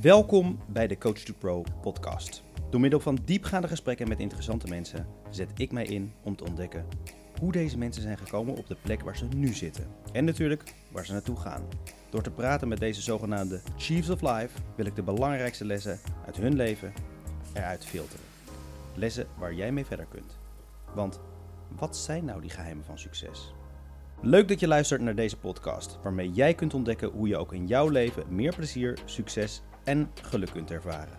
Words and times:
Welkom 0.00 0.58
bij 0.68 0.86
de 0.86 0.98
Coach 0.98 1.18
to 1.18 1.34
Pro 1.38 1.64
podcast. 1.82 2.42
Door 2.70 2.80
middel 2.80 3.00
van 3.00 3.18
diepgaande 3.24 3.68
gesprekken 3.68 4.08
met 4.08 4.20
interessante 4.20 4.66
mensen 4.68 5.06
zet 5.30 5.50
ik 5.54 5.72
mij 5.72 5.84
in 5.84 6.12
om 6.22 6.36
te 6.36 6.44
ontdekken 6.44 6.86
hoe 7.40 7.52
deze 7.52 7.78
mensen 7.78 8.02
zijn 8.02 8.18
gekomen 8.18 8.56
op 8.56 8.66
de 8.66 8.76
plek 8.82 9.02
waar 9.02 9.16
ze 9.16 9.24
nu 9.24 9.52
zitten. 9.52 9.86
En 10.12 10.24
natuurlijk 10.24 10.74
waar 10.92 11.06
ze 11.06 11.12
naartoe 11.12 11.36
gaan. 11.36 11.68
Door 12.10 12.22
te 12.22 12.30
praten 12.30 12.68
met 12.68 12.78
deze 12.78 13.02
zogenaamde 13.02 13.60
Chiefs 13.76 14.10
of 14.10 14.20
Life 14.20 14.58
wil 14.74 14.86
ik 14.86 14.94
de 14.94 15.02
belangrijkste 15.02 15.64
lessen 15.64 15.98
uit 16.26 16.36
hun 16.36 16.56
leven 16.56 16.92
eruit 17.52 17.84
filteren. 17.84 18.24
Lessen 18.94 19.26
waar 19.38 19.54
jij 19.54 19.72
mee 19.72 19.86
verder 19.86 20.06
kunt. 20.08 20.38
Want 20.94 21.20
wat 21.76 21.96
zijn 21.96 22.24
nou 22.24 22.40
die 22.40 22.50
geheimen 22.50 22.84
van 22.84 22.98
succes? 22.98 23.54
Leuk 24.20 24.48
dat 24.48 24.60
je 24.60 24.68
luistert 24.68 25.00
naar 25.00 25.14
deze 25.14 25.36
podcast, 25.36 25.98
waarmee 26.02 26.30
jij 26.30 26.54
kunt 26.54 26.74
ontdekken 26.74 27.10
hoe 27.10 27.28
je 27.28 27.36
ook 27.36 27.52
in 27.52 27.66
jouw 27.66 27.88
leven 27.88 28.24
meer 28.28 28.54
plezier, 28.54 28.98
succes 29.04 29.62
en 29.86 30.10
geluk 30.22 30.50
kunt 30.50 30.70
ervaren. 30.70 31.18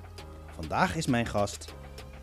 Vandaag 0.55 0.95
is 0.95 1.07
mijn 1.07 1.25
gast 1.25 1.73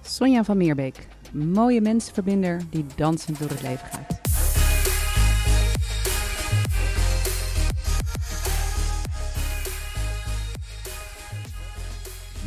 Sonja 0.02 0.44
van 0.44 0.56
Meerbeek, 0.56 1.08
mooie 1.32 1.80
mensenverbinder 1.80 2.62
die 2.70 2.86
dansend 2.96 3.38
door 3.38 3.48
het 3.48 3.62
leven 3.62 3.86
gaat. 3.86 4.20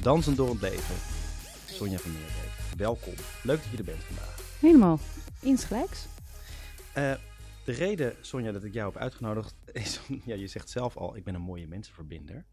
Dansend 0.01 0.37
door 0.37 0.49
het 0.49 0.61
leven. 0.61 0.95
Sonja 1.65 1.97
van 1.97 2.11
Meerbeek, 2.11 2.77
welkom. 2.77 3.13
Leuk 3.43 3.61
dat 3.61 3.71
je 3.71 3.77
er 3.77 3.83
bent 3.83 4.03
vandaag. 4.03 4.35
Helemaal 4.59 4.99
insgelijks. 5.41 6.05
Uh, 6.97 7.13
de 7.65 7.71
reden, 7.71 8.15
Sonja, 8.21 8.51
dat 8.51 8.63
ik 8.63 8.73
jou 8.73 8.91
heb 8.93 9.01
uitgenodigd 9.01 9.55
is, 9.71 9.99
ja, 10.25 10.35
je 10.35 10.47
zegt 10.47 10.69
zelf 10.69 10.97
al, 10.97 11.15
ik 11.15 11.23
ben 11.23 11.35
een 11.35 11.41
mooie 11.41 11.67
mensenverbinder. 11.67 12.45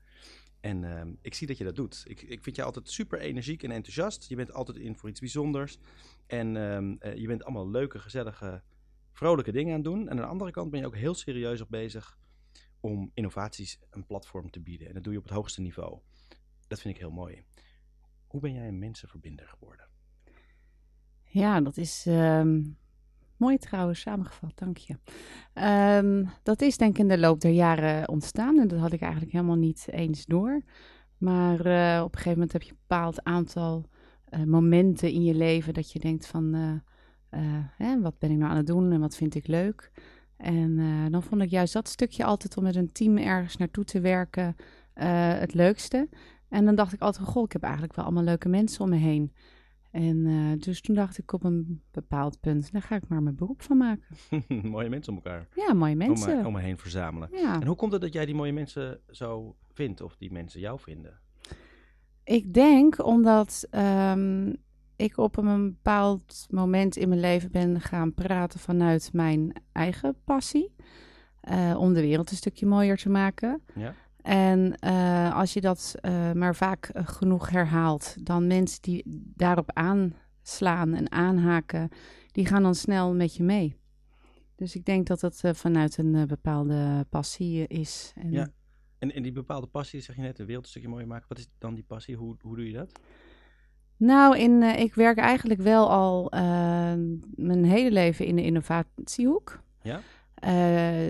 En 0.65 0.83
uh, 0.83 1.03
ik 1.21 1.35
zie 1.35 1.47
dat 1.47 1.59
je 1.59 1.65
dat 1.65 1.77
doet. 1.77 2.05
Ik, 2.07 2.23
ik 2.23 2.43
vind 2.43 2.57
je 2.57 2.63
altijd 2.63 2.91
super 2.91 3.19
energiek 3.19 3.63
en 3.63 3.71
enthousiast. 3.71 4.29
Je 4.29 4.37
bent 4.37 4.53
altijd 4.53 4.79
in 4.79 4.97
voor 4.97 5.09
iets 5.09 5.21
bijzonders. 5.21 5.79
En 6.27 6.55
uh, 6.55 6.81
uh, 6.81 7.17
je 7.17 7.27
bent 7.27 7.45
allemaal 7.45 7.71
leuke, 7.71 7.99
gezellige, 7.99 8.63
vrolijke 9.13 9.53
dingen 9.53 9.71
aan 9.71 9.81
het 9.81 9.85
doen. 9.85 10.01
En 10.01 10.11
aan 10.11 10.17
de 10.17 10.27
andere 10.27 10.51
kant 10.51 10.71
ben 10.71 10.81
je 10.81 10.87
ook 10.87 10.97
heel 10.97 11.15
serieus 11.15 11.61
op 11.61 11.69
bezig 11.71 12.19
om 12.81 13.11
innovaties 13.15 13.79
een 13.91 14.07
platform 14.07 14.51
te 14.51 14.61
bieden. 14.61 14.89
En 14.89 14.95
dat 14.95 15.05
doe 15.05 15.13
je 15.13 15.19
op 15.19 15.25
het 15.25 15.35
hoogste 15.35 15.61
niveau. 15.61 15.99
Dat 16.67 16.81
vind 16.81 16.95
ik 16.95 17.01
heel 17.01 17.11
mooi. 17.11 17.45
Hoe 18.27 18.41
ben 18.41 18.53
jij 18.53 18.69
een 18.69 18.79
mensenverbinder 18.79 19.49
geworden? 19.49 19.87
Ja, 21.25 21.61
dat 21.61 21.77
is 21.77 22.07
um, 22.07 22.77
mooi 23.37 23.59
trouwens 23.59 24.01
samengevat, 24.01 24.53
dank 24.55 24.77
je. 24.77 24.97
Um, 25.99 26.31
dat 26.43 26.63
is 26.63 26.77
denk 26.77 26.93
ik 26.93 26.99
in 26.99 27.09
de 27.09 27.19
loop 27.19 27.41
der 27.41 27.51
jaren 27.51 28.09
ontstaan 28.09 28.59
en 28.59 28.69
dat 28.69 28.79
had 28.79 28.93
ik 28.93 29.01
eigenlijk 29.01 29.33
helemaal 29.33 29.57
niet 29.57 29.87
eens 29.91 30.27
door. 30.27 30.63
Maar 31.19 31.67
uh, 31.67 32.03
op 32.03 32.13
een 32.13 32.19
gegeven 32.19 32.33
moment 32.33 32.53
heb 32.53 32.63
je 32.63 32.71
een 32.71 32.79
bepaald 32.87 33.25
aantal 33.25 33.89
uh, 34.31 34.43
momenten 34.45 35.11
in 35.11 35.25
je 35.25 35.35
leven 35.35 35.75
dat 35.75 35.93
je 35.93 35.99
denkt 35.99 36.27
van, 36.27 36.55
uh, 36.55 37.41
hè, 37.77 38.01
wat 38.01 38.19
ben 38.19 38.31
ik 38.31 38.37
nou 38.37 38.51
aan 38.51 38.57
het 38.57 38.67
doen 38.67 38.93
en 38.93 39.01
wat 39.01 39.17
vind 39.17 39.35
ik 39.35 39.47
leuk? 39.47 39.91
En 40.37 40.77
dan 41.11 41.23
vond 41.23 41.43
ik 41.43 41.51
juist 41.51 41.73
dat 41.73 41.89
stukje 41.89 42.25
altijd 42.25 42.57
om 42.57 42.63
met 42.63 42.77
een 42.77 42.93
team 42.93 43.17
ergens 43.17 43.57
naartoe 43.57 43.85
te 43.85 44.01
werken 44.01 44.57
het 45.39 45.55
leukste. 45.55 46.09
En 46.49 46.65
dan 46.65 46.75
dacht 46.75 46.93
ik 46.93 47.01
altijd, 47.01 47.29
goh, 47.29 47.45
ik 47.45 47.53
heb 47.53 47.63
eigenlijk 47.63 47.95
wel 47.95 48.05
allemaal 48.05 48.23
leuke 48.23 48.49
mensen 48.49 48.81
om 48.81 48.89
me 48.89 48.97
heen. 48.97 49.33
En 49.95 50.17
uh, 50.17 50.53
dus 50.59 50.81
toen 50.81 50.95
dacht 50.95 51.19
ik 51.19 51.33
op 51.33 51.45
een 51.45 51.83
bepaald 51.91 52.41
punt, 52.41 52.73
daar 52.73 52.83
ga 52.83 52.97
ik 52.97 53.09
maar 53.09 53.23
mijn 53.23 53.35
beroep 53.35 53.63
van 53.63 53.77
maken. 53.77 54.17
mooie 54.71 54.89
mensen 54.89 55.13
om 55.13 55.19
elkaar. 55.25 55.49
Ja, 55.55 55.75
mooie 55.75 55.97
mensen. 55.97 56.31
Om 56.31 56.39
me, 56.39 56.47
om 56.47 56.53
me 56.53 56.61
heen 56.61 56.79
verzamelen. 56.79 57.29
Ja. 57.33 57.61
En 57.61 57.67
hoe 57.67 57.77
komt 57.77 57.93
het 57.93 58.01
dat 58.01 58.13
jij 58.13 58.27
die 58.27 58.35
mooie 58.35 58.53
mensen 58.53 59.01
zo 59.11 59.57
vindt 59.73 60.01
of 60.01 60.17
die 60.17 60.33
mensen 60.33 60.61
jou 60.61 60.79
vinden? 60.81 61.21
Ik 62.25 62.55
denk 62.55 63.05
omdat 63.07 63.69
um, 63.71 64.57
ik 64.97 65.17
op 65.17 65.37
een 65.37 65.65
bepaald 65.65 66.47
moment 66.51 66.97
in 66.97 67.09
mijn 67.09 67.21
leven 67.21 67.51
ben 67.51 67.81
gaan 67.81 68.15
praten 68.15 68.61
vanuit 68.61 69.11
mijn 69.13 69.53
eigen 69.73 70.17
passie. 70.25 70.75
Uh, 71.51 71.77
om 71.79 71.93
de 71.93 72.01
wereld 72.01 72.31
een 72.31 72.37
stukje 72.37 72.67
mooier 72.67 72.97
te 72.97 73.11
maken. 73.11 73.63
Ja. 73.75 73.95
En 74.25 74.75
uh, 74.85 75.37
als 75.37 75.53
je 75.53 75.61
dat 75.61 75.95
uh, 76.03 76.33
maar 76.33 76.57
vaak 76.57 76.91
uh, 76.95 77.07
genoeg 77.07 77.51
herhaalt, 77.51 78.27
dan 78.27 78.47
mensen 78.47 78.83
die 78.83 79.03
daarop 79.35 79.71
aanslaan 79.73 80.95
en 80.95 81.13
aanhaken, 81.13 81.89
die 82.33 82.47
gaan 82.47 82.63
dan 82.63 82.75
snel 82.75 83.15
met 83.15 83.37
je 83.37 83.43
mee. 83.43 83.77
Dus 84.57 84.75
ik 84.75 84.85
denk 84.85 85.07
dat 85.07 85.21
het 85.21 85.43
vanuit 85.53 85.99
een 85.99 86.27
bepaalde 86.27 87.07
passie 87.11 87.67
is. 87.67 88.13
En... 88.17 88.31
Ja, 88.31 88.49
en, 88.99 89.15
en 89.15 89.23
die 89.23 89.33
bepaalde 89.33 89.67
passie, 89.67 90.01
zeg 90.01 90.17
je 90.17 90.23
net, 90.23 90.37
de 90.37 90.45
wereld 90.45 90.65
een 90.65 90.71
stukje 90.71 90.89
mooier 90.89 91.07
maken. 91.07 91.29
Wat 91.29 91.39
is 91.39 91.49
dan 91.59 91.75
die 91.75 91.85
passie? 91.85 92.17
Hoe, 92.17 92.37
hoe 92.41 92.57
doe 92.57 92.67
je 92.67 92.73
dat? 92.73 93.01
Nou, 93.97 94.39
in, 94.39 94.63
ik 94.63 94.95
werk 94.95 95.19
eigenlijk 95.19 95.61
wel 95.61 95.91
al 95.91 96.29
mijn 97.35 97.65
hele 97.65 97.91
leven 97.91 98.27
in 98.27 98.37
de 98.37 98.45
innovatiehoek. 98.45 99.63
Ja? 99.83 100.01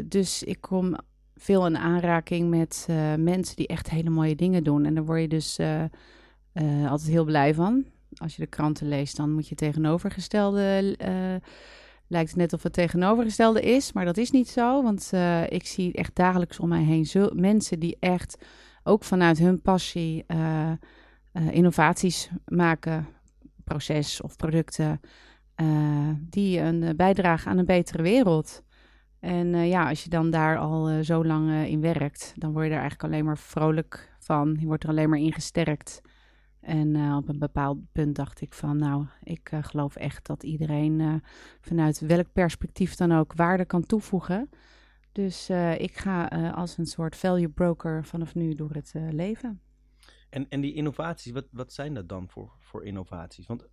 dus 0.04 0.42
ik 0.42 0.60
kom 0.60 0.96
veel 1.44 1.66
in 1.66 1.78
aanraking 1.78 2.50
met 2.50 2.86
uh, 2.90 3.14
mensen 3.14 3.56
die 3.56 3.66
echt 3.66 3.90
hele 3.90 4.10
mooie 4.10 4.34
dingen 4.34 4.64
doen. 4.64 4.84
En 4.84 4.94
daar 4.94 5.04
word 5.04 5.20
je 5.20 5.28
dus 5.28 5.58
uh, 5.58 5.82
uh, 6.54 6.90
altijd 6.90 7.10
heel 7.10 7.24
blij 7.24 7.54
van. 7.54 7.84
Als 8.14 8.36
je 8.36 8.42
de 8.42 8.48
kranten 8.48 8.88
leest, 8.88 9.16
dan 9.16 9.32
moet 9.32 9.48
je 9.48 9.54
tegenovergestelde. 9.54 10.96
lijkt 12.06 12.28
het 12.28 12.38
net 12.38 12.52
of 12.52 12.62
het 12.62 12.72
tegenovergestelde 12.72 13.60
is, 13.60 13.92
maar 13.92 14.04
dat 14.04 14.16
is 14.16 14.30
niet 14.30 14.48
zo. 14.48 14.82
Want 14.82 15.12
ik 15.48 15.66
zie 15.66 15.92
echt 15.92 16.16
dagelijks 16.16 16.60
om 16.60 16.68
mij 16.68 16.82
heen 16.82 17.30
mensen 17.34 17.78
die 17.78 17.96
echt 18.00 18.44
ook 18.82 19.04
vanuit 19.04 19.38
hun 19.38 19.62
passie 19.62 20.24
innovaties 21.50 22.30
maken, 22.46 23.06
proces 23.64 24.20
of 24.20 24.36
producten. 24.36 25.00
die 26.16 26.60
een 26.60 26.96
bijdrage 26.96 27.48
aan 27.48 27.58
een 27.58 27.64
betere 27.64 28.02
wereld. 28.02 28.63
En 29.24 29.54
uh, 29.54 29.68
ja, 29.68 29.88
als 29.88 30.04
je 30.04 30.10
dan 30.10 30.30
daar 30.30 30.58
al 30.58 30.90
uh, 30.90 31.00
zo 31.00 31.24
lang 31.24 31.48
uh, 31.48 31.66
in 31.66 31.80
werkt, 31.80 32.34
dan 32.36 32.52
word 32.52 32.64
je 32.64 32.70
er 32.70 32.78
eigenlijk 32.78 33.12
alleen 33.12 33.24
maar 33.24 33.38
vrolijk 33.38 34.16
van. 34.18 34.56
Je 34.60 34.66
wordt 34.66 34.82
er 34.82 34.88
alleen 34.88 35.08
maar 35.08 35.18
in 35.18 35.32
gesterkt. 35.32 36.00
En 36.60 37.14
op 37.16 37.28
een 37.28 37.38
bepaald 37.38 37.78
punt 37.92 38.16
dacht 38.16 38.40
ik 38.40 38.54
van, 38.54 38.76
nou, 38.76 39.06
ik 39.22 39.50
geloof 39.60 39.96
echt 39.96 40.26
dat 40.26 40.42
iedereen 40.42 41.22
vanuit 41.60 42.00
welk 42.00 42.32
perspectief 42.32 42.94
dan 42.94 43.12
ook 43.12 43.32
waarde 43.34 43.64
kan 43.64 43.86
toevoegen. 43.86 44.50
Dus 45.12 45.50
ik 45.78 45.96
ga 45.96 46.26
als 46.54 46.78
een 46.78 46.86
soort 46.86 47.16
value 47.16 47.48
broker 47.48 48.04
vanaf 48.04 48.34
nu 48.34 48.54
door 48.54 48.70
het 48.70 48.92
leven. 49.10 49.60
En, 50.30 50.48
en 50.48 50.60
die 50.60 50.74
innovaties, 50.74 51.32
wat, 51.32 51.46
wat 51.50 51.72
zijn 51.72 51.94
dat 51.94 52.08
dan 52.08 52.28
voor, 52.28 52.52
voor 52.60 52.84
innovaties? 52.84 53.46
Want 53.46 53.68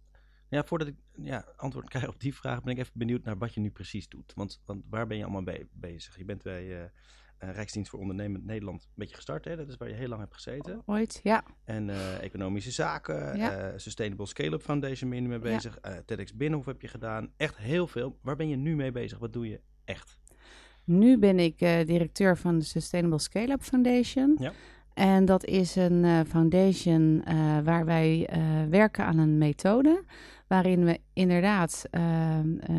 ja, 0.51 0.63
voordat 0.63 0.87
ik 0.87 0.95
ja, 1.15 1.45
antwoord 1.55 1.89
krijg 1.89 2.07
op 2.07 2.19
die 2.19 2.35
vraag, 2.35 2.63
ben 2.63 2.73
ik 2.73 2.79
even 2.79 2.91
benieuwd 2.95 3.23
naar 3.23 3.37
wat 3.37 3.53
je 3.53 3.59
nu 3.59 3.69
precies 3.69 4.09
doet. 4.09 4.33
Want, 4.35 4.61
want 4.65 4.83
waar 4.89 5.07
ben 5.07 5.17
je 5.17 5.23
allemaal 5.23 5.41
mee 5.41 5.67
bezig? 5.71 6.17
Je 6.17 6.25
bent 6.25 6.43
bij 6.43 6.63
uh, 6.63 6.77
uh, 6.79 6.85
Rijksdienst 7.37 7.89
voor 7.89 7.99
Ondernemend 7.99 8.45
Nederland 8.45 8.83
een 8.83 8.89
beetje 8.95 9.15
gestart, 9.15 9.45
hè? 9.45 9.55
Dat 9.55 9.67
is 9.67 9.77
waar 9.77 9.87
je 9.87 9.93
heel 9.93 10.07
lang 10.07 10.21
hebt 10.21 10.33
gezeten. 10.33 10.81
Ooit, 10.85 11.19
ja. 11.23 11.43
En 11.63 11.87
uh, 11.87 12.23
economische 12.23 12.71
zaken, 12.71 13.37
ja. 13.37 13.77
Sustainable 13.77 14.25
Scale-up 14.25 14.61
Foundation 14.61 15.09
ben 15.09 15.21
je 15.21 15.27
mee 15.27 15.39
bezig. 15.39 15.77
Ja. 15.81 16.01
TEDx 16.05 16.35
Binnenhof 16.35 16.65
heb 16.65 16.81
je 16.81 16.87
gedaan. 16.87 17.31
Echt 17.37 17.57
heel 17.57 17.87
veel. 17.87 18.19
Waar 18.21 18.35
ben 18.35 18.49
je 18.49 18.55
nu 18.55 18.75
mee 18.75 18.91
bezig? 18.91 19.17
Wat 19.17 19.33
doe 19.33 19.47
je 19.47 19.61
echt? 19.85 20.19
Nu 20.83 21.17
ben 21.17 21.39
ik 21.39 21.57
directeur 21.85 22.37
van 22.37 22.59
de 22.59 22.65
Sustainable 22.65 23.19
Scale-up 23.19 23.61
Foundation. 23.61 24.37
Ja. 24.39 24.51
En 24.93 25.25
dat 25.25 25.45
is 25.45 25.75
een 25.75 26.25
foundation 26.25 27.23
uh, 27.27 27.59
waar 27.59 27.85
wij 27.85 28.29
uh, 28.33 28.69
werken 28.69 29.05
aan 29.05 29.17
een 29.17 29.37
methode. 29.37 30.03
Waarin 30.51 30.85
we 30.85 30.99
inderdaad 31.13 31.83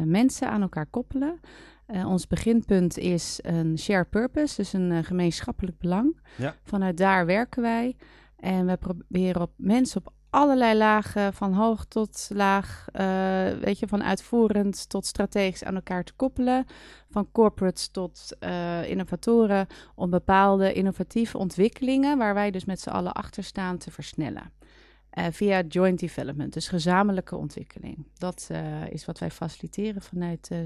mensen 0.04 0.48
aan 0.48 0.62
elkaar 0.62 0.86
koppelen. 0.86 1.40
ons 1.86 2.26
beginpunt 2.26 2.98
is 2.98 3.38
een 3.42 3.78
shared 3.78 4.10
purpose, 4.10 4.56
dus 4.56 4.72
een 4.72 5.04
gemeenschappelijk 5.04 5.78
belang. 5.78 6.20
Ja. 6.36 6.54
Vanuit 6.62 6.96
daar 6.96 7.26
werken 7.26 7.62
wij. 7.62 7.96
En 8.36 8.66
we 8.66 8.76
proberen 8.76 9.42
op 9.42 9.52
mensen 9.56 10.00
op 10.00 10.12
allerlei 10.30 10.78
lagen, 10.78 11.32
van 11.32 11.52
hoog 11.52 11.84
tot 11.84 12.28
laag, 12.32 12.86
uh, 12.92 13.02
weet 13.60 13.78
je, 13.78 13.88
van 13.88 14.02
uitvoerend 14.02 14.88
tot 14.88 15.06
strategisch 15.06 15.64
aan 15.64 15.74
elkaar 15.74 16.04
te 16.04 16.12
koppelen. 16.16 16.64
Van 17.10 17.28
corporates 17.32 17.88
tot 17.88 18.36
innovatoren, 18.86 19.66
om 19.94 20.10
bepaalde 20.10 20.72
innovatieve 20.72 21.38
ontwikkelingen, 21.38 22.18
waar 22.18 22.34
wij 22.34 22.50
dus 22.50 22.64
met 22.64 22.80
z'n 22.80 22.90
allen 22.90 23.12
achter 23.12 23.44
staan, 23.44 23.78
te 23.78 23.90
versnellen. 23.90 24.52
Uh, 25.18 25.26
via 25.30 25.62
joint 25.68 25.98
development, 26.00 26.52
dus 26.52 26.68
gezamenlijke 26.68 27.36
ontwikkeling. 27.36 28.06
Dat 28.18 28.50
is 28.88 29.04
wat 29.04 29.18
wij 29.18 29.30
faciliteren 29.30 30.02
vanuit 30.02 30.48
de 30.48 30.64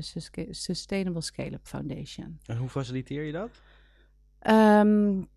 Sustainable 0.50 1.20
Scale-up 1.20 1.66
Foundation. 1.66 2.38
En 2.46 2.56
hoe 2.56 2.68
faciliteer 2.68 3.22
je 3.22 3.32
dat? 3.32 3.50
Um, 4.46 5.28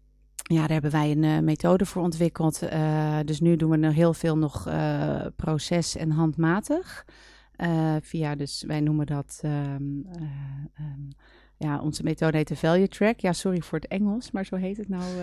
ja, 0.44 0.60
daar 0.60 0.70
hebben 0.72 0.92
wij 0.92 1.12
een 1.12 1.24
uh, 1.24 1.40
methode 1.40 1.86
voor 1.86 2.04
ontwikkeld. 2.04 2.60
Dus 3.26 3.40
nu 3.40 3.56
doen 3.56 3.70
we 3.70 3.78
nog 3.78 3.94
heel 3.94 4.14
veel 4.14 4.38
nog 4.38 4.64
proces- 5.36 5.96
en 5.96 6.12
handmatig. 6.12 7.06
via, 8.02 8.36
dus 8.36 8.64
wij 8.68 8.80
noemen 8.80 9.06
dat 9.06 9.42
um, 9.46 10.06
um, 10.80 11.10
ja, 11.62 11.80
onze 11.82 12.04
methode 12.04 12.38
heet 12.38 12.48
de 12.48 12.56
Value 12.56 12.88
Track. 12.88 13.20
Ja, 13.20 13.34
sorry 13.34 13.60
voor 13.62 13.80
het 13.80 13.88
Engels, 13.88 14.32
maar 14.32 14.46
zo 14.46 14.56
heet 14.56 14.78
het 14.78 14.90
nou. 14.90 15.04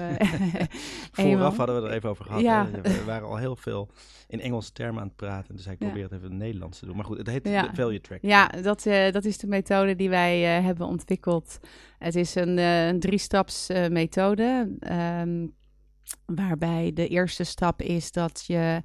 eenmaal. 1.15 1.37
Vooraf 1.37 1.57
hadden 1.57 1.83
we 1.83 1.89
er 1.89 1.95
even 1.95 2.09
over 2.09 2.25
gehad. 2.25 2.41
Ja. 2.41 2.69
We 2.83 3.05
waren 3.05 3.29
al 3.29 3.37
heel 3.37 3.57
veel 3.57 3.89
in 4.29 4.41
Engelse 4.41 4.73
termen 4.73 5.01
aan 5.01 5.07
het 5.07 5.17
praten. 5.17 5.57
Dus 5.57 5.67
ik 5.67 5.77
Ja. 5.79 5.87
probeer 5.87 6.03
het 6.03 6.13
even 6.13 6.25
in 6.25 6.31
het 6.31 6.41
Nederlands 6.41 6.79
te 6.79 6.87
doen. 6.87 6.97
Maar 6.97 7.05
goed, 7.05 7.19
het 7.19 7.27
heet 7.27 7.49
Ja. 7.49 7.63
de 7.63 7.75
Value 7.75 8.01
Track. 8.01 8.19
Ja, 8.23 8.47
dat, 8.47 8.87
eh, 8.87 9.13
dat 9.13 9.25
is 9.25 9.39
de 9.39 9.47
methode 9.47 9.97
die 9.97 10.09
wij 10.09 10.57
eh, 10.59 10.65
hebben 10.65 10.87
ontwikkeld. 10.87 11.59
Het 11.99 12.15
is 12.15 12.35
een, 12.35 12.59
een 12.59 13.01
drie-staps 13.01 13.69
methode. 13.91 14.77
ehm, 14.81 15.47
waarbij 16.27 16.91
de 16.95 17.09
eerste 17.09 17.45
stap 17.45 17.83
is 17.83 18.13
dat 18.13 18.45
je 18.47 18.83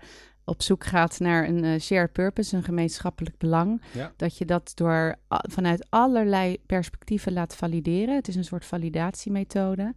op 0.52 0.62
zoek 0.62 0.84
gaat 0.84 1.20
naar 1.20 1.48
een 1.48 1.64
eh, 1.64 1.80
shared 1.80 2.12
purpose, 2.12 2.56
een 2.56 2.64
gemeenschappelijk 2.64 3.38
belang. 3.38 3.82
Ja. 3.94 4.12
Dat 4.16 4.38
je 4.38 4.46
dat 4.46 4.72
door 4.76 5.16
vanuit 5.28 5.86
allerlei 5.90 6.58
perspectieven 6.66 7.34
laat 7.34 7.56
valideren. 7.56 8.16
Het 8.16 8.28
is 8.28 8.36
een 8.36 8.44
soort 8.44 8.66
validatiemethode. 8.66 9.94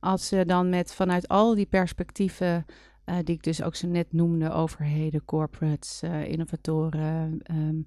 Als 0.00 0.28
je 0.28 0.44
dan 0.44 0.68
met 0.68 0.94
vanuit 0.94 1.28
al 1.28 1.54
die 1.54 1.66
perspectieven, 1.66 2.64
eh, 3.04 3.16
die 3.24 3.34
ik 3.34 3.42
dus 3.42 3.62
ook 3.62 3.74
zo 3.74 3.86
net 3.86 4.12
noemde, 4.12 4.50
overheden, 4.50 5.24
corporates, 5.24 6.02
eh, 6.02 6.28
innovatoren, 6.28 7.40
ehm, 7.42 7.80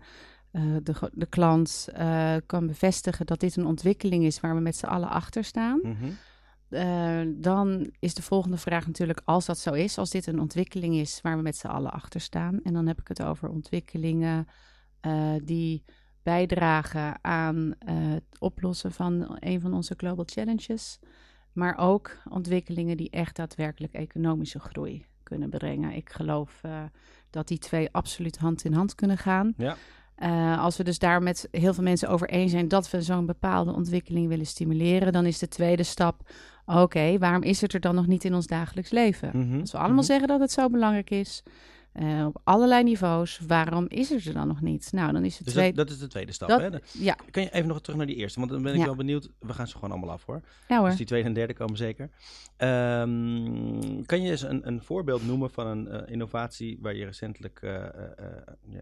eh, 0.51 0.75
de, 0.83 1.12
de 1.13 1.25
klant, 1.25 1.88
kan 2.45 2.67
bevestigen 2.67 3.25
dat 3.25 3.39
dit 3.39 3.56
een 3.56 3.65
ontwikkeling 3.65 4.24
is 4.24 4.39
waar 4.39 4.56
we 4.56 4.62
met 4.62 4.75
z'n 4.75 4.85
allen 4.85 5.09
achter 5.09 5.44
staan. 5.44 5.79
Mhm. 5.83 6.12
Eh, 6.71 7.21
dan 7.27 7.94
is 8.00 8.13
de 8.13 8.21
volgende 8.21 8.57
vraag 8.57 8.88
natuurlijk, 8.88 9.21
als 9.25 9.45
dat 9.45 9.57
zo 9.57 9.73
is, 9.73 9.97
als 9.97 10.09
dit 10.09 10.27
een 10.27 10.39
ontwikkeling 10.39 10.95
is 10.95 11.21
waar 11.21 11.35
we 11.35 11.41
met 11.41 11.57
z'n 11.57 11.68
allen 11.68 11.91
achter 11.91 12.21
staan. 12.21 12.62
En 12.63 12.73
dan 12.73 12.88
heb 12.88 13.00
ik 13.00 13.07
het 13.07 13.23
over 13.23 13.50
ontwikkelingen 13.50 14.47
eh, 15.00 15.33
die 15.44 15.83
bijdragen 16.23 17.23
aan 17.23 17.73
eh, 17.79 17.95
het 17.95 18.39
oplossen 18.39 18.91
van 18.91 19.38
een 19.39 19.62
van 19.62 19.73
onze 19.73 19.94
global 19.97 20.25
challenges. 20.27 21.00
Maar 21.51 21.77
ook 21.77 22.18
ontwikkelingen 22.29 22.97
die 22.97 23.09
echt 23.09 23.35
daadwerkelijk 23.35 23.94
economische 23.94 24.59
groei 24.59 25.06
kunnen 25.24 25.50
brengen. 25.50 25.95
Ik 25.95 26.09
geloof 26.09 26.62
dat 27.29 27.47
die 27.47 27.57
twee 27.57 27.91
absoluut 27.91 28.38
hand 28.38 28.63
in 28.63 28.74
hand 28.74 28.95
kunnen 28.95 29.17
gaan. 29.17 29.53
Ja. 29.57 29.75
Eh, 30.21 30.63
als 30.63 30.77
we 30.77 30.83
dus 30.83 31.00
daar 31.00 31.21
met 31.23 31.47
heel 31.51 31.73
veel 31.73 31.83
mensen 31.83 32.09
over 32.09 32.29
eens 32.29 32.51
zijn 32.51 32.68
dat 32.68 32.89
we 32.91 33.01
zo'n 33.01 33.25
bepaalde 33.25 33.73
ontwikkeling 33.73 34.27
willen 34.27 34.45
stimuleren, 34.45 35.13
dan 35.13 35.25
is 35.25 35.39
de 35.39 35.47
tweede 35.47 35.83
stap: 35.83 36.29
oké, 36.65 37.18
waarom 37.18 37.44
is 37.44 37.62
het 37.62 37.73
er 37.73 37.79
dan 37.79 37.95
nog 37.95 38.07
niet 38.07 38.23
in 38.23 38.33
ons 38.33 38.47
dagelijks 38.47 38.89
leven? 38.91 39.29
Mhm. 39.33 39.59
Als 39.59 39.71
we 39.71 39.77
allemaal 39.77 39.95
Mhm. 39.97 40.06
zeggen 40.06 40.27
dat 40.27 40.39
het 40.39 40.51
zo 40.51 40.69
belangrijk 40.69 41.09
is, 41.09 41.44
eh, 41.91 42.25
op 42.25 42.41
allerlei 42.43 42.83
niveaus, 42.83 43.39
waarom 43.47 43.85
is 43.88 44.25
er 44.27 44.33
dan 44.33 44.47
nog 44.47 44.61
niet? 44.61 44.91
Nou, 44.91 45.11
dan 45.13 45.25
is 45.25 45.35
het 45.35 45.43
Dus 45.45 45.53
tweede. 45.53 45.75
dat, 45.77 45.88
dat 45.88 45.95
is 45.95 46.01
de 46.01 46.07
tweede 46.09 46.31
stap. 46.31 46.49
dat- 46.49 46.61
hè? 46.61 46.69
Dan- 46.69 46.79
ja, 46.91 47.15
Kan 47.31 47.43
je 47.43 47.49
even 47.53 47.67
nog 47.67 47.81
terug 47.81 47.97
naar 47.97 48.05
die 48.07 48.15
eerste? 48.15 48.39
Want 48.39 48.51
dan 48.51 48.61
ben 48.61 48.73
ik 48.73 48.79
Ja. 48.79 48.85
wel 48.85 48.95
benieuwd. 48.95 49.29
We 49.39 49.53
gaan 49.53 49.67
ze 49.67 49.73
gewoon 49.75 49.91
allemaal 49.91 50.09
af 50.11 50.25
hoor. 50.25 50.41
ja 50.67 50.77
hoor. 50.79 50.88
Dus 50.88 50.97
die 50.97 51.05
tweede 51.05 51.27
en 51.27 51.33
derde 51.33 51.53
komen 51.53 51.77
zeker. 51.77 52.09
Ehm, 52.57 54.01
kan 54.05 54.21
je 54.21 54.29
eens 54.31 54.41
een, 54.41 54.67
een 54.67 54.81
voorbeeld 54.81 55.25
noemen 55.25 55.49
van 55.51 55.67
een 55.67 55.88
eh, 55.88 56.11
innovatie 56.11 56.77
waar 56.81 56.95
je 56.95 57.05
recentelijk, 57.05 57.59
eh, 57.61 57.85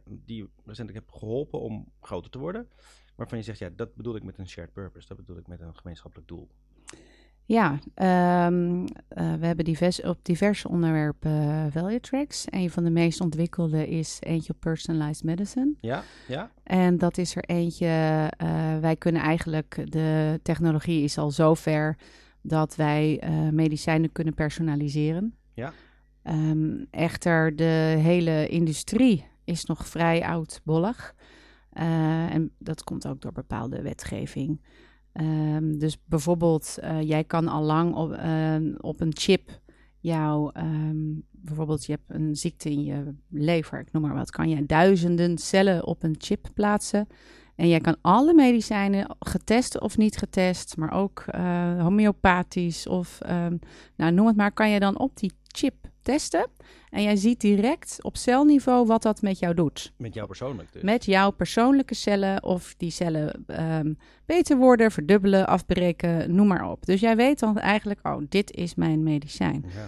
die 0.06 0.38
je 0.38 0.48
recentelijk 0.66 1.06
hebt 1.06 1.20
geholpen 1.20 1.60
om 1.60 1.92
groter 2.02 2.32
te 2.32 2.40
worden? 2.40 2.68
Waarvan 3.16 3.38
je 3.38 3.44
zegt, 3.44 3.60
ja, 3.60 3.70
dat 3.76 3.96
bedoel 3.96 4.16
ik 4.16 4.24
met 4.24 4.38
een 4.38 4.48
shared 4.50 4.74
purpose. 4.74 5.08
Dat 5.08 5.18
bedoel 5.18 5.38
ik 5.38 5.48
met 5.48 5.60
een 5.62 5.76
gemeenschappelijk 5.76 6.28
doel. 6.28 6.48
Ja, 7.50 7.80
ehm, 7.94 8.86
eh, 9.08 9.34
we 9.34 9.46
hebben 9.46 9.66
divers, 9.66 10.02
op 10.02 10.18
diverse 10.22 10.68
onderwerpen 10.68 11.32
eh, 11.32 11.66
value 11.70 12.00
tracks. 12.00 12.46
Een 12.50 12.70
van 12.70 12.84
de 12.84 12.90
meest 12.90 13.22
ontwikkelde 13.22 13.88
is 13.88 14.18
eentje 14.20 14.54
op 14.54 14.60
personalized 14.60 15.24
medicine. 15.24 15.74
Ja? 15.82 16.04
Ja? 16.28 16.52
En 16.64 16.98
dat 16.98 17.18
is 17.18 17.36
er 17.36 17.44
eentje, 17.44 17.88
eh, 18.38 18.78
wij 18.78 18.96
kunnen 18.96 19.22
eigenlijk, 19.22 19.92
de 19.92 20.40
technologie 20.44 21.04
is 21.04 21.18
al 21.18 21.32
zover 21.32 21.98
dat 22.42 22.76
wij 22.76 23.22
medicijnen 23.52 24.12
kunnen 24.12 24.34
personaliseren. 24.34 25.36
Ja. 25.54 25.74
Ehm, 26.24 26.84
echter, 26.92 27.56
de 27.56 27.96
hele 28.00 28.48
industrie 28.48 29.26
is 29.44 29.66
nog 29.66 29.88
vrij 29.88 30.24
oudbollig. 30.24 31.16
En 31.70 32.52
dat 32.58 32.84
komt 32.84 33.08
ook 33.08 33.22
door 33.22 33.32
bepaalde 33.32 33.82
wetgeving. 33.82 34.62
Ehm, 35.12 35.78
dus 35.78 35.98
bijvoorbeeld, 36.06 36.78
eh, 36.82 37.02
jij 37.02 37.24
kan 37.24 37.48
al 37.48 37.64
lang 37.64 37.96
op, 37.96 38.12
eh, 38.12 38.56
op 38.78 39.02
een 39.02 39.16
chip 39.18 39.60
jouw, 40.00 40.52
ehm, 40.52 40.98
bijvoorbeeld 41.32 41.86
je 41.86 41.92
hebt 41.92 42.22
een 42.22 42.36
ziekte 42.36 42.70
in 42.70 42.84
je 42.84 43.14
lever, 43.30 43.80
ik 43.80 43.92
noem 43.92 44.02
maar 44.02 44.14
wat, 44.14 44.32
kan 44.32 44.50
je 44.50 44.66
duizenden 44.66 45.38
cellen 45.38 45.86
op 45.86 46.04
een 46.04 46.16
chip 46.18 46.48
plaatsen. 46.54 47.08
En 47.60 47.68
jij 47.68 47.80
kan 47.80 47.98
alle 48.02 48.34
medicijnen, 48.34 49.16
getest 49.20 49.80
of 49.80 49.98
niet 49.98 50.18
getest, 50.18 50.78
maar 50.78 50.94
ook 50.94 51.24
eh, 51.28 51.82
homeopathisch 51.82 52.88
of 52.88 53.22
ehm, 53.22 53.58
nou, 53.96 54.12
noem 54.12 54.28
het 54.28 54.36
maar, 54.36 54.52
kan 54.52 54.70
je 54.70 54.80
dan 54.80 55.00
op 55.00 55.18
die 55.18 55.32
chip 55.48 55.76
testen. 56.02 56.48
En 56.90 57.04
jij 57.04 57.16
ziet 57.16 57.42
direct 57.42 57.98
op 58.02 58.18
celniveau 58.18 58.86
wat 58.86 59.02
dat 59.02 59.22
met 59.22 59.40
jou 59.40 59.54
doet. 59.54 59.94
Met 59.98 60.14
jou 60.14 60.28
persoonlijk 60.28 60.72
dus. 60.74 60.82
Met 60.82 61.06
jouw 61.06 61.32
persoonlijke 61.32 61.96
cellen 61.96 62.44
of 62.44 62.74
die 62.78 62.92
cellen 62.92 63.44
ehm, 63.48 63.94
beter 64.26 64.58
worden, 64.58 64.92
verdubbelen, 64.92 65.48
afbreken, 65.48 66.36
noem 66.36 66.48
maar 66.48 66.70
op. 66.72 66.86
Dus 66.86 67.00
jij 67.00 67.16
weet 67.16 67.40
dan 67.40 67.58
eigenlijk, 67.58 68.00
oh, 68.08 68.22
dit 68.30 68.52
is 68.52 68.76
mijn 68.76 69.04
medicijn. 69.04 69.66
Ja. 69.68 69.88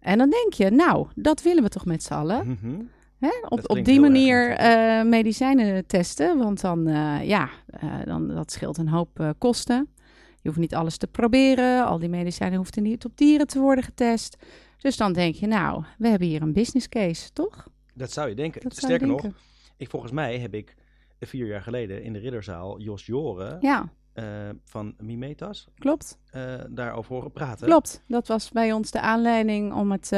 En 0.00 0.18
dan 0.18 0.30
denk 0.30 0.52
je, 0.52 0.70
nou, 0.70 1.06
dat 1.14 1.42
willen 1.42 1.62
we 1.62 1.68
toch 1.68 1.84
met 1.84 2.02
z'n 2.02 2.12
allen. 2.12 2.48
Mhm. 2.48 2.80
Hè? 3.18 3.30
Op, 3.48 3.70
op 3.70 3.84
die 3.84 4.00
manier 4.00 4.50
eh, 4.50 5.02
medicijnen 5.04 5.86
testen, 5.86 6.38
want 6.38 6.60
dan, 6.60 6.86
eh, 6.86 7.24
ja, 7.28 7.48
eh, 7.66 7.94
dan, 8.04 8.28
dat 8.28 8.52
scheelt 8.52 8.78
een 8.78 8.88
hoop 8.88 9.34
kosten. 9.38 9.88
Je 10.40 10.48
hoeft 10.48 10.60
niet 10.60 10.74
alles 10.74 10.96
te 10.96 11.06
proberen, 11.06 11.84
al 11.86 11.98
die 11.98 12.08
medicijnen 12.08 12.56
hoeven 12.56 12.82
niet 12.82 13.04
op 13.04 13.16
dieren 13.16 13.46
te 13.46 13.58
worden 13.58 13.84
getest. 13.84 14.36
Dus 14.78 14.96
dan 14.96 15.12
denk 15.12 15.34
je, 15.34 15.46
nou, 15.46 15.84
we 15.98 16.08
hebben 16.08 16.28
hier 16.28 16.42
een 16.42 16.52
business 16.52 16.88
case, 16.88 17.32
toch? 17.32 17.68
Dat 17.94 18.12
zou 18.12 18.28
je 18.28 18.34
denken. 18.34 18.60
Dat 18.60 18.76
Sterker 18.76 19.06
nog, 19.06 19.20
denken. 19.20 19.40
ik, 19.76 19.88
volgens 19.90 20.12
mij 20.12 20.38
heb 20.38 20.54
ik 20.54 20.74
vier 21.20 21.46
jaar 21.46 21.62
geleden 21.62 22.02
in 22.02 22.12
de 22.12 22.18
Ridderzaal 22.18 22.80
Jos 22.80 23.06
Joren 23.06 23.58
Ja, 23.60 23.92
van 24.64 24.94
Mimetas 24.98 25.68
klopt. 25.78 26.18
eh, 26.30 26.54
daarover 26.68 27.14
horen 27.14 27.32
praten. 27.32 27.66
Klopt, 27.66 28.02
dat 28.06 28.28
was 28.28 28.50
bij 28.50 28.72
ons 28.72 28.90
de 28.90 29.00
aanleiding 29.00 29.74
om, 29.74 29.92
het, 29.92 30.10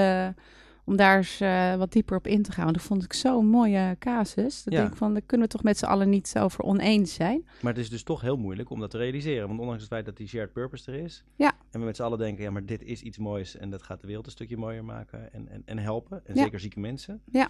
om 0.85 0.97
daar 0.97 1.17
eens 1.17 1.41
eh, 1.41 1.75
wat 1.77 1.93
dieper 1.93 2.17
op 2.17 2.27
in 2.27 2.43
te 2.43 2.53
gaan. 2.53 2.65
Want 2.65 2.77
dat 2.77 2.87
vond 2.87 3.05
ik 3.05 3.12
zo'n 3.12 3.47
mooie 3.47 3.97
casus. 3.99 4.62
Dat 4.62 4.73
Ja. 4.75 4.81
denk 4.81 4.93
ik 4.93 4.99
van, 4.99 5.12
daar 5.12 5.23
kunnen 5.27 5.47
we 5.47 5.53
toch 5.53 5.62
met 5.62 5.79
z'n 5.79 5.85
allen 5.85 6.09
niet 6.09 6.35
over 6.38 6.65
oneens 6.65 7.15
zijn. 7.15 7.47
Maar 7.61 7.73
het 7.73 7.82
is 7.82 7.91
dus 7.91 8.03
toch 8.03 8.21
heel 8.21 8.37
moeilijk 8.37 8.71
om 8.71 8.81
dat 8.81 8.91
te 8.91 8.99
realiseren. 8.99 9.49
Want 9.49 9.61
ondanks 9.61 9.81
het 9.82 9.91
feit 9.93 10.05
dat 10.05 10.17
die 10.17 10.29
shared 10.29 10.53
purpose 10.53 10.93
er 10.93 10.99
is. 11.05 11.25
Ja. 11.37 11.53
En 11.71 11.81
we 11.81 11.87
met 11.87 11.97
z'n 11.97 12.03
allen 12.03 12.19
denken, 12.19 12.44
ja, 12.44 12.50
maar 12.50 12.67
dit 12.67 12.82
is 12.82 13.03
iets 13.03 13.19
moois. 13.19 13.56
En 13.56 13.71
dat 13.71 13.82
gaat 13.82 14.00
de 14.00 14.06
wereld 14.06 14.27
een 14.27 14.32
stukje 14.32 14.56
mooier 14.56 14.85
maken. 14.85 15.32
En, 15.32 15.49
en, 15.49 15.62
en 15.65 15.79
helpen. 15.79 16.21
En 16.27 16.35
Ja. 16.35 16.43
zeker 16.43 16.61
zieke 16.61 16.81
mensen. 16.81 17.21
Ja. 17.31 17.49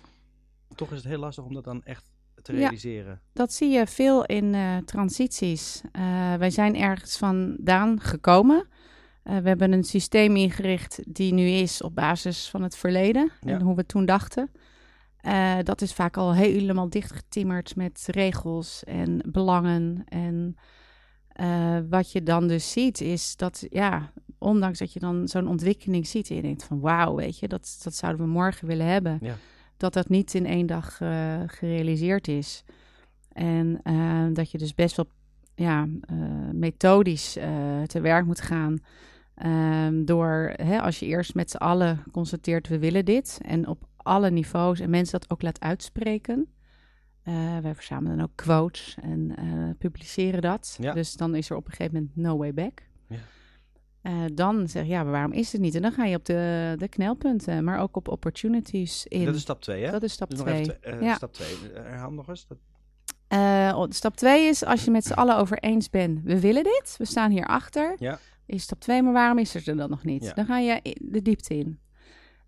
Toch 0.75 0.91
is 0.91 0.97
het 0.97 1.07
heel 1.07 1.19
lastig 1.19 1.45
om 1.45 1.55
dat 1.55 1.65
dan 1.65 1.83
echt 1.85 2.11
te 2.43 2.53
Ja. 2.53 2.59
realiseren. 2.59 3.21
Dat 3.33 3.53
zie 3.53 3.69
je 3.71 3.87
veel 3.87 4.25
in 4.25 4.55
eh, 4.55 4.77
transities. 4.77 5.83
Eh, 5.93 6.35
wij 6.35 6.51
zijn 6.51 6.77
ergens 6.77 7.17
vandaan 7.19 8.01
gekomen. 8.01 8.67
Eh, 9.23 9.37
we 9.39 9.49
hebben 9.49 9.73
een 9.73 9.85
systeem 9.85 10.37
ingericht 10.37 11.01
die 11.07 11.33
nu 11.33 11.47
is 11.49 11.83
op 11.83 11.95
basis 11.95 12.49
van 12.49 12.63
het 12.63 12.77
verleden 12.77 13.31
Ja. 13.41 13.53
en 13.55 13.61
hoe 13.61 13.77
we 13.77 13.87
toen 13.87 14.05
dachten. 14.05 14.51
Eh, 15.21 15.59
dat 15.63 15.81
is 15.81 15.93
vaak 15.93 16.17
al 16.17 16.35
helemaal 16.35 16.89
dichtgetimmerd 16.89 17.77
met 17.77 18.07
regels 18.11 18.85
en 18.85 19.23
belangen. 19.27 20.05
En 20.09 20.57
eh, 21.29 21.79
wat 21.91 22.13
je 22.13 22.23
dan 22.23 22.49
dus 22.49 22.73
ziet 22.73 23.01
is 23.01 23.37
dat, 23.37 23.67
ja, 23.71 24.13
ondanks 24.39 24.79
dat 24.79 24.93
je 24.93 25.01
dan 25.01 25.29
zo'n 25.29 25.49
ontwikkeling 25.49 26.07
ziet 26.07 26.31
en 26.31 26.37
je 26.37 26.43
denkt 26.43 26.65
van 26.65 26.81
wauw, 26.81 27.15
weet 27.15 27.39
je, 27.39 27.49
dat, 27.49 27.81
dat 27.83 27.95
zouden 27.95 28.25
we 28.27 28.33
morgen 28.33 28.67
willen 28.67 28.87
hebben. 28.87 29.19
Ja. 29.21 29.35
Dat 29.77 29.93
dat 29.93 30.09
niet 30.09 30.35
in 30.35 30.47
één 30.47 30.67
dag 30.67 30.97
gerealiseerd 31.47 32.29
is. 32.29 32.65
En 33.33 33.81
dat 34.33 34.51
je 34.51 34.59
dus 34.59 34.75
best 34.75 34.97
wel 34.97 35.07
ja, 35.55 35.89
methodisch 36.53 37.33
te 37.87 38.01
werk 38.01 38.25
moet 38.27 38.41
gaan. 38.41 38.79
Ehm, 39.41 40.05
door, 40.05 40.53
hè, 40.57 40.81
als 40.81 40.99
je 40.99 41.07
eerst 41.07 41.35
met 41.35 41.51
z'n 41.51 41.57
allen 41.57 42.03
constateert, 42.13 42.69
we 42.69 42.79
willen 42.79 43.05
dit. 43.05 43.39
En 43.43 43.67
op 43.69 43.85
alle 43.97 44.31
niveaus 44.31 44.81
en 44.81 44.91
mensen 44.91 45.21
dat 45.21 45.31
ook 45.31 45.43
laat 45.43 45.61
uitspreken. 45.61 46.49
Eh, 47.23 47.59
wij 47.59 47.75
verzamelen 47.75 48.17
dan 48.17 48.27
ook 48.27 48.33
quotes 48.35 48.97
en 49.03 49.37
eh, 49.37 49.45
publiceren 49.79 50.41
dat. 50.43 50.77
Ja. 50.81 50.93
Dus 50.93 51.13
dan 51.15 51.35
is 51.35 51.51
er 51.51 51.57
op 51.57 51.65
een 51.67 51.71
gegeven 51.73 51.95
moment 51.95 52.17
no 52.17 52.37
way 52.37 52.55
back. 52.55 52.83
Ja. 53.09 53.17
Eh, 54.03 54.13
dan 54.35 54.69
zeg 54.69 54.83
je, 54.83 54.89
ja, 54.89 55.03
maar 55.03 55.13
waarom 55.13 55.33
is 55.33 55.53
het 55.53 55.61
niet? 55.61 55.75
En 55.75 55.83
dan 55.83 55.93
ga 55.93 56.05
je 56.05 56.17
op 56.17 56.25
de, 56.25 56.75
de 56.79 56.89
knelpunten, 56.89 57.65
maar 57.65 57.79
ook 57.79 57.97
op 57.97 58.09
opportunities 58.09 59.07
in. 59.07 59.25
Dat 59.25 59.35
is 59.35 59.41
stap 59.41 59.61
2, 59.61 59.85
hè? 59.85 59.91
Dat 59.91 60.03
is 60.03 60.13
stap 60.13 60.31
nog 60.31 60.41
2. 60.41 60.61
even 60.61 60.81
twee- 60.81 61.03
Ja. 61.03 61.15
Stap 61.15 61.33
2. 61.33 61.49
Herhaal 61.75 62.13
nog 62.13 62.29
eens. 62.29 62.47
Dat... 62.47 62.59
Stap 63.95 64.17
2 64.17 64.49
is 64.49 64.65
als 64.65 64.85
je 64.85 64.91
met 64.91 65.05
z'n 65.05 65.13
allen 65.13 65.37
over 65.37 65.59
eens 65.59 65.91
bent, 65.91 66.21
we 66.23 66.41
willen 66.41 66.63
dit, 66.65 66.95
we 66.99 67.05
staan 67.05 67.31
hier 67.31 67.47
achter. 67.47 67.97
Ja. 67.99 68.19
Is 68.51 68.63
stap 68.63 68.81
2, 68.81 69.03
maar 69.03 69.13
waarom 69.13 69.39
is 69.39 69.55
het 69.55 69.67
er 69.67 69.77
dan 69.77 69.91
nog 69.91 70.05
niet? 70.05 70.25
Ja. 70.25 70.33
Dan 70.33 70.45
ga 70.47 70.59
je 70.59 70.97
de 71.01 71.23
diepte 71.23 71.55
in. 71.55 71.79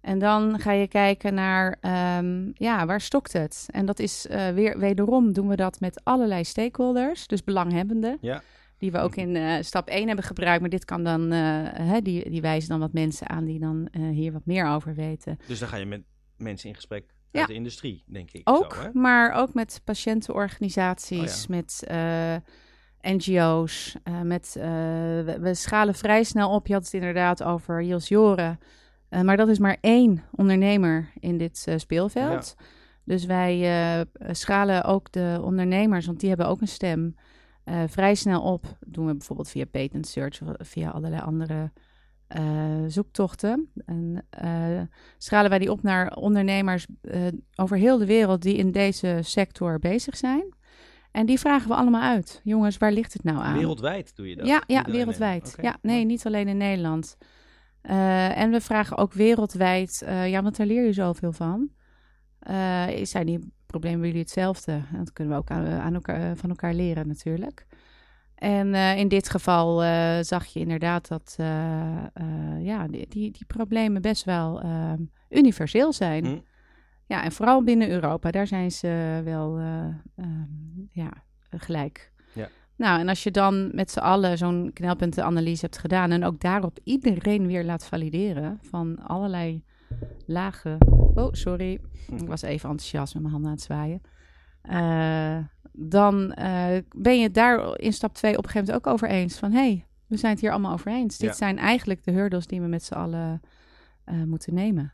En 0.01 0.19
dan 0.19 0.59
ga 0.61 0.73
je 0.73 0.89
kijken 0.89 1.35
naar, 1.35 1.77
ehm, 1.81 2.51
ja, 2.55 2.87
waar 2.87 3.01
stokt 3.01 3.33
het? 3.33 3.67
En 3.71 3.87
dat 3.87 3.99
is 3.99 4.27
eh, 4.27 4.49
weer, 4.49 4.79
wederom 4.79 5.33
doen 5.33 5.49
we 5.49 5.57
dat 5.57 5.81
met 5.81 6.01
allerlei 6.05 6.45
stakeholders, 6.45 7.27
dus 7.27 7.45
belanghebbenden. 7.45 8.19
Ja. 8.21 8.43
Die 8.79 8.93
we 8.93 8.99
ook 8.99 9.15
in 9.17 9.37
eh, 9.37 9.55
stap 9.63 9.89
1 9.89 10.07
hebben 10.07 10.25
gebruikt. 10.25 10.61
Maar 10.61 10.71
dit 10.71 10.85
kan 10.85 11.05
dan, 11.05 11.33
eh, 11.33 11.39
hè, 11.73 12.01
die, 12.01 12.31
die 12.31 12.41
wijzen 12.41 12.69
dan 12.69 12.81
wat 12.81 12.93
mensen 12.93 13.29
aan 13.29 13.45
die 13.45 13.59
dan 13.59 13.89
hier 14.13 14.33
wat 14.33 14.47
meer 14.47 14.67
over 14.67 14.95
weten. 14.95 15.39
Dus 15.47 15.59
dan 15.59 15.69
ga 15.69 15.77
je 15.77 15.87
met 15.87 16.03
mensen 16.37 16.69
in 16.69 16.75
gesprek 16.75 17.05
Ja. 17.31 17.39
uit 17.41 17.49
de 17.49 17.55
industrie, 17.55 18.05
denk 18.07 18.31
ik. 18.31 18.41
Ook, 18.51 18.75
Zo, 18.75 18.81
hè? 18.83 18.89
maar 18.93 19.33
ook 19.33 19.55
met 19.55 19.81
patiëntenorganisaties, 19.85 21.19
Oh 21.47 21.49
ja. 21.49 21.57
met 21.57 21.83
NGO's. 23.03 23.97
eh, 24.03 24.21
met, 24.21 24.57
eh, 24.57 24.65
we, 25.25 25.37
we 25.41 25.55
schalen 25.55 25.95
vrij 25.95 26.23
snel 26.23 26.51
op. 26.51 26.67
Je 26.67 26.73
had 26.73 26.85
het 26.85 26.95
inderdaad 26.95 27.43
over 27.43 27.83
Jos 27.83 28.09
Joren. 28.09 28.59
Eh, 29.09 29.21
maar 29.21 29.37
dat 29.37 29.49
is 29.49 29.59
maar 29.59 29.77
één 29.81 30.23
ondernemer 30.31 31.13
in 31.19 31.39
dit 31.39 31.67
speelveld. 31.77 32.55
Dus 33.05 33.25
wij 33.25 34.07
schalen 34.31 34.85
ook 34.85 35.13
de 35.13 35.41
ondernemers, 35.43 36.07
want 36.07 36.21
die 36.21 36.29
hebben 36.29 36.47
ook 36.47 36.61
een 36.61 36.69
stem, 36.69 37.15
vrij 37.87 38.15
snel 38.15 38.43
op. 38.43 38.63
Dat 38.63 38.95
doen 38.95 39.07
we 39.07 39.17
bijvoorbeeld 39.17 39.49
via 39.49 39.65
patent 39.65 40.07
search 40.07 40.43
of 40.43 40.49
via 40.59 40.91
allerlei 40.91 41.23
andere 41.23 41.71
zoektochten. 42.87 43.71
En 43.85 44.29
schalen 45.19 45.51
wij 45.51 45.59
die 45.59 45.71
op 45.71 45.83
naar 45.83 46.17
ondernemers 46.17 46.87
over 47.55 47.77
heel 47.77 47.99
de 47.99 48.07
wereld 48.07 48.43
die 48.43 48.57
in 48.57 48.71
deze 48.71 49.19
sector 49.23 49.79
bezig 49.79 50.17
zijn. 50.17 50.55
En 51.13 51.27
die 51.27 51.39
vragen 51.39 51.69
we 51.69 51.75
allemaal 51.75 52.03
uit. 52.03 52.41
Jongens, 52.45 52.79
waar 52.79 52.93
ligt 52.93 53.13
het 53.13 53.25
nou 53.25 53.39
aan? 53.39 53.55
Wereldwijd 53.59 54.17
doe 54.17 54.29
je 54.29 54.37
dat? 54.37 54.47
Ja, 54.47 54.63
ja 54.67 54.81
alleen 54.81 54.97
wereldwijd. 54.97 55.57
Ja, 55.61 55.77
nee, 55.83 56.05
niet 56.05 56.27
alleen 56.27 56.49
in 56.49 56.57
Nederland. 56.57 57.17
Eh, 57.83 58.39
en 58.39 58.51
we 58.51 58.61
vragen 58.61 58.97
ook 58.99 59.13
wereldwijd, 59.13 60.03
eh, 60.07 60.31
ja, 60.31 60.43
want 60.43 60.57
daar 60.57 60.67
leer 60.67 60.85
je 60.85 60.93
zoveel 60.93 61.33
van. 61.33 61.69
Eh, 62.39 62.87
zijn 63.03 63.27
die 63.27 63.53
problemen 63.67 63.99
bij 63.99 64.09
jullie 64.09 64.23
hetzelfde? 64.23 64.73
En 64.73 64.99
Dat 64.99 65.13
kunnen 65.13 65.33
we 65.35 65.39
ook 65.41 65.51
aan, 65.51 65.67
aan 65.67 65.95
elkaar, 65.95 66.31
eh, 66.31 66.37
van 66.37 66.51
elkaar 66.51 66.75
leren 66.75 67.09
natuurlijk. 67.09 67.67
En 68.35 68.75
eh, 68.75 68.99
in 68.99 69.09
dit 69.09 69.29
geval 69.29 69.83
eh, 69.83 70.19
zag 70.21 70.47
je 70.47 70.61
inderdaad 70.61 71.09
dat 71.09 71.35
eh, 71.39 71.97
eh, 71.97 72.05
ja, 72.61 72.87
die, 72.87 73.07
die, 73.09 73.31
die 73.31 73.45
problemen 73.47 74.03
best 74.03 74.25
wel 74.25 74.61
eh, 74.61 74.93
universeel 75.29 75.93
zijn. 75.93 76.27
Hm. 76.27 76.39
Ja, 77.07 77.23
en 77.25 77.33
vooral 77.33 77.63
binnen 77.63 77.91
Europa, 77.91 78.31
daar 78.31 78.47
zijn 78.47 78.71
ze 78.73 79.21
wel 79.25 79.59
eh, 79.59 79.85
ehm, 80.17 80.83
ja, 80.91 81.13
gelijk. 81.51 82.13
Ja. 82.33 82.49
Nou, 82.77 83.01
en 83.01 83.09
als 83.09 83.23
je 83.23 83.31
dan 83.31 83.71
met 83.75 83.91
z'n 83.91 83.99
allen 83.99 84.39
zo'n 84.39 84.71
knelpuntenanalyse 84.73 85.65
hebt 85.65 85.79
gedaan 85.79 86.11
en 86.11 86.25
ook 86.25 86.41
daarop 86.41 86.79
iedereen 86.85 87.47
weer 87.47 87.65
laat 87.65 87.85
valideren 87.85 88.59
van 88.63 88.99
allerlei 89.07 89.65
lagen. 90.27 90.77
Oh, 91.15 91.33
sorry. 91.33 91.81
Ik 92.17 92.27
was 92.27 92.43
even 92.43 92.69
enthousiast 92.71 93.15
met 93.15 93.23
mijn 93.23 93.35
handen 93.35 93.51
aan 93.51 93.57
het 93.57 93.65
zwaaien. 93.67 94.01
Eh, 94.63 95.39
dan 95.73 96.33
eh, 96.33 96.77
ben 96.97 97.21
je 97.21 97.31
daar 97.31 97.79
in 97.79 97.93
stap 97.93 98.15
2 98.15 98.39
op 98.39 98.45
een 98.45 98.51
gegeven 98.51 98.67
moment 98.67 98.87
ook 98.87 98.93
over 98.93 99.09
eens. 99.09 99.39
Van 99.39 99.53
hé, 99.53 99.59
hey, 99.59 99.87
we 100.07 100.17
zijn 100.17 100.33
het 100.33 100.41
hier 100.41 100.51
allemaal 100.51 100.73
over 100.73 100.93
eens. 100.93 101.19
Dit 101.19 101.29
Ja. 101.29 101.35
zijn 101.37 101.59
eigenlijk 101.59 102.05
de 102.05 102.11
hurdles 102.11 102.47
die 102.47 102.61
we 102.61 102.67
met 102.67 102.85
z'n 102.85 102.95
allen 102.95 103.41
moeten 104.27 104.55
nemen. 104.55 104.93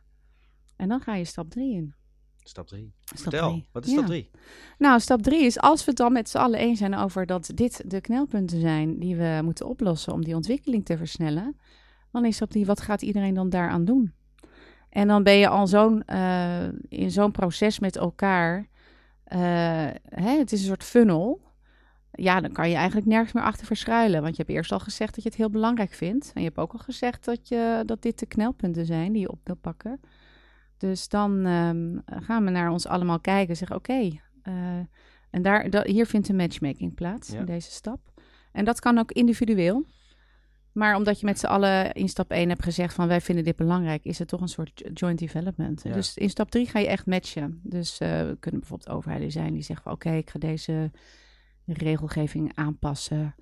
En 0.75 0.87
dan 0.89 1.01
ga 1.01 1.15
je 1.15 1.25
stap 1.25 1.49
3 1.49 1.75
in. 1.75 1.93
Stap 2.49 2.67
3. 2.67 2.93
Stap 3.05 3.17
Vertel, 3.19 3.49
drie. 3.49 3.67
wat 3.71 3.83
is 3.85 3.89
Ja. 3.91 3.95
stap 3.97 4.07
3? 4.07 4.29
Nou, 4.77 4.99
stap 4.99 5.21
3 5.21 5.43
is 5.43 5.59
als 5.59 5.79
we 5.83 5.89
het 5.89 5.97
dan 5.99 6.11
met 6.13 6.29
z'n 6.29 6.37
allen 6.37 6.59
eens 6.59 6.79
zijn 6.79 6.95
over 6.95 7.25
dat 7.25 7.51
dit 7.55 7.83
de 7.91 8.01
knelpunten 8.01 8.59
zijn 8.59 8.99
die 8.99 9.15
we 9.15 9.39
moeten 9.43 9.67
oplossen 9.67 10.13
om 10.13 10.23
die 10.23 10.35
ontwikkeling 10.35 10.85
te 10.85 10.97
versnellen. 10.97 11.57
Dan 12.11 12.25
is 12.25 12.35
stap 12.35 12.49
3, 12.49 12.65
wat 12.65 12.81
gaat 12.81 13.01
iedereen 13.01 13.33
dan 13.33 13.49
daaraan 13.49 13.85
doen? 13.85 14.13
En 14.89 15.07
dan 15.07 15.23
ben 15.23 15.33
je 15.37 15.47
al 15.47 15.67
zo'n, 15.67 16.03
eh, 16.05 16.67
in 16.89 17.11
zo'n 17.11 17.31
proces 17.31 17.79
met 17.79 17.95
elkaar. 17.97 18.67
eh, 19.23 19.39
hè, 20.09 20.37
het 20.37 20.51
is 20.51 20.59
een 20.61 20.67
soort 20.67 20.83
funnel. 20.83 21.41
Ja, 22.11 22.41
dan 22.41 22.51
kan 22.51 22.69
je 22.69 22.75
eigenlijk 22.75 23.07
nergens 23.07 23.33
meer 23.33 23.43
achter 23.43 23.65
verschuilen. 23.65 24.21
Want 24.21 24.35
je 24.35 24.41
hebt 24.43 24.55
eerst 24.55 24.71
al 24.71 24.79
gezegd 24.79 25.13
dat 25.15 25.23
je 25.23 25.29
het 25.29 25.37
heel 25.37 25.49
belangrijk 25.49 25.93
vindt. 25.93 26.31
En 26.33 26.41
je 26.41 26.47
hebt 26.47 26.59
ook 26.59 26.73
al 26.73 26.79
gezegd 26.79 27.25
dat, 27.25 27.47
je, 27.47 27.83
dat 27.85 28.01
dit 28.01 28.19
de 28.19 28.25
knelpunten 28.25 28.85
zijn 28.85 29.11
die 29.11 29.21
je 29.21 29.31
op 29.31 29.39
wil 29.43 29.55
pakken. 29.55 29.99
Dus 30.79 31.07
dan 31.07 31.45
ehm, 31.45 31.97
gaan 32.23 32.43
we 32.45 32.49
naar 32.51 32.71
ons 32.71 32.87
allemaal 32.87 33.19
kijken 33.19 33.49
en 33.49 33.55
zeggen: 33.55 33.75
Oké, 33.77 34.09
eh, 34.41 34.53
en 35.29 35.41
daar, 35.41 35.69
da- 35.69 35.83
hier 35.85 36.05
vindt 36.05 36.29
een 36.29 36.35
matchmaking 36.35 36.95
plaats 36.95 37.29
Ja. 37.31 37.39
in 37.39 37.45
deze 37.45 37.71
stap. 37.71 37.99
En 38.51 38.65
dat 38.65 38.79
kan 38.79 38.97
ook 38.97 39.11
individueel. 39.11 39.85
Maar 40.71 40.95
omdat 40.95 41.19
je 41.19 41.25
met 41.25 41.39
z'n 41.39 41.45
allen 41.45 41.91
in 41.91 42.09
stap 42.09 42.31
1 42.31 42.49
hebt 42.49 42.63
gezegd 42.63 42.93
van 42.93 43.07
wij 43.07 43.21
vinden 43.21 43.43
dit 43.43 43.55
belangrijk, 43.55 44.03
is 44.05 44.19
het 44.19 44.27
toch 44.27 44.41
een 44.41 44.47
soort 44.47 44.71
jo- 44.79 44.89
joint 44.93 45.19
development. 45.19 45.83
Ja. 45.83 45.93
Dus 45.93 46.17
in 46.17 46.29
stap 46.29 46.51
3 46.51 46.65
ga 46.67 46.79
je 46.79 46.87
echt 46.87 47.05
matchen. 47.05 47.59
Dus 47.63 47.97
we 47.97 48.37
kunnen 48.39 48.59
bijvoorbeeld 48.59 48.89
overheden 48.89 49.31
zijn 49.31 49.53
die 49.53 49.61
zeggen 49.63 49.83
van 49.83 49.93
oké, 49.93 50.11
ik 50.11 50.29
ga 50.29 50.39
deze 50.39 50.91
regelgeving 51.65 52.51
aanpassen. 52.55 53.35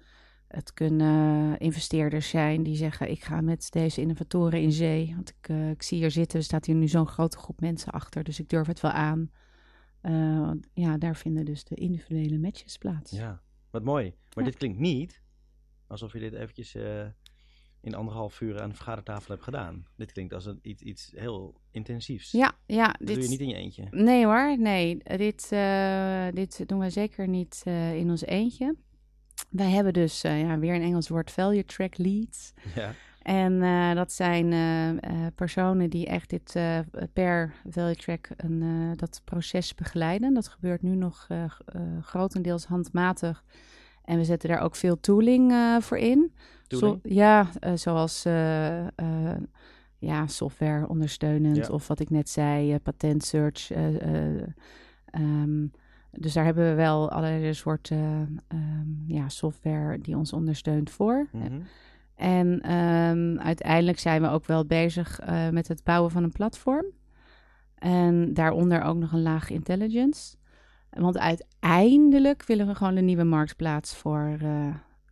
Het 0.47 0.73
kunnen 0.73 1.57
investeerders 1.59 2.29
zijn 2.29 2.63
die 2.63 2.75
zeggen 2.75 3.09
ik 3.11 3.23
ga 3.23 3.41
met 3.41 3.71
deze 3.71 4.01
innovatoren 4.01 4.61
in 4.61 4.71
zee. 4.71 5.11
Want 5.15 5.29
ik, 5.29 5.49
eh, 5.49 5.69
ik 5.69 5.83
zie 5.83 5.97
hier 5.97 6.11
zitten, 6.11 6.39
er 6.39 6.45
staat 6.45 6.65
hier 6.65 6.75
nu 6.75 6.87
zo'n 6.87 7.07
grote 7.07 7.37
groep 7.37 7.59
mensen 7.59 7.91
achter, 7.91 8.23
dus 8.23 8.39
ik 8.39 8.49
durf 8.49 8.67
het 8.67 8.79
wel 8.79 8.91
aan. 8.91 9.31
Eh, 10.01 10.51
ja, 10.73 10.97
daar 10.97 11.15
vinden 11.15 11.45
dus 11.45 11.63
de 11.63 11.75
individuele 11.75 12.37
matches 12.39 12.77
plaats. 12.77 13.11
Ja, 13.11 13.41
wat 13.71 13.83
mooi. 13.83 14.13
Maar 14.33 14.43
Ja. 14.43 14.49
dit 14.49 14.59
klinkt 14.59 14.79
niet 14.79 15.21
alsof 15.87 16.13
je 16.13 16.19
dit 16.19 16.33
eventjes 16.33 16.75
eh, 16.75 17.05
in 17.81 17.95
anderhalf 17.95 18.41
uur 18.41 18.61
aan 18.61 18.69
de 18.69 18.75
vergadertafel 18.75 19.31
hebt 19.31 19.43
gedaan. 19.43 19.85
Dit 19.95 20.11
klinkt 20.11 20.33
als 20.33 20.45
een, 20.45 20.59
iets, 20.61 20.81
iets 20.81 21.11
heel 21.15 21.61
intensiefs. 21.71 22.31
ja, 22.31 22.57
ja 22.65 22.85
Dat 22.87 23.07
doe 23.07 23.21
je 23.21 23.27
niet 23.29 23.39
in 23.39 23.47
je 23.49 23.55
eentje. 23.55 23.87
Nee 23.91 24.25
hoor, 24.25 24.57
nee. 24.59 24.97
Dit, 24.97 25.49
dit 26.33 26.67
doen 26.67 26.79
we 26.79 26.89
zeker 26.89 27.27
niet 27.27 27.61
in 27.93 28.09
ons 28.09 28.25
eentje. 28.25 28.75
Wij 29.49 29.69
hebben 29.69 29.93
dus 29.93 30.23
eh, 30.23 30.41
ja, 30.41 30.59
weer 30.59 30.75
een 30.75 30.81
Engels 30.81 31.07
woord 31.07 31.31
value 31.31 31.65
track 31.65 31.97
leads. 31.97 32.53
Ja. 32.75 32.91
En 33.21 33.61
eh, 33.61 33.93
dat 33.95 34.11
zijn 34.11 34.53
eh, 34.53 35.25
personen 35.35 35.89
die 35.89 36.05
echt 36.05 36.29
dit 36.29 36.55
per 37.13 37.53
value 37.69 37.95
track 37.95 38.29
een, 38.37 38.93
dat 38.95 39.21
proces 39.23 39.75
begeleiden. 39.75 40.33
Dat 40.33 40.47
gebeurt 40.47 40.81
nu 40.81 40.95
nog 40.95 41.27
grotendeels 42.01 42.65
handmatig. 42.65 43.43
En 44.03 44.17
we 44.17 44.23
zetten 44.23 44.49
daar 44.49 44.61
ook 44.61 44.75
veel 44.75 44.99
tooling 44.99 45.53
voor 45.79 45.97
in. 45.97 46.33
Tooling? 46.67 46.99
Zo- 47.03 47.09
ja, 47.13 47.49
zoals 47.75 48.23
ja, 49.99 50.27
software 50.27 50.87
ondersteunend. 50.87 51.55
Ja. 51.55 51.67
Of 51.67 51.87
wat 51.87 51.99
ik 51.99 52.09
net 52.09 52.29
zei, 52.29 52.79
patent 52.79 53.25
search. 53.25 53.71
eh, 53.71 54.01
eh, 54.35 54.41
ehm, 55.05 55.65
dus 56.19 56.33
daar 56.33 56.45
hebben 56.45 56.69
we 56.69 56.75
wel 56.75 57.11
allerlei 57.11 57.53
soorten 57.53 58.37
ehm, 58.47 58.87
ja, 59.07 59.29
software 59.29 59.99
die 59.99 60.17
ons 60.17 60.33
ondersteunt 60.33 60.89
voor. 60.89 61.27
Mhm. 61.31 61.59
En 62.15 62.61
ehm, 62.61 63.37
uiteindelijk 63.39 63.99
zijn 63.99 64.21
we 64.21 64.27
ook 64.27 64.45
wel 64.45 64.65
bezig 64.65 65.19
eh, 65.19 65.49
met 65.49 65.67
het 65.67 65.83
bouwen 65.83 66.11
van 66.11 66.23
een 66.23 66.31
platform. 66.31 66.85
En 67.75 68.33
daaronder 68.33 68.81
ook 68.81 68.97
nog 68.97 69.11
een 69.11 69.21
laag 69.21 69.49
intelligence. 69.49 70.35
Want 70.89 71.17
uiteindelijk 71.17 72.45
willen 72.45 72.67
we 72.67 72.75
gewoon 72.75 72.95
een 72.95 73.05
nieuwe 73.05 73.23
marktplaats 73.23 73.95
voor 73.95 74.37
eh, 74.41 74.67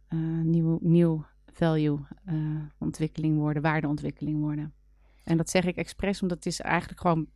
eh, 0.08 0.20
nieuw, 0.44 0.80
nieuw 0.82 1.26
value 1.46 2.00
ontwikkeling 2.78 3.38
worden, 3.38 3.62
waardeontwikkeling 3.62 4.40
worden. 4.40 4.74
En 5.24 5.38
dat 5.38 5.50
zeg 5.50 5.66
ik 5.66 5.76
expres, 5.76 6.22
omdat 6.22 6.38
het 6.38 6.48
is 6.48 6.62
eigenlijk 6.62 7.02
gewoon 7.02 7.28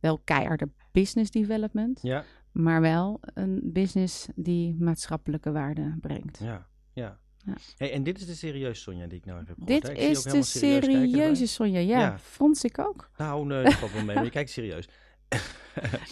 wel 0.00 0.20
keiharde 0.24 0.68
business 0.92 1.30
development, 1.30 2.02
Ja, 2.02 2.24
maar 2.62 2.80
wel 2.80 3.20
een 3.34 3.60
business 3.64 4.28
die 4.34 4.74
maatschappelijke 4.78 5.52
waarde 5.52 5.96
brengt. 6.00 6.38
ja, 6.38 6.66
ja. 6.92 7.18
Ja. 7.44 7.54
Hey, 7.76 7.92
en 7.92 8.02
dit 8.02 8.18
is 8.18 8.26
de 8.26 8.34
serieuze 8.34 8.80
Sonja 8.80 9.06
die 9.06 9.18
ik 9.18 9.24
nou 9.24 9.40
even 9.40 9.54
heb 9.58 9.58
gehoord. 9.68 9.82
Dit? 9.82 9.90
Ik 9.90 10.10
is 10.10 10.22
de 10.22 10.42
serieus 10.42 10.84
serieuze 10.84 11.46
Sonja. 11.46 11.78
Ja, 11.78 11.98
Ja. 11.98 12.18
vond 12.18 12.64
ik 12.64 12.78
ook. 12.78 13.10
Nou, 13.16 13.46
nee, 13.46 13.62
dat 13.64 13.74
valt 13.74 13.92
wel 13.92 14.04
mee, 14.04 14.14
maar 14.14 14.24
je 14.24 14.30
kijkt 14.30 14.50
serieus. 14.50 14.88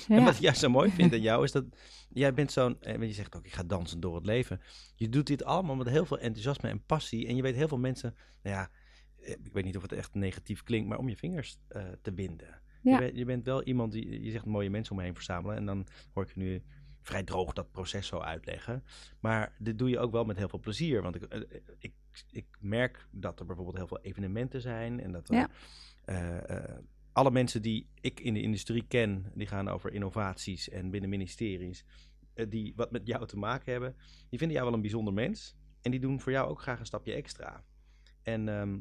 En 0.09 0.19
Ja. 0.19 0.25
wat 0.25 0.35
ik 0.35 0.41
juist 0.41 0.61
zo 0.61 0.69
mooi 0.69 0.91
vind 0.91 1.13
aan 1.13 1.21
jou 1.21 1.45
is 1.45 1.53
dat 1.53 1.65
jij 2.09 2.35
bent 2.35 2.53
zo'n, 2.53 2.81
eh, 2.81 2.93
want 2.93 3.05
je 3.07 3.13
zegt 3.15 3.37
ook 3.37 3.45
ik 3.47 3.53
ga 3.53 3.63
dansen 3.63 4.01
door 4.01 4.15
het 4.15 4.27
leven. 4.27 4.61
Je 4.95 5.09
doet 5.09 5.27
dit 5.27 5.45
allemaal 5.45 5.77
met 5.77 5.89
heel 5.89 6.07
veel 6.07 6.19
enthousiasme 6.19 6.69
en 6.69 6.85
passie 6.85 7.27
en 7.27 7.37
je 7.37 7.43
weet 7.43 7.55
heel 7.55 7.69
veel 7.69 7.79
mensen, 7.79 8.15
nou 8.43 8.57
ja, 8.57 8.71
eh, 9.21 9.31
ik 9.43 9.53
weet 9.53 9.65
niet 9.65 9.77
of 9.77 9.83
het 9.83 9.93
echt 9.93 10.15
negatief 10.15 10.63
klinkt, 10.63 10.89
maar 10.89 10.99
om 10.99 11.09
je 11.09 11.17
vingers 11.17 11.59
eh, 11.69 11.83
te 12.03 12.13
winden. 12.15 12.61
Je, 12.93 12.99
bent, 12.99 13.17
je 13.17 13.25
bent 13.25 13.45
wel 13.45 13.63
iemand 13.63 13.93
die, 13.93 14.23
je 14.23 14.31
zegt 14.31 14.45
mooie 14.45 14.71
mensen 14.71 14.93
om 14.93 14.99
me 14.99 15.05
heen 15.05 15.15
verzamelen 15.15 15.57
en 15.57 15.67
dan 15.67 15.87
hoor 16.13 16.23
ik 16.25 16.35
je 16.35 16.41
nu 16.41 16.63
vrij 17.01 17.23
droog 17.23 17.53
dat 17.53 17.71
proces 17.71 18.07
zo 18.07 18.19
uitleggen. 18.19 18.85
Maar 19.21 19.55
dit 19.59 19.79
doe 19.79 19.89
je 19.91 19.99
ook 19.99 20.13
wel 20.13 20.25
met 20.25 20.37
heel 20.37 20.49
veel 20.49 20.59
plezier, 20.59 21.03
want 21.03 21.15
ik, 21.15 21.23
eh, 21.23 21.41
ik, 21.79 21.93
ik 22.31 22.47
merk 22.61 23.09
dat 23.11 23.41
er 23.41 23.47
bijvoorbeeld 23.47 23.77
heel 23.77 23.87
veel 23.87 24.01
evenementen 24.01 24.61
zijn 24.61 25.01
en 25.01 25.13
dat 25.13 25.29
er, 25.29 25.35
Ja. 25.35 25.49
eh, 26.05 26.51
eh, 26.57 26.79
alle 27.13 27.31
mensen 27.31 27.63
die 27.63 27.89
ik 28.01 28.21
in 28.21 28.35
de 28.35 28.43
industrie 28.43 28.85
ken, 28.89 29.31
die 29.35 29.47
gaan 29.47 29.69
over 29.69 29.93
innovaties 29.93 30.69
en 30.69 30.91
binnen 30.91 31.11
ministeries, 31.11 31.85
die 32.49 32.73
wat 32.77 32.91
met 32.91 33.07
jou 33.07 33.27
te 33.27 33.37
maken 33.39 33.73
hebben, 33.73 33.97
die 34.29 34.39
vinden 34.39 34.51
jou 34.57 34.65
wel 34.65 34.75
een 34.75 34.81
bijzonder 34.83 35.13
mens. 35.15 35.57
En 35.83 35.91
die 35.91 36.01
doen 36.01 36.21
voor 36.21 36.33
jou 36.33 36.49
ook 36.51 36.61
graag 36.61 36.79
een 36.79 36.87
stapje 36.87 37.13
extra. 37.13 37.65
En 38.23 38.49
ehm, 38.49 38.79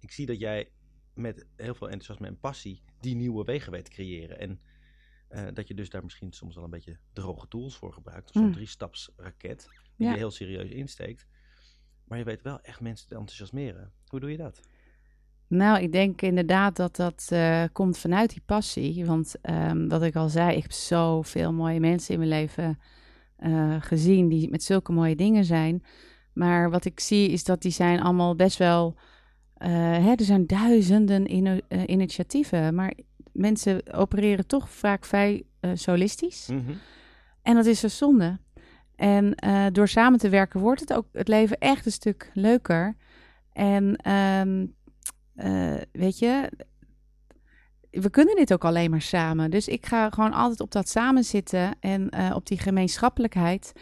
ik 0.00 0.10
zie 0.10 0.26
dat 0.26 0.38
jij 0.38 0.68
met 1.14 1.46
heel 1.56 1.74
veel 1.74 1.86
enthousiasme 1.90 2.26
en 2.26 2.38
passie 2.40 2.82
die 3.00 3.14
nieuwe 3.16 3.44
wegen 3.44 3.72
weet 3.72 3.84
te 3.84 3.90
creëren. 3.90 4.38
En 4.38 4.60
eh, 5.28 5.46
dat 5.54 5.68
je 5.68 5.74
dus 5.74 5.90
daar 5.90 6.02
misschien 6.02 6.32
soms 6.32 6.54
wel 6.54 6.64
een 6.64 6.70
beetje 6.70 6.98
droge 7.12 7.48
tools 7.48 7.76
voor 7.76 7.92
gebruikt. 7.92 8.30
Zo'n 8.32 8.44
Mm. 8.44 8.52
drie-staps-raket 8.52 9.68
die 9.96 10.06
Ja. 10.06 10.12
je 10.12 10.18
heel 10.18 10.30
serieus 10.30 10.70
insteekt. 10.70 11.26
Maar 12.04 12.18
je 12.18 12.24
weet 12.24 12.42
wel 12.42 12.60
echt 12.60 12.80
mensen 12.80 13.08
te 13.08 13.14
enthousiasmeren. 13.14 13.92
Hoe 14.06 14.20
doe 14.20 14.30
je 14.30 14.36
dat? 14.36 14.60
Nou, 15.46 15.82
ik 15.82 15.92
denk 15.92 16.22
inderdaad 16.22 16.76
dat 16.76 16.96
dat 16.96 17.26
eh, 17.30 17.64
komt 17.72 17.98
vanuit 17.98 18.30
die 18.30 18.42
passie. 18.46 19.04
Want 19.06 19.34
ehm, 19.40 19.88
wat 19.88 20.02
ik 20.02 20.16
al 20.16 20.28
zei, 20.28 20.56
ik 20.56 20.62
heb 20.62 20.72
zoveel 20.72 21.52
mooie 21.52 21.80
mensen 21.80 22.12
in 22.12 22.18
mijn 22.18 22.30
leven 22.30 22.78
eh, 23.36 23.76
gezien 23.82 24.28
die 24.28 24.50
met 24.50 24.62
zulke 24.62 24.92
mooie 24.92 25.16
dingen 25.16 25.44
zijn. 25.44 25.84
Maar 26.32 26.70
wat 26.70 26.84
ik 26.84 27.00
zie 27.00 27.28
is 27.28 27.44
dat 27.44 27.62
die 27.62 27.70
zijn 27.72 28.00
allemaal 28.00 28.34
best 28.36 28.58
wel... 28.58 28.96
eh, 29.64 29.70
hè, 30.04 30.12
er 30.14 30.24
zijn 30.24 30.46
duizenden 30.46 31.30
ino- 31.30 31.60
eh, 31.68 31.82
initiatieven, 31.86 32.74
maar 32.74 32.92
mensen 33.32 33.92
opereren 33.92 34.46
toch 34.46 34.70
vaak 34.70 35.04
vrij 35.04 35.42
eh, 35.60 35.70
solistisch. 35.74 36.48
Mhm. 36.48 36.72
En 37.42 37.54
dat 37.54 37.66
is 37.66 37.82
een 37.82 37.90
zonde. 37.90 38.38
En 38.96 39.36
door 39.72 39.88
samen 39.88 40.18
te 40.18 40.28
werken 40.28 40.60
wordt 40.60 40.80
het 40.80 40.92
ook 40.92 41.06
het 41.12 41.28
leven 41.28 41.58
echt 41.58 41.86
een 41.86 41.92
stuk 41.92 42.30
leuker. 42.34 42.96
En 43.52 43.96
ehm, 43.96 44.66
eh, 45.34 45.80
weet 45.92 46.18
je, 46.18 46.50
we 47.90 48.10
kunnen 48.10 48.36
dit 48.36 48.52
ook 48.52 48.64
alleen 48.64 48.90
maar 48.90 49.02
samen. 49.02 49.50
Dus 49.50 49.68
ik 49.68 49.86
ga 49.86 50.10
gewoon 50.10 50.32
altijd 50.32 50.60
op 50.60 50.70
dat 50.70 50.88
samen 50.88 51.24
zitten 51.24 51.76
en 51.80 52.34
op 52.34 52.46
die 52.46 52.58
gemeenschappelijkheid. 52.58 53.72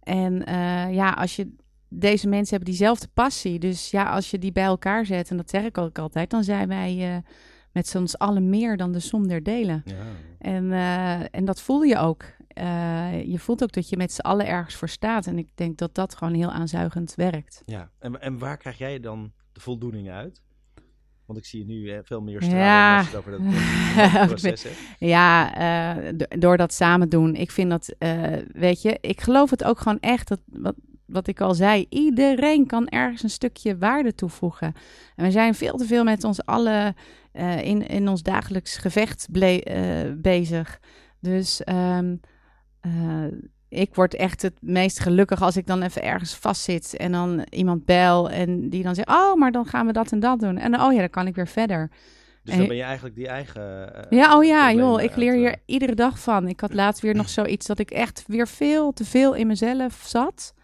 En 0.00 0.42
ja, 0.92 1.10
als 1.10 1.36
je 1.36 1.54
deze 1.92 2.28
mensen 2.28 2.50
hebben 2.56 2.68
diezelfde 2.74 3.08
passie. 3.14 3.58
Dus 3.58 3.90
ja, 3.90 4.10
als 4.10 4.30
je 4.30 4.38
die 4.38 4.52
bij 4.52 4.64
elkaar 4.64 5.06
zet, 5.06 5.30
en 5.30 5.36
dat 5.36 5.50
zeg 5.50 5.64
ik 5.64 5.78
ook 5.78 5.98
altijd, 5.98 6.30
dan 6.30 6.44
zijn 6.44 6.68
wij 6.68 7.14
eh, 7.14 7.16
met 7.72 7.88
z'n 7.88 8.04
allen 8.16 8.48
meer 8.50 8.76
dan 8.76 8.92
de 8.92 9.00
som 9.00 9.28
der 9.28 9.42
delen. 9.42 9.82
Ja. 9.84 9.94
En, 10.38 10.72
eh, 10.72 11.20
en 11.34 11.44
dat 11.44 11.60
voel 11.60 11.82
je 11.82 11.96
ook. 11.98 12.24
Eh, 12.48 13.24
je 13.24 13.38
voelt 13.38 13.62
ook 13.62 13.72
dat 13.72 13.88
je 13.88 13.96
met 13.96 14.12
z'n 14.12 14.20
allen 14.20 14.46
ergens 14.46 14.74
voor 14.74 14.88
staat. 14.88 15.26
En 15.26 15.38
ik 15.38 15.48
denk 15.54 15.78
dat 15.78 15.94
dat 15.94 16.14
gewoon 16.14 16.34
heel 16.34 16.50
aanzuigend 16.50 17.14
werkt. 17.14 17.62
ja. 17.66 17.90
En, 17.98 18.20
en 18.20 18.38
waar 18.38 18.56
krijg 18.56 18.78
jij 18.78 19.00
dan 19.00 19.32
de 19.52 19.60
voldoening 19.60 20.10
uit? 20.10 20.42
Want 21.26 21.38
ik 21.38 21.48
zie 21.48 21.64
nu 21.64 22.00
veel 22.04 22.20
meer 22.22 22.42
stralen 22.42 22.64
Ja. 22.64 22.96
als 22.98 23.10
je 23.10 23.16
het 23.16 23.26
over 23.26 23.30
dat, 23.32 23.40
dat 24.14 24.26
proces 24.26 24.62
hebt. 24.62 24.76
Ja, 24.98 25.52
do- 26.12 26.38
door 26.38 26.56
dat 26.56 26.72
samen 26.72 27.08
doen. 27.08 27.34
Ik 27.34 27.50
vind 27.50 27.70
dat, 27.70 27.94
weet 28.52 28.82
je, 28.82 28.98
ik 29.00 29.20
geloof 29.20 29.50
het 29.50 29.64
ook 29.64 29.78
gewoon 29.78 30.00
echt. 30.00 30.28
Dat, 30.28 30.40
wat, 30.46 30.74
wat 31.12 31.26
ik 31.26 31.40
al 31.40 31.54
zei, 31.54 31.86
iedereen 31.88 32.66
kan 32.66 32.88
ergens 32.88 33.22
een 33.22 33.30
stukje 33.30 33.78
waarde 33.78 34.14
toevoegen. 34.14 34.72
En 35.16 35.24
we 35.24 35.30
zijn 35.30 35.54
veel 35.54 35.76
te 35.76 35.84
veel 35.84 36.04
met 36.04 36.24
ons 36.24 36.44
allen 36.46 36.94
eh, 37.32 37.64
in, 37.64 37.86
in 37.86 38.08
ons 38.08 38.22
dagelijks 38.22 38.76
gevecht 38.76 39.26
ble- 39.30 39.56
eh, 39.64 40.12
bezig. 40.16 40.80
Dus 41.20 41.64
ehm, 41.64 42.16
eh, 42.80 43.24
ik 43.68 43.94
word 43.94 44.14
echt 44.14 44.42
het 44.42 44.56
meest 44.60 45.00
gelukkig 45.00 45.42
als 45.42 45.56
ik 45.56 45.66
dan 45.66 45.82
even 45.82 46.02
ergens 46.02 46.34
vastzit 46.34 46.96
en 46.96 47.12
dan 47.12 47.46
iemand 47.50 47.84
bel 47.84 48.30
en 48.30 48.68
die 48.70 48.82
dan 48.82 48.94
zegt, 48.94 49.08
oh, 49.08 49.34
maar 49.34 49.52
dan 49.52 49.66
gaan 49.66 49.86
we 49.86 49.92
dat 49.92 50.12
en 50.12 50.20
dat 50.20 50.40
doen. 50.40 50.58
En 50.58 50.80
oh 50.80 50.92
ja, 50.92 50.98
dan 50.98 51.10
kan 51.10 51.26
ik 51.26 51.34
weer 51.34 51.48
verder. 51.48 51.90
Dus 52.42 52.52
En- 52.52 52.58
dan 52.58 52.68
ben 52.68 52.76
je 52.76 52.82
eigenlijk 52.82 53.16
die 53.16 53.28
eigen... 53.28 53.92
Ja, 54.10 54.36
oh 54.36 54.44
ja, 54.44 54.72
joh, 54.72 55.02
ik 55.02 55.16
leer 55.16 55.34
hier 55.34 55.56
iedere 55.66 55.94
dag 55.94 56.18
van. 56.20 56.48
Ik 56.48 56.60
had 56.60 56.74
laatst 56.74 57.02
weer 57.02 57.14
nog 57.14 57.28
zoiets 57.28 57.66
dat 57.66 57.78
ik 57.78 57.90
echt 57.90 58.24
weer 58.26 58.48
veel 58.48 58.92
te 58.92 59.04
veel 59.04 59.34
in 59.34 59.46
mezelf 59.46 60.02
zat. 60.06 60.54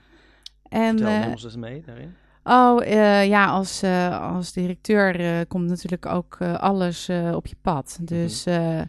En 0.68 0.98
Vertel, 0.98 1.22
eh, 1.22 1.30
ons 1.30 1.44
eens 1.44 1.56
mee 1.56 1.82
daarin. 1.86 2.14
oh 2.44 2.86
eh, 2.86 3.26
ja, 3.26 3.46
als, 3.46 3.82
eh, 3.82 4.34
als 4.34 4.52
directeur 4.52 5.46
komt 5.46 5.68
natuurlijk 5.68 6.06
ook 6.06 6.40
alles 6.40 7.10
op 7.34 7.46
je 7.46 7.56
pad. 7.60 7.98
Dus 8.00 8.46
eh, 8.46 8.80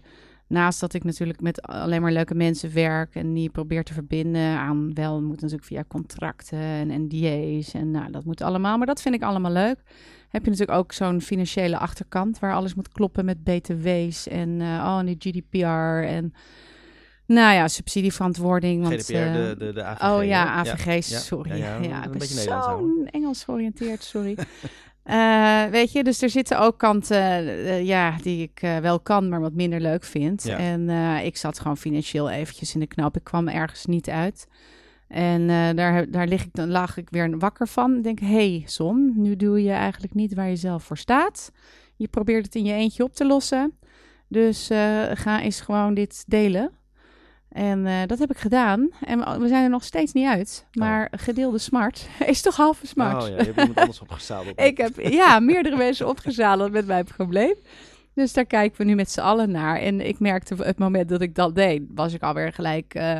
naast 0.47 0.79
dat 0.79 0.93
ik 0.93 1.03
natuurlijk 1.03 1.41
met 1.41 1.61
alleen 1.61 2.01
maar 2.01 2.11
leuke 2.11 2.35
mensen 2.35 2.73
werk 2.73 3.15
en 3.15 3.33
die 3.33 3.49
probeer 3.49 3.83
te 3.83 3.93
verbinden 3.93 4.57
aan 4.57 4.93
wel 4.93 5.21
moet 5.21 5.41
natuurlijk 5.41 5.67
via 5.67 5.83
contracten 5.87 6.59
en 6.59 7.07
NDA's 7.07 7.73
en 7.73 7.91
nou 7.91 8.11
dat 8.11 8.25
moet 8.25 8.41
allemaal, 8.41 8.77
maar 8.77 8.87
dat 8.87 9.01
vind 9.01 9.15
ik 9.15 9.23
allemaal 9.23 9.51
leuk. 9.51 9.77
Heb 10.29 10.43
je 10.43 10.49
natuurlijk 10.49 10.77
ook 10.77 10.91
zo'n 10.91 11.21
financiële 11.21 11.77
achterkant 11.77 12.39
waar 12.39 12.53
alles 12.53 12.75
moet 12.75 12.91
kloppen 12.91 13.25
met 13.25 13.43
BTW's 13.43 14.27
en 14.27 14.61
oh 14.61 14.97
en 14.99 15.05
die 15.05 15.15
GDPR 15.19 16.05
en 16.07 16.33
nou 17.27 17.53
ja 17.53 17.67
subsidieverantwoording. 17.67 18.81
Want, 18.81 18.93
GDPR, 18.93 19.13
eh, 19.13 19.33
de, 19.33 19.55
de, 19.57 19.73
de 19.73 19.83
AVG. 19.83 20.03
Oh 20.03 20.25
ja, 20.25 20.45
AVG's, 20.45 21.09
ja. 21.09 21.19
sorry. 21.19 21.57
Ja, 21.57 21.57
Ja, 21.57 21.81
ja, 21.81 22.05
een 22.05 22.11
beetje 22.11 22.41
zo. 22.41 22.89
Engels 23.05 23.43
georiënteerd, 23.43 24.03
sorry. 24.03 24.37
Eh, 25.07 25.65
weet 25.65 25.91
je, 25.91 26.03
dus 26.03 26.21
er 26.21 26.29
zitten 26.29 26.59
ook 26.59 26.77
kanten 26.77 27.17
eh, 27.17 27.85
ja, 27.85 28.15
die 28.21 28.41
ik 28.41 28.59
wel 28.81 28.99
kan, 28.99 29.29
maar 29.29 29.41
wat 29.41 29.53
minder 29.53 29.81
leuk 29.81 30.03
vind. 30.03 30.45
En 30.45 30.89
ik 31.25 31.37
zat 31.37 31.59
gewoon 31.59 31.77
financieel 31.77 32.29
eventjes 32.29 32.73
in 32.73 32.79
de 32.79 32.87
knoop. 32.87 33.15
Ik 33.15 33.23
kwam 33.23 33.47
ergens 33.47 33.85
niet 33.85 34.09
uit. 34.09 34.47
En 35.07 35.47
daar, 35.75 36.11
daar 36.11 36.27
lig 36.27 36.45
ik, 36.45 36.53
dan 36.53 36.69
lag 36.69 36.97
ik 36.97 37.09
weer 37.09 37.37
wakker 37.37 37.67
van. 37.67 37.95
Ik 37.97 38.03
denk, 38.03 38.19
hé, 38.19 38.27
hey, 38.27 38.63
Son, 38.65 39.13
nu 39.15 39.35
doe 39.35 39.63
je 39.63 39.71
eigenlijk 39.71 40.13
niet 40.13 40.33
waar 40.33 40.49
je 40.49 40.55
zelf 40.55 40.83
voor 40.83 40.97
staat. 40.97 41.51
Je 41.95 42.07
probeert 42.07 42.45
het 42.45 42.55
in 42.55 42.65
je 42.65 42.73
eentje 42.73 43.03
op 43.03 43.13
te 43.13 43.25
lossen. 43.25 43.77
Dus 44.27 44.67
ga 45.13 45.41
eens 45.41 45.61
gewoon 45.61 45.93
dit 45.93 46.23
delen. 46.27 46.76
En 47.49 47.85
eh, 47.85 47.93
dat 48.05 48.19
heb 48.19 48.31
ik 48.31 48.37
gedaan. 48.37 48.89
En 49.05 49.39
we- 49.39 49.47
zijn 49.47 49.63
er 49.63 49.69
nog 49.69 49.83
steeds 49.83 50.13
niet 50.13 50.27
uit. 50.27 50.65
Maar 50.73 51.07
gedeelde 51.11 51.57
smart 51.57 52.07
is 52.25 52.41
toch 52.41 52.55
halve 52.55 52.87
smart. 52.87 53.23
Oh 53.23 53.29
ja, 53.29 53.35
je 53.35 53.43
hebt 53.43 53.57
iemand 53.57 53.79
anders 53.79 54.01
opgesteld. 54.01 54.47
Op 54.49 54.59
Ik 54.69 54.77
heb 54.77 54.99
ja, 54.99 55.39
meerdere 55.39 55.75
mensen 55.75 56.07
opgezadeld 56.07 56.71
met 56.71 56.87
mijn 56.87 57.05
probleem. 57.05 57.55
Dus 58.13 58.33
daar 58.33 58.45
kijken 58.45 58.77
we 58.77 58.83
nu 58.83 58.95
met 58.95 59.11
z'n 59.11 59.19
allen 59.19 59.51
naar. 59.51 59.77
En 59.77 60.07
ik 60.07 60.19
merkte 60.19 60.55
het 60.63 60.77
moment 60.77 61.09
dat 61.09 61.21
ik 61.21 61.35
dat 61.35 61.55
deed, 61.55 61.81
was 61.95 62.13
ik 62.13 62.21
alweer 62.21 62.53
gelijk 62.53 62.93
eh, 62.93 63.17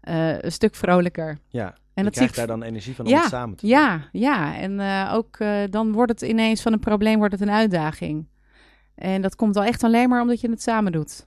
eh, 0.00 0.38
een 0.40 0.52
stuk 0.52 0.74
vrolijker. 0.74 1.38
Ja, 1.48 1.74
En 1.94 2.04
dat 2.04 2.12
krijgt 2.12 2.30
ik 2.32 2.38
daar 2.38 2.46
dan 2.46 2.62
energie 2.62 2.94
van 2.94 3.04
om 3.04 3.10
Ja, 3.10 3.20
het 3.20 3.28
samen 3.28 3.56
te 3.56 3.66
doen. 3.66 3.70
Ja, 3.76 4.00
ja. 4.12 4.56
En 4.56 4.80
ook 5.10 5.38
dan 5.70 5.92
wordt 5.92 6.12
het 6.12 6.22
ineens 6.22 6.62
van 6.62 6.72
een 6.72 6.78
probleem 6.78 7.18
wordt 7.18 7.32
het 7.32 7.42
een 7.42 7.50
uitdaging. 7.50 8.26
En 8.94 9.22
dat 9.22 9.36
komt 9.36 9.54
wel 9.54 9.64
echt 9.64 9.84
alleen 9.84 10.08
maar 10.08 10.20
omdat 10.20 10.40
je 10.40 10.50
het 10.50 10.62
samen 10.62 10.92
doet. 10.92 11.26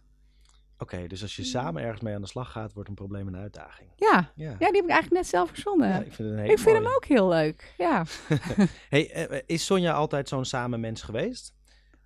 Oké, 0.81 1.07
dus 1.07 1.21
als 1.21 1.35
je 1.35 1.43
samen 1.43 1.83
ergens 1.83 2.01
mee 2.01 2.15
aan 2.15 2.21
de 2.21 2.27
slag 2.27 2.51
gaat, 2.51 2.73
wordt 2.73 2.89
een 2.89 2.95
probleem 2.95 3.27
een 3.27 3.37
uitdaging. 3.37 3.89
Ja, 3.95 4.31
Ja, 4.35 4.49
ja 4.49 4.57
die 4.57 4.65
heb 4.65 4.83
ik 4.83 4.89
eigenlijk 4.89 5.11
net 5.11 5.27
zelf 5.27 5.49
verzonnen. 5.49 5.87
Ja, 5.87 5.95
ik 5.95 6.13
vind 6.13 6.17
het 6.17 6.27
een 6.27 6.37
hele 6.37 6.51
ik 6.51 6.59
vind 6.59 6.77
hem 6.77 6.87
ook 6.87 7.05
heel 7.05 7.27
leuk. 7.27 7.73
Ja. 7.77 8.05
Hey, 8.89 9.11
eh, 9.11 9.37
eh, 9.37 9.43
is 9.45 9.65
Sonja 9.65 9.93
altijd 9.93 10.27
zo'n 10.27 10.45
samen 10.45 10.79
mens 10.79 11.01
geweest? 11.01 11.53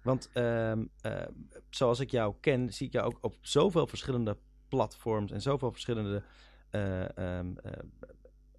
Want 0.06 0.30
ehm, 0.34 0.86
eh, 1.02 1.22
zoals 1.70 2.00
ik 2.00 2.10
jou 2.10 2.36
ken, 2.40 2.74
zie 2.74 2.88
ik 2.88 2.94
jou 2.94 3.06
ook 3.06 3.18
op 3.22 3.38
zoveel 3.42 3.88
verschillende 3.88 4.38
platforms 4.68 5.32
en 5.32 5.42
zoveel 5.42 5.72
verschillende 5.72 6.24
eh, 6.70 7.18
ehm, 7.18 7.58
eh, 7.58 7.72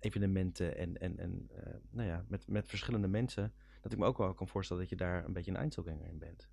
evenementen 0.01 0.77
en, 0.77 0.99
en, 1.01 1.19
en 1.19 1.51
nou 1.91 2.09
ja, 2.09 2.25
met, 2.29 2.49
met 2.49 2.69
verschillende 2.69 3.09
mensen. 3.09 3.53
Dat 3.83 3.93
ik 3.93 3.99
me 3.99 4.07
ook 4.07 4.19
wel 4.19 4.35
kan 4.35 4.49
voorstellen 4.49 4.83
dat 4.83 4.91
je 4.91 4.97
daar 4.97 5.25
een 5.25 5.33
beetje 5.33 5.51
een 5.51 5.57
eindselganger 5.57 6.07
in 6.07 6.19
bent. 6.19 6.49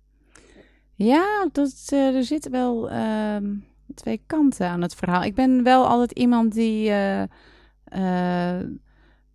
Ja, 0.96 1.48
dat, 1.52 1.88
eh, 1.88 2.16
er 2.16 2.24
zitten 2.24 2.50
wel 2.50 2.90
ehm, 2.90 3.54
twee 3.94 4.22
kanten 4.26 4.68
aan 4.68 4.82
het 4.82 4.94
verhaal. 4.94 5.22
Ik 5.22 5.34
ben 5.34 5.62
wel 5.62 5.86
altijd 5.86 6.12
iemand 6.12 6.52
die 6.52 6.90
eh, 6.90 7.22
eh, 7.84 8.66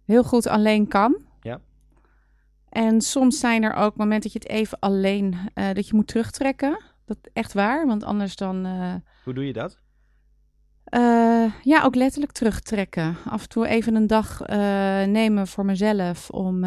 heel 0.06 0.24
goed 0.24 0.48
alleen 0.48 0.88
kan. 0.88 1.18
Ja. 1.42 1.60
En 2.70 3.02
soms 3.02 3.40
zijn 3.40 3.64
er 3.64 3.74
ook 3.74 3.96
momenten 3.96 4.32
dat 4.32 4.44
je 4.44 4.50
het 4.50 4.58
even 4.58 4.80
alleen, 4.80 5.36
dat 5.54 5.88
je 5.88 5.96
moet 5.96 6.08
terugtrekken. 6.08 6.84
Dat 7.06 7.18
echt 7.34 7.54
waar, 7.54 7.88
want 7.88 8.04
anders 8.04 8.36
dan... 8.36 8.66
Hoe 9.24 9.34
doe 9.34 9.46
je 9.46 9.54
dat? 9.54 9.78
ja, 11.64 11.84
ook 11.84 11.96
letterlijk 11.96 12.32
terugtrekken. 12.32 13.16
Af 13.26 13.42
en 13.42 13.50
toe 13.50 13.68
even 13.68 13.96
een 13.96 14.08
dag 14.08 14.40
nemen 15.08 15.48
voor 15.48 15.66
mezelf 15.66 16.30
om 16.30 16.64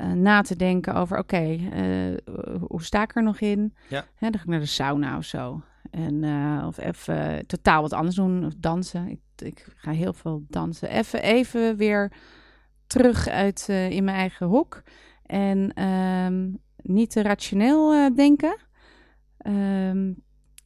eh, 0.00 0.12
na 0.12 0.42
te 0.42 0.56
denken 0.56 0.94
over: 0.94 1.18
oké, 1.18 1.58
eh, 1.72 2.34
hoe 2.60 2.82
sta 2.82 3.02
ik 3.02 3.16
er 3.16 3.22
nog 3.22 3.40
in? 3.40 3.74
Ja. 3.88 4.04
Hè, 4.14 4.30
dan 4.30 4.40
ga 4.40 4.44
ik 4.44 4.50
naar 4.50 4.60
de 4.60 4.66
sauna 4.66 5.16
of 5.16 5.24
zo. 5.24 5.62
En, 5.90 6.24
eh, 6.24 6.64
of 6.66 6.78
even 6.78 7.46
totaal 7.46 7.82
wat 7.82 7.92
anders 7.92 8.16
doen, 8.16 8.44
of 8.44 8.52
dansen. 8.56 9.08
Ik, 9.08 9.20
ik 9.36 9.66
ga 9.76 9.90
heel 9.90 10.12
veel 10.12 10.44
dansen. 10.48 10.88
Even, 10.88 11.22
even 11.22 11.76
weer 11.76 12.12
terug 12.86 13.28
uit 13.28 13.68
in 13.68 14.04
mijn 14.04 14.16
eigen 14.16 14.46
hoek. 14.46 14.82
En 15.26 15.72
ehm, 15.74 16.48
niet 16.76 17.10
te 17.10 17.22
rationeel 17.22 18.14
denken. 18.14 18.56
Ehm, 19.38 20.12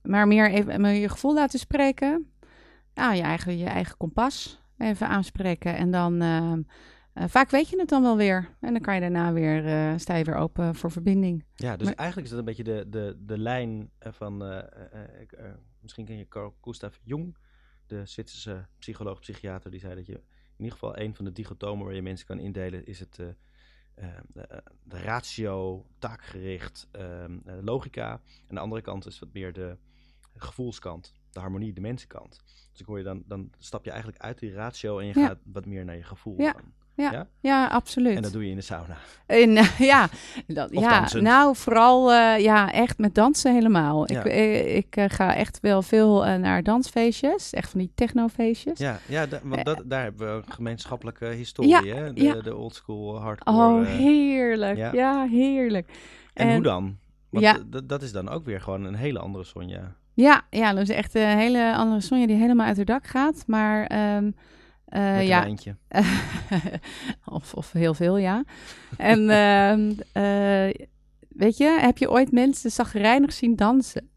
maar 0.02 0.26
meer 0.26 0.50
even 0.50 0.88
je 0.88 1.08
gevoel 1.08 1.34
laten 1.34 1.58
spreken. 1.58 2.26
Ja, 2.94 3.12
je 3.12 3.22
eigen, 3.22 3.58
je 3.58 3.66
eigen 3.66 3.96
kompas 3.96 4.62
even 4.78 5.08
aanspreken. 5.08 5.76
En 5.76 5.90
dan 5.90 6.22
eh, 7.14 7.24
vaak 7.28 7.50
weet 7.50 7.68
je 7.68 7.78
het 7.78 7.88
dan 7.88 8.02
wel 8.02 8.16
weer. 8.16 8.48
En 8.60 8.72
dan 8.72 8.82
kan 8.82 8.94
je 8.94 9.00
daarna 9.00 9.32
weer, 9.32 9.66
eh, 9.66 9.98
sta 9.98 10.14
je 10.14 10.24
weer 10.24 10.34
open 10.36 10.74
voor 10.74 10.90
verbinding. 10.90 11.44
Ja, 11.54 11.76
dus 11.76 11.86
Maar- 11.86 11.96
eigenlijk 11.96 12.26
is 12.26 12.30
dat 12.34 12.38
een 12.40 12.54
beetje 12.54 12.64
de, 12.64 12.86
de, 12.88 13.16
de 13.26 13.38
lijn 13.38 13.90
eh, 13.98 14.12
van, 14.12 14.36
misschien 15.80 16.04
ken 16.04 16.16
je 16.18 16.28
Carl 16.28 16.56
Gustav 16.60 16.96
Jung, 17.02 17.36
de 17.86 18.06
Zwitserse 18.06 18.66
psycholoog, 18.78 19.20
psychiater, 19.20 19.70
die 19.70 19.80
zei 19.80 19.94
dat 19.94 20.06
je 20.06 20.12
in 20.56 20.64
ieder 20.64 20.72
geval 20.72 20.98
een 20.98 21.14
van 21.14 21.24
de 21.24 21.32
dichotomen 21.32 21.84
waar 21.86 21.94
je 21.94 22.02
mensen 22.02 22.26
kan 22.26 22.38
indelen, 22.38 22.86
is 22.86 23.00
het 23.00 23.14
de, 23.14 23.34
de 24.82 24.98
ratio, 25.02 25.86
taakgericht, 25.98 26.88
logica. 27.60 28.20
En 28.48 28.54
de 28.54 28.60
andere 28.60 28.82
kant 28.82 29.06
is 29.06 29.18
wat 29.18 29.32
meer 29.32 29.52
de 29.52 29.76
gevoelskant. 30.36 31.12
de 31.30 31.40
harmonie, 31.40 31.72
de 31.72 31.80
mensenkant. 31.80 32.40
Dus 32.70 32.80
ik 32.80 32.86
hoor 32.86 32.98
je 32.98 33.04
dan, 33.04 33.22
dan 33.26 33.50
stap 33.58 33.84
je 33.84 33.90
eigenlijk 33.90 34.22
uit 34.22 34.38
die 34.38 34.52
ratio 34.52 34.98
en 34.98 35.06
je 35.06 35.18
Ja. 35.18 35.26
gaat 35.26 35.38
wat 35.44 35.66
meer 35.66 35.84
naar 35.84 35.96
je 35.96 36.02
gevoel. 36.02 36.40
Ja. 36.40 36.52
dan. 36.52 36.72
Ja, 36.96 37.12
Ja? 37.12 37.26
ja, 37.40 37.66
absoluut. 37.66 38.16
En 38.16 38.22
dat 38.22 38.32
doe 38.32 38.44
je 38.44 38.50
in 38.50 38.56
de 38.56 38.62
sauna. 38.62 38.96
Eh, 39.26 39.78
ja, 39.92 40.08
dat, 40.46 40.68
ja 40.72 41.08
nou 41.20 41.56
vooral 41.56 42.12
eh, 42.12 42.38
ja, 42.38 42.72
echt 42.72 42.98
met 42.98 43.14
dansen 43.14 43.54
helemaal. 43.54 44.12
Ja. 44.12 44.18
Ik, 44.18 44.26
eh, 44.32 44.76
ik 44.76 44.96
eh, 44.96 45.04
ga 45.08 45.34
echt 45.34 45.60
wel 45.60 45.82
veel 45.82 46.24
naar 46.38 46.62
dansfeestjes, 46.62 47.52
echt 47.52 47.70
van 47.70 47.80
die 47.80 47.92
technofeestjes. 47.94 48.78
Ja, 48.78 48.98
ja 49.08 49.26
da- 49.26 49.40
want 49.42 49.64
dat, 49.64 49.82
daar 49.84 50.02
hebben 50.02 50.26
we 50.36 50.42
een 50.46 50.52
gemeenschappelijke 50.52 51.26
historie, 51.26 51.70
Ja, 51.70 51.82
hè? 51.84 52.12
De, 52.12 52.40
de 52.42 52.56
oldschool 52.56 53.20
hardcore. 53.20 53.56
Oh, 53.80 53.86
heerlijk. 53.86 54.76
ja. 54.76 55.26
Heerlijk. 55.30 55.88
en, 56.34 56.46
en- 56.48 56.54
hoe 56.54 56.62
dan? 56.62 56.96
Want 57.30 57.88
dat 57.88 58.02
is 58.02 58.12
dan 58.12 58.28
ook 58.28 58.44
weer 58.44 58.60
gewoon 58.60 58.84
een 58.84 58.94
hele 58.94 59.18
andere 59.18 59.44
Sonja. 59.44 59.94
Ja, 60.12 60.42
ja, 60.50 60.72
dat 60.72 60.82
is 60.82 60.88
echt 60.88 61.14
een 61.14 61.38
hele 61.38 61.74
andere 61.74 62.00
Sonja 62.00 62.26
die 62.26 62.36
helemaal 62.36 62.66
uit 62.66 62.76
haar 62.76 62.84
dak 62.84 63.06
gaat. 63.06 63.44
Maar 63.46 63.86
ehm, 63.86 64.30
een 64.88 65.26
ja, 65.26 65.46
of, 67.24 67.54
of 67.54 67.72
heel 67.72 67.94
veel, 67.94 68.16
ja. 68.16 68.44
En 68.96 69.30
ehm, 69.44 69.90
eh, 70.12 70.74
weet 71.28 71.56
je, 71.56 71.78
heb 71.80 71.98
je 71.98 72.10
ooit 72.10 72.32
mensen 72.32 72.70
zagrijnig 72.70 73.32
zien 73.32 73.56
dansen? 73.56 74.08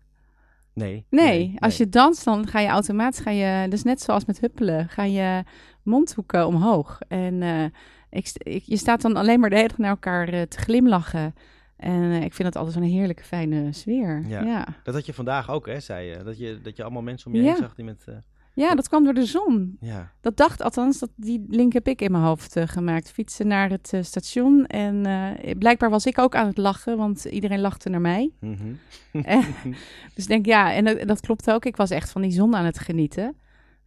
Nee. 0.73 1.05
Nee, 1.09 1.53
als 1.59 1.77
je 1.77 1.89
danst, 1.89 2.23
dan 2.25 2.47
ga 2.47 2.59
je 2.59 2.67
automatisch, 2.67 3.19
ga 3.19 3.29
je, 3.31 3.67
dus 3.69 3.83
net 3.83 4.01
zoals 4.01 4.25
met 4.25 4.39
huppelen, 4.39 4.89
ga 4.89 5.03
je 5.03 5.43
mondhoeken 5.83 6.47
omhoog. 6.47 6.99
En 7.07 7.41
eh, 7.41 7.63
ik, 8.09 8.31
ik- 8.37 8.63
je 8.63 8.77
staat 8.77 9.01
dan 9.01 9.15
alleen 9.15 9.39
maar 9.39 9.49
de 9.49 9.55
hele 9.55 9.67
dag 9.67 9.77
naar 9.77 9.89
elkaar 9.89 10.25
te 10.47 10.57
glimlachen. 10.57 11.33
En 11.77 12.11
ik 12.11 12.33
vind 12.33 12.53
dat 12.53 12.55
altijd 12.55 12.73
zo'n 12.83 12.91
heerlijke, 12.93 13.23
fijne 13.23 13.73
sfeer. 13.73 14.23
Ja. 14.27 14.67
Dat 14.83 14.93
had 14.93 15.05
je 15.05 15.13
vandaag 15.13 15.49
ook, 15.49 15.65
hè, 15.67 15.79
zei 15.79 16.07
je. 16.09 16.23
Dat 16.23 16.37
je, 16.37 16.59
dat 16.63 16.75
je 16.77 16.83
allemaal 16.83 17.01
mensen 17.01 17.27
om 17.27 17.35
je 17.37 17.41
heen 17.41 17.55
zag 17.55 17.75
die 17.75 17.85
met... 17.85 18.05
eh, 18.69 18.75
dat 18.75 18.87
kwam 18.87 19.03
door 19.03 19.13
de 19.13 19.25
zon. 19.25 19.77
ja, 19.79 20.11
Dat 20.21 20.37
dacht 20.37 20.61
althans, 20.61 20.99
dat, 20.99 21.09
die 21.15 21.45
link 21.49 21.73
heb 21.73 21.87
ik 21.87 22.01
in 22.01 22.11
mijn 22.11 22.23
hoofd 22.23 22.55
eh, 22.55 22.67
gemaakt. 22.67 23.11
Fietsen 23.11 23.47
naar 23.47 23.69
het 23.69 23.93
eh, 23.93 24.03
station. 24.03 24.65
En 24.65 25.05
eh, 25.05 25.55
blijkbaar 25.57 25.89
was 25.89 26.05
ik 26.05 26.17
ook 26.19 26.35
aan 26.35 26.47
het 26.47 26.57
lachen, 26.57 26.97
want 26.97 27.25
iedereen 27.25 27.59
lachte 27.61 27.89
naar 27.89 28.01
mij. 28.01 28.31
mhm. 28.39 28.73
En- 29.23 29.43
dus 30.15 30.23
ik 30.23 30.27
denk, 30.27 30.45
ja, 30.45 30.73
en 30.73 30.85
dat, 30.85 31.07
dat 31.07 31.19
klopt 31.21 31.51
ook. 31.51 31.65
Ik 31.65 31.75
was 31.75 31.89
echt 31.89 32.11
van 32.11 32.21
die 32.21 32.31
zon 32.31 32.55
aan 32.55 32.65
het 32.65 32.79
genieten. 32.79 33.35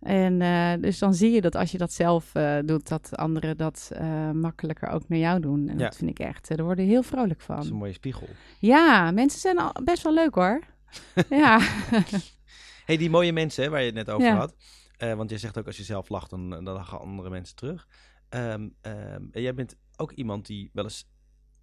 En 0.01 0.39
dus 0.81 0.99
dan 0.99 1.15
zie 1.15 1.31
je 1.31 1.41
dat 1.41 1.55
als 1.57 1.73
je 1.73 1.79
dat 1.79 1.93
zelf 1.93 2.33
doet, 2.65 2.89
dat 2.89 3.17
anderen 3.17 3.57
dat 3.57 3.91
makkelijker 4.33 4.89
ook 4.89 5.03
naar 5.09 5.19
jou 5.19 5.41
doen. 5.41 5.69
En 5.69 5.79
Ja. 5.79 5.85
dat 5.85 5.97
vind 5.97 6.11
ik 6.11 6.19
echt, 6.19 6.49
daar 6.57 6.65
word 6.65 6.79
je 6.79 6.85
heel 6.85 7.03
vrolijk 7.03 7.43
dat 7.47 7.57
is 7.59 7.65
een 7.65 7.69
van. 7.71 7.79
mooie 7.79 7.93
spiegel. 7.93 8.29
Ja, 8.59 9.11
mensen 9.11 9.41
zijn 9.41 9.59
al 9.59 9.73
best 9.85 10.03
wel 10.03 10.15
leuk 10.15 10.35
hoor. 10.35 10.61
ja. 11.31 11.59
hey, 12.85 12.97
die 12.97 13.11
mooie 13.11 13.33
mensen 13.33 13.65
hè, 13.65 13.71
waar 13.71 13.81
je 13.81 13.87
het 13.87 13.95
net 13.95 14.11
over 14.11 14.27
Ja. 14.27 14.37
had. 14.37 14.55
Eh, 14.97 15.15
want 15.15 15.31
je 15.31 15.39
zegt 15.39 15.59
ook 15.59 15.67
als 15.67 15.77
je 15.77 15.83
zelf 15.83 16.09
lacht, 16.09 16.31
dan, 16.31 16.51
dan 16.51 16.65
lachen 16.65 17.01
andere 17.01 17.31
mensen 17.31 17.57
terug. 17.57 17.89
Ehm, 18.29 18.69
ehm, 18.81 19.25
en 19.31 19.43
jij 19.43 19.55
bent 19.55 19.77
ook 19.97 20.13
iemand 20.13 20.47
die 20.47 20.71
wel 20.73 20.85
eens, 20.85 21.09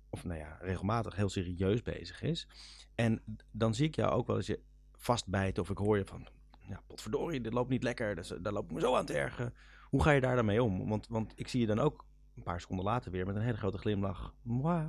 of 0.10 0.24
nou 0.24 0.40
ja, 0.40 0.58
regelmatig 0.62 1.16
heel 1.16 1.30
serieus 1.30 1.82
bezig 1.82 2.22
is. 2.22 2.48
En 2.96 3.24
dan 3.52 3.74
zie 3.74 3.88
ik 3.88 3.96
jou 3.96 4.12
ook 4.12 4.28
wel 4.28 4.36
eens 4.36 4.48
je 4.48 4.60
vastbijten 4.96 5.64
of 5.64 5.70
ik 5.70 5.78
hoor 5.78 5.98
je 5.98 6.06
van, 6.06 6.28
ja, 6.68 6.82
potverdorie, 6.88 7.42
dit 7.42 7.54
loopt 7.54 7.70
niet 7.70 7.84
lekker, 7.84 8.16
dus, 8.16 8.34
daar 8.42 8.54
loop 8.54 8.66
ik 8.66 8.72
me 8.72 8.80
zo 8.80 8.96
aan 8.96 9.06
te 9.06 9.14
ergen. 9.14 9.54
Hoe 9.90 10.04
ga 10.04 10.12
je 10.12 10.22
daar 10.22 10.36
dan 10.36 10.46
mee 10.46 10.64
om? 10.64 10.90
Want, 10.90 11.08
want 11.08 11.34
ik 11.36 11.48
zie 11.48 11.60
je 11.60 11.68
dan 11.68 11.80
ook 11.80 12.06
een 12.36 12.44
paar 12.44 12.62
seconden 12.62 12.86
later 12.86 13.12
weer 13.12 13.26
met 13.26 13.36
een 13.36 13.42
hele 13.42 13.58
grote 13.58 13.78
glimlach. 13.78 14.34
Mwah. 14.42 14.88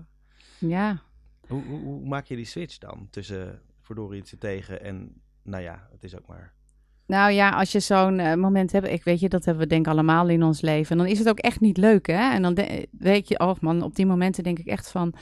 ja. 0.58 1.02
Hoe, 1.48 1.64
hoe, 1.64 1.80
hoe 1.80 2.08
maak 2.08 2.26
je 2.26 2.36
die 2.36 2.44
switch 2.44 2.78
dan 2.78 3.08
tussen 3.10 3.62
verdorie 3.80 4.22
het 4.30 4.40
tegen 4.40 4.82
en 4.82 5.22
nou 5.48 5.62
ja, 5.62 5.88
het 5.92 6.04
is 6.04 6.16
ook 6.16 6.26
maar... 6.26 6.52
Nou 7.06 7.32
ja, 7.32 7.50
als 7.50 7.72
je 7.72 7.80
zo'n 7.80 8.18
eh, 8.18 8.34
moment 8.34 8.72
hebt, 8.72 8.86
ik 8.86 9.04
weet 9.04 9.20
je, 9.20 9.28
dat 9.28 9.44
hebben 9.44 9.62
we 9.62 9.68
denk 9.68 9.86
ik 9.86 9.92
allemaal 9.92 10.28
in 10.28 10.42
ons 10.42 10.60
leven. 10.60 10.90
En 10.90 10.98
dan 10.98 11.06
is 11.06 11.18
het 11.18 11.28
ook 11.28 11.38
echt 11.38 11.60
niet 11.60 11.76
leuk, 11.76 12.06
hè? 12.06 12.32
En 12.32 12.42
dan 12.42 12.58
weet 12.90 13.28
je, 13.28 13.38
oh 13.38 13.54
man, 13.60 13.82
op 13.82 13.94
die 13.94 14.06
momenten 14.06 14.42
denk 14.42 14.58
ik 14.58 14.66
echt 14.66 14.90
van, 14.90 15.14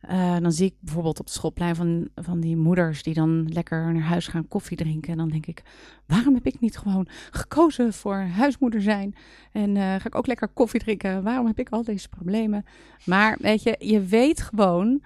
eh, 0.00 0.36
dan 0.38 0.52
zie 0.52 0.66
ik 0.66 0.74
bijvoorbeeld 0.80 1.20
op 1.20 1.24
het 1.24 1.34
schoolplein 1.34 1.76
van, 1.76 2.08
van 2.14 2.40
die 2.40 2.56
moeders 2.56 3.02
die 3.02 3.14
dan 3.14 3.48
lekker 3.52 3.92
naar 3.92 4.02
huis 4.02 4.26
gaan 4.26 4.48
koffie 4.48 4.76
drinken. 4.76 5.12
En 5.12 5.18
dan 5.18 5.28
denk 5.28 5.46
ik, 5.46 5.62
waarom 6.06 6.34
heb 6.34 6.46
ik 6.46 6.60
niet 6.60 6.76
gewoon 6.76 7.08
gekozen 7.30 7.92
voor 7.92 8.16
huismoeder 8.16 8.82
zijn? 8.82 9.14
En 9.52 9.76
eh, 9.76 9.82
ga 9.82 10.06
ik 10.06 10.14
ook 10.14 10.26
lekker 10.26 10.48
koffie 10.48 10.80
drinken? 10.80 11.22
Waarom 11.22 11.46
heb 11.46 11.58
ik 11.58 11.68
al 11.68 11.84
deze 11.84 12.08
problemen? 12.08 12.64
Maar 13.04 13.36
weet 13.40 13.62
je, 13.62 13.76
je 13.78 14.00
weet 14.00 14.42
gewoon, 14.42 15.02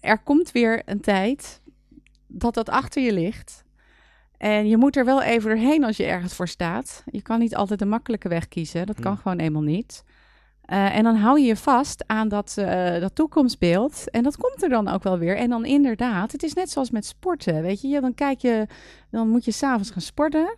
er 0.00 0.18
komt 0.18 0.52
weer 0.52 0.82
een 0.84 1.00
tijd 1.00 1.61
dat 2.32 2.54
dat 2.54 2.68
achter 2.68 3.02
je 3.02 3.12
ligt. 3.12 3.64
En 4.36 4.68
je 4.68 4.76
moet 4.76 4.96
er 4.96 5.04
wel 5.04 5.22
even 5.22 5.50
doorheen 5.50 5.84
als 5.84 5.96
je 5.96 6.04
ergens 6.04 6.34
voor 6.34 6.48
staat. 6.48 7.02
Je 7.10 7.22
kan 7.22 7.38
niet 7.38 7.56
altijd 7.56 7.78
de 7.78 7.84
makkelijke 7.84 8.28
weg 8.28 8.48
kiezen. 8.48 8.86
Dat 8.86 9.00
kan 9.00 9.12
Hmm. 9.12 9.20
gewoon 9.20 9.38
eenmaal 9.38 9.62
niet. 9.62 10.04
Eh, 10.62 10.96
en 10.96 11.02
dan 11.02 11.16
hou 11.16 11.40
je 11.40 11.46
je 11.46 11.56
vast 11.56 12.04
aan 12.06 12.28
dat, 12.28 12.54
eh, 12.58 13.00
dat 13.00 13.14
toekomstbeeld. 13.14 14.10
En 14.10 14.22
dat 14.22 14.36
komt 14.36 14.62
er 14.62 14.68
dan 14.68 14.88
ook 14.88 15.02
wel 15.02 15.18
weer. 15.18 15.36
En 15.36 15.50
dan 15.50 15.64
inderdaad, 15.64 16.32
het 16.32 16.42
is 16.42 16.54
net 16.54 16.70
zoals 16.70 16.90
met 16.90 17.06
sporten. 17.06 17.62
Weet 17.62 17.80
je, 17.80 17.88
Ja, 17.88 18.00
dan 18.00 18.14
kijk 18.14 18.38
je, 18.38 18.66
dan 19.10 19.28
moet 19.28 19.44
je 19.44 19.52
s'avonds 19.52 19.90
gaan 19.90 20.02
sporten. 20.02 20.56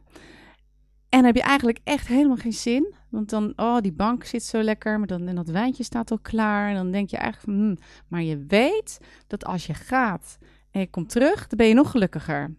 En 1.08 1.24
heb 1.24 1.34
je 1.34 1.42
eigenlijk 1.42 1.78
echt 1.84 2.06
helemaal 2.06 2.37
geen 2.37 2.52
zin. 2.52 2.94
Want 3.10 3.30
dan, 3.30 3.52
oh, 3.56 3.78
die 3.80 3.92
bank 3.92 4.24
zit 4.24 4.42
zo 4.42 4.62
lekker. 4.62 4.98
Maar 4.98 5.06
dan, 5.06 5.28
en 5.28 5.34
dat 5.34 5.48
wijntje 5.48 5.84
staat 5.84 6.10
al 6.10 6.18
klaar. 6.18 6.68
En 6.68 6.74
dan 6.74 6.90
denk 6.90 7.10
je 7.10 7.16
eigenlijk 7.16 7.58
hmm. 7.58 7.76
maar 8.08 8.22
je 8.22 8.44
weet 8.48 8.98
dat 9.26 9.44
als 9.44 9.66
je 9.66 9.74
gaat 9.74 10.38
en 10.74 10.80
je 10.80 10.87
komt 10.90 11.08
terug, 11.08 11.46
dan 11.46 11.58
ben 11.58 11.66
je 11.66 11.74
nog 11.74 11.90
gelukkiger. 11.90 12.54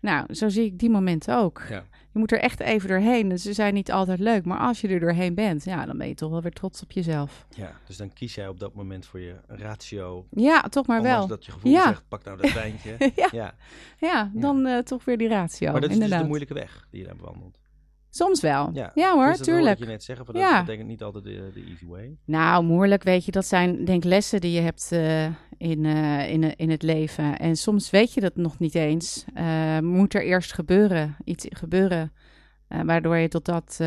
Nou, 0.00 0.34
zo 0.34 0.48
zie 0.48 0.64
ik 0.64 0.78
die 0.78 0.90
momenten 0.90 1.36
ook. 1.38 1.62
Ja. 1.68 1.84
Je 2.12 2.18
moet 2.18 2.32
er 2.32 2.38
echt 2.40 2.60
even 2.60 2.88
doorheen. 2.88 3.28
Dus 3.28 3.42
ze 3.42 3.52
zijn 3.52 3.74
niet 3.74 3.92
altijd 3.92 4.18
leuk. 4.18 4.44
Maar 4.44 4.58
als 4.58 4.80
je 4.80 4.88
er 4.88 5.00
doorheen 5.00 5.34
bent, 5.34 5.64
ja, 5.64 5.86
dan 5.86 5.98
ben 5.98 6.08
je 6.08 6.14
toch 6.14 6.30
wel 6.30 6.42
weer 6.42 6.52
trots 6.52 6.82
op 6.82 6.92
jezelf. 6.92 7.46
Ja, 7.56 7.72
dus 7.86 7.96
dan 7.96 8.12
kies 8.12 8.34
jij 8.34 8.48
op 8.48 8.60
dat 8.60 8.74
moment 8.74 9.06
voor 9.06 9.20
je 9.20 9.34
ratio. 9.46 10.26
Ja, 10.30 10.60
toch 10.60 10.86
maar 10.86 11.02
wel. 11.02 11.26
dat 11.26 11.44
je 11.44 11.52
gevoel 11.52 11.72
Ja. 11.72 11.86
zegt, 11.86 12.02
pak 12.08 12.24
nou 12.24 12.36
dat 12.42 12.52
wijntje. 12.62 13.12
ja, 13.14 13.28
ja. 13.32 13.54
ja, 13.98 14.30
dan 14.34 14.66
eh, 14.66 14.78
toch 14.78 15.04
weer 15.04 15.18
die 15.18 15.28
ratio. 15.28 15.72
Maar 15.72 15.80
dat 15.80 15.90
is 15.90 15.98
dus 15.98 16.08
de 16.10 16.24
moeilijke 16.24 16.54
weg 16.54 16.86
die 16.90 17.00
je 17.00 17.06
daar 17.06 17.16
bewandelt. 17.16 17.58
Soms 18.16 18.40
wel. 18.40 18.70
Ja, 18.72 18.90
Ja, 18.94 19.14
hoor, 19.14 19.26
Dus 19.26 19.36
dat 19.38 19.46
tuurlijk. 19.46 19.78
je 19.78 19.84
net 19.84 20.02
zeggen, 20.04 20.24
van 20.26 20.34
dat 20.34 20.42
Ja. 20.44 20.60
betekent 20.60 20.88
niet 20.88 21.02
altijd 21.02 21.24
de, 21.24 21.50
de 21.54 21.64
easy 21.64 21.86
way. 21.86 22.16
Nou, 22.24 22.64
moeilijk, 22.64 23.02
weet 23.02 23.24
je. 23.24 23.30
Dat 23.32 23.46
zijn 23.46 23.84
denk 23.84 24.04
lessen 24.04 24.40
die 24.40 24.52
je 24.52 24.60
hebt 24.60 24.92
eh, 24.92 25.24
in, 25.58 25.84
eh, 25.84 26.30
in, 26.30 26.56
in 26.56 26.70
het 26.70 26.82
leven. 26.82 27.38
En 27.38 27.56
soms 27.56 27.90
weet 27.90 28.12
je 28.12 28.20
dat 28.20 28.36
nog 28.36 28.58
niet 28.58 28.74
eens. 28.74 29.24
Eh, 29.34 29.78
moet 29.78 30.14
er 30.14 30.22
eerst 30.24 30.52
gebeuren, 30.54 31.16
iets 31.24 31.46
gebeuren, 31.48 32.12
waardoor 32.68 33.16
je 33.16 33.28
tot 33.28 33.44
dat 33.44 33.80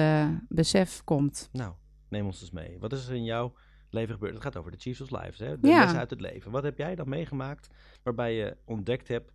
besef 0.50 1.04
komt. 1.04 1.50
Nou, 1.52 1.74
neem 2.10 2.26
ons 2.26 2.42
eens 2.42 2.52
mee. 2.52 2.80
Wat 2.80 2.94
is 2.94 3.08
er 3.08 3.16
in 3.16 3.24
jouw 3.24 3.54
leven 3.90 4.14
gebeurd? 4.14 4.34
Het 4.34 4.44
gaat 4.44 4.58
over 4.58 4.72
de 4.72 4.78
Chiefs 4.78 5.02
of 5.02 5.10
Lives, 5.12 5.40
hè? 5.40 5.60
de 5.60 5.68
Ja. 5.68 5.80
lessen 5.80 6.00
uit 6.00 6.10
het 6.10 6.22
leven. 6.22 6.52
Wat 6.52 6.64
heb 6.64 6.78
jij 6.78 6.96
dan 6.96 7.10
meegemaakt 7.10 7.70
waarbij 8.04 8.34
je 8.36 8.58
ontdekt 8.66 9.08
hebt... 9.08 9.32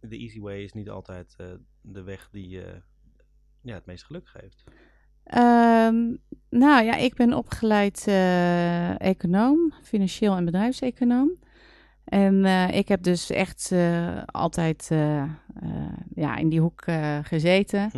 de 0.00 0.16
easy 0.18 0.40
way 0.40 0.62
is 0.62 0.72
niet 0.72 0.90
altijd 0.90 1.36
de 1.82 2.02
weg 2.02 2.28
die 2.32 2.48
je 2.48 2.82
ja, 3.62 3.74
het 3.74 3.86
meest 3.86 4.04
geluk 4.04 4.28
geeft. 4.28 4.64
Ehm, 5.24 6.14
nou 6.50 6.84
ja, 6.84 6.94
ik 6.96 7.14
ben 7.14 7.34
opgeleid 7.34 8.04
eh, 8.06 9.00
econoom, 9.00 9.72
financieel 9.82 10.36
en 10.36 10.44
bedrijfseconoom. 10.44 11.30
En 12.04 12.44
eh, 12.44 12.76
ik 12.76 12.88
heb 12.88 13.02
dus 13.02 13.30
echt 13.30 13.72
eh, 13.72 14.22
altijd 14.26 14.88
ja, 16.14 16.36
in 16.36 16.48
die 16.48 16.60
hoek 16.60 16.84
gezeten. 17.22 17.90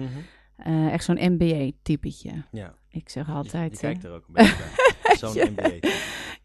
Eh, 0.63 0.93
echt 0.93 1.05
zo'n 1.05 1.33
MBA-typetje. 1.33 2.45
Ja, 2.51 2.75
Ik 2.89 3.09
zeg 3.09 3.27
je, 3.27 3.33
altijd. 3.33 3.71
je 3.81 3.87
eh, 3.87 3.93
kijkt 3.93 4.05
er 4.05 4.11
ook 4.13 4.25
een 4.27 4.33
beetje 4.35 4.57
bij. 5.03 5.17
Zo'n. 5.31 5.51
MBA. 5.51 5.89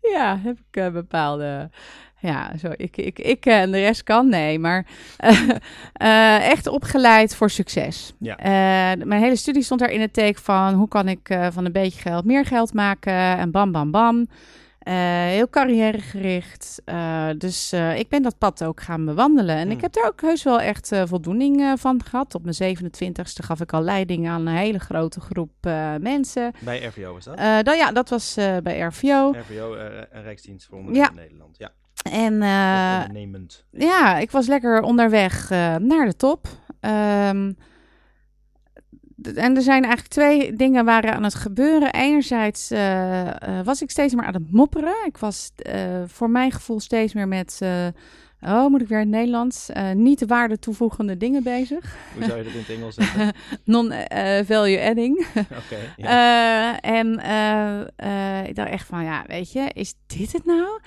Ja, 0.02 0.38
heb 0.40 0.58
ik 0.72 0.92
bepaalde. 0.94 1.70
Ja, 2.20 2.58
zo, 2.58 2.68
ik, 2.76 2.98
ik, 2.98 3.20
ik 3.20 3.46
eh, 3.46 3.62
en 3.62 3.72
de 3.72 3.80
rest 3.80 4.04
kan, 4.04 4.30
nee. 4.30 4.60
Maar 4.60 4.86
eh, 5.94 6.50
echt 6.50 6.68
opgeleid 6.68 7.36
voor 7.36 7.50
succes. 7.50 8.14
Ja. 8.20 8.38
Eh, 8.38 9.06
mijn 9.06 9.22
hele 9.22 9.36
studie 9.36 9.64
stond 9.64 9.80
daar 9.80 9.92
in 9.92 10.02
het 10.02 10.14
teken 10.14 10.44
van 10.44 10.74
hoe 10.74 10.88
kan 10.88 11.08
ik 11.08 11.38
van 11.52 11.66
een 11.66 11.72
beetje 11.72 12.02
geld 12.02 12.26
meer 12.26 12.46
geld 12.46 12.74
maken 12.74 13.14
en 13.14 13.52
bam, 13.52 13.72
bam, 13.72 13.92
bam. 13.92 14.28
Heel 15.30 15.50
carrièregericht. 15.50 16.82
Dus 17.38 17.74
ik 17.96 18.10
ben 18.10 18.22
dat 18.22 18.38
pad 18.38 18.64
ook 18.64 18.82
gaan 18.82 19.06
bewandelen. 19.06 19.56
En 19.56 19.62
Hmm. 19.62 19.72
ik 19.72 19.82
heb 19.82 19.94
daar 19.94 20.08
ook 20.08 20.22
heus 20.22 20.44
wel 20.44 20.62
echt 20.62 20.92
voldoening 21.06 21.80
van 21.80 22.04
gehad. 22.04 22.36
Op 22.36 22.44
mijn 22.44 22.78
27ste 22.78 23.44
gaf 23.44 23.62
ik 23.62 23.74
al 23.74 23.82
leiding 23.82 24.28
aan 24.28 24.48
een 24.48 24.56
hele 24.56 24.80
grote 24.80 25.20
groep 25.20 25.52
mensen. 26.00 26.52
Bij 26.60 26.84
RVO 26.86 27.14
was 27.14 27.24
dat? 27.24 27.38
Dan, 27.66 27.78
ja, 27.78 27.92
dat 27.92 28.10
was 28.10 28.34
bij 28.64 28.80
RVO. 28.80 29.32
RVO, 29.32 29.76
een 30.12 30.24
Rijksdienst 30.24 30.68
voor 30.68 30.78
Ondernemend 30.78 31.16
Nederland. 31.16 31.58
Ja, 31.58 31.72
En 32.12 32.34
ondernemend. 32.34 33.66
ja, 33.72 34.18
ik 34.18 34.32
was 34.32 34.48
lekker 34.48 34.82
onderweg 34.82 35.52
eh, 35.52 35.76
naar 35.76 36.06
de 36.06 36.16
top. 36.16 36.48
Ehm, 36.80 37.54
en 39.36 39.56
er 39.56 39.62
zijn 39.62 39.84
eigenlijk 39.84 40.14
twee 40.14 40.54
dingen 40.54 40.86
waren 40.86 41.14
aan 41.14 41.24
het 41.24 41.36
gebeuren. 41.36 41.94
Enerzijds 41.94 42.72
eh, 42.72 43.62
was 43.64 43.82
ik 43.82 43.90
steeds 43.90 44.14
meer 44.14 44.26
aan 44.26 44.34
het 44.34 44.52
mopperen. 44.52 45.06
Ik 45.06 45.18
was 45.18 45.52
voor 46.06 46.30
mijn 46.30 46.52
gevoel 46.52 46.80
steeds 46.80 47.14
meer 47.14 47.28
met 47.28 47.62
Oh, 48.42 48.68
moet 48.68 48.82
ik 48.82 48.88
weer 48.88 49.00
in 49.00 49.08
het 49.08 49.16
Nederlands? 49.16 49.70
Uh, 49.70 49.92
niet 49.92 50.26
waarde 50.26 50.60
toevoegende 50.60 51.18
dingen 51.18 51.44
bezig. 51.44 51.96
Hoe 52.14 52.24
zou 52.24 52.38
je 52.38 52.44
dat 52.44 52.54
in 52.54 52.60
het 52.60 52.70
Engels 52.70 52.96
zeggen? 52.96 53.34
Non-value 53.64 54.82
adding. 54.82 55.28
Oké. 55.62 55.94
en 56.98 57.12
ik 58.48 58.56
dacht 58.56 58.70
echt 58.70 58.88
van, 58.88 59.04
ja, 59.04 59.24
weet 59.28 59.52
je, 59.52 59.70
is 59.74 59.94
dit 60.08 60.32
het 60.32 60.46
nou? 60.46 60.80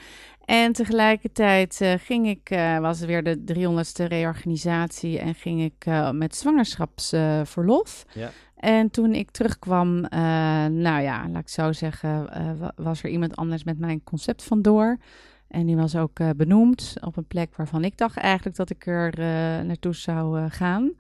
En 0.51 0.73
tegelijkertijd 0.73 1.81
uh, 1.81 1.93
ging 1.99 2.29
ik, 2.29 2.51
uh, 2.51 2.79
was 2.79 3.01
weer 3.01 3.23
de 3.23 3.39
300ste 3.55 4.05
reorganisatie 4.05 5.19
en 5.19 5.35
ging 5.35 5.63
ik 5.63 5.87
uh, 5.87 6.11
met 6.11 6.37
zwangerschapsverlof. 6.37 8.05
ja. 8.13 8.31
En 8.57 8.91
toen 8.91 9.15
ik 9.15 9.31
terugkwam, 9.31 10.01
nou 10.71 11.01
ja, 11.03 11.29
laat 11.29 11.41
ik 11.41 11.49
zo 11.49 11.73
zeggen, 11.73 12.29
was 12.77 13.03
er 13.03 13.11
iemand 13.11 13.37
anders 13.37 13.65
met 13.65 13.79
mijn 13.79 14.05
concept 14.05 14.45
vandoor. 14.45 14.97
En 15.49 15.67
die 15.67 15.77
was 15.77 15.97
ook 15.97 16.37
benoemd 16.37 16.95
op 17.01 17.17
een 17.17 17.27
plek 17.27 17.57
waarvan 17.57 17.85
ik 17.85 17.97
dacht 17.97 18.17
eigenlijk 18.17 18.57
dat 18.57 18.71
ik 18.71 18.87
er 18.87 19.19
naartoe 19.65 19.95
zou 19.95 20.49
gaan. 20.49 20.93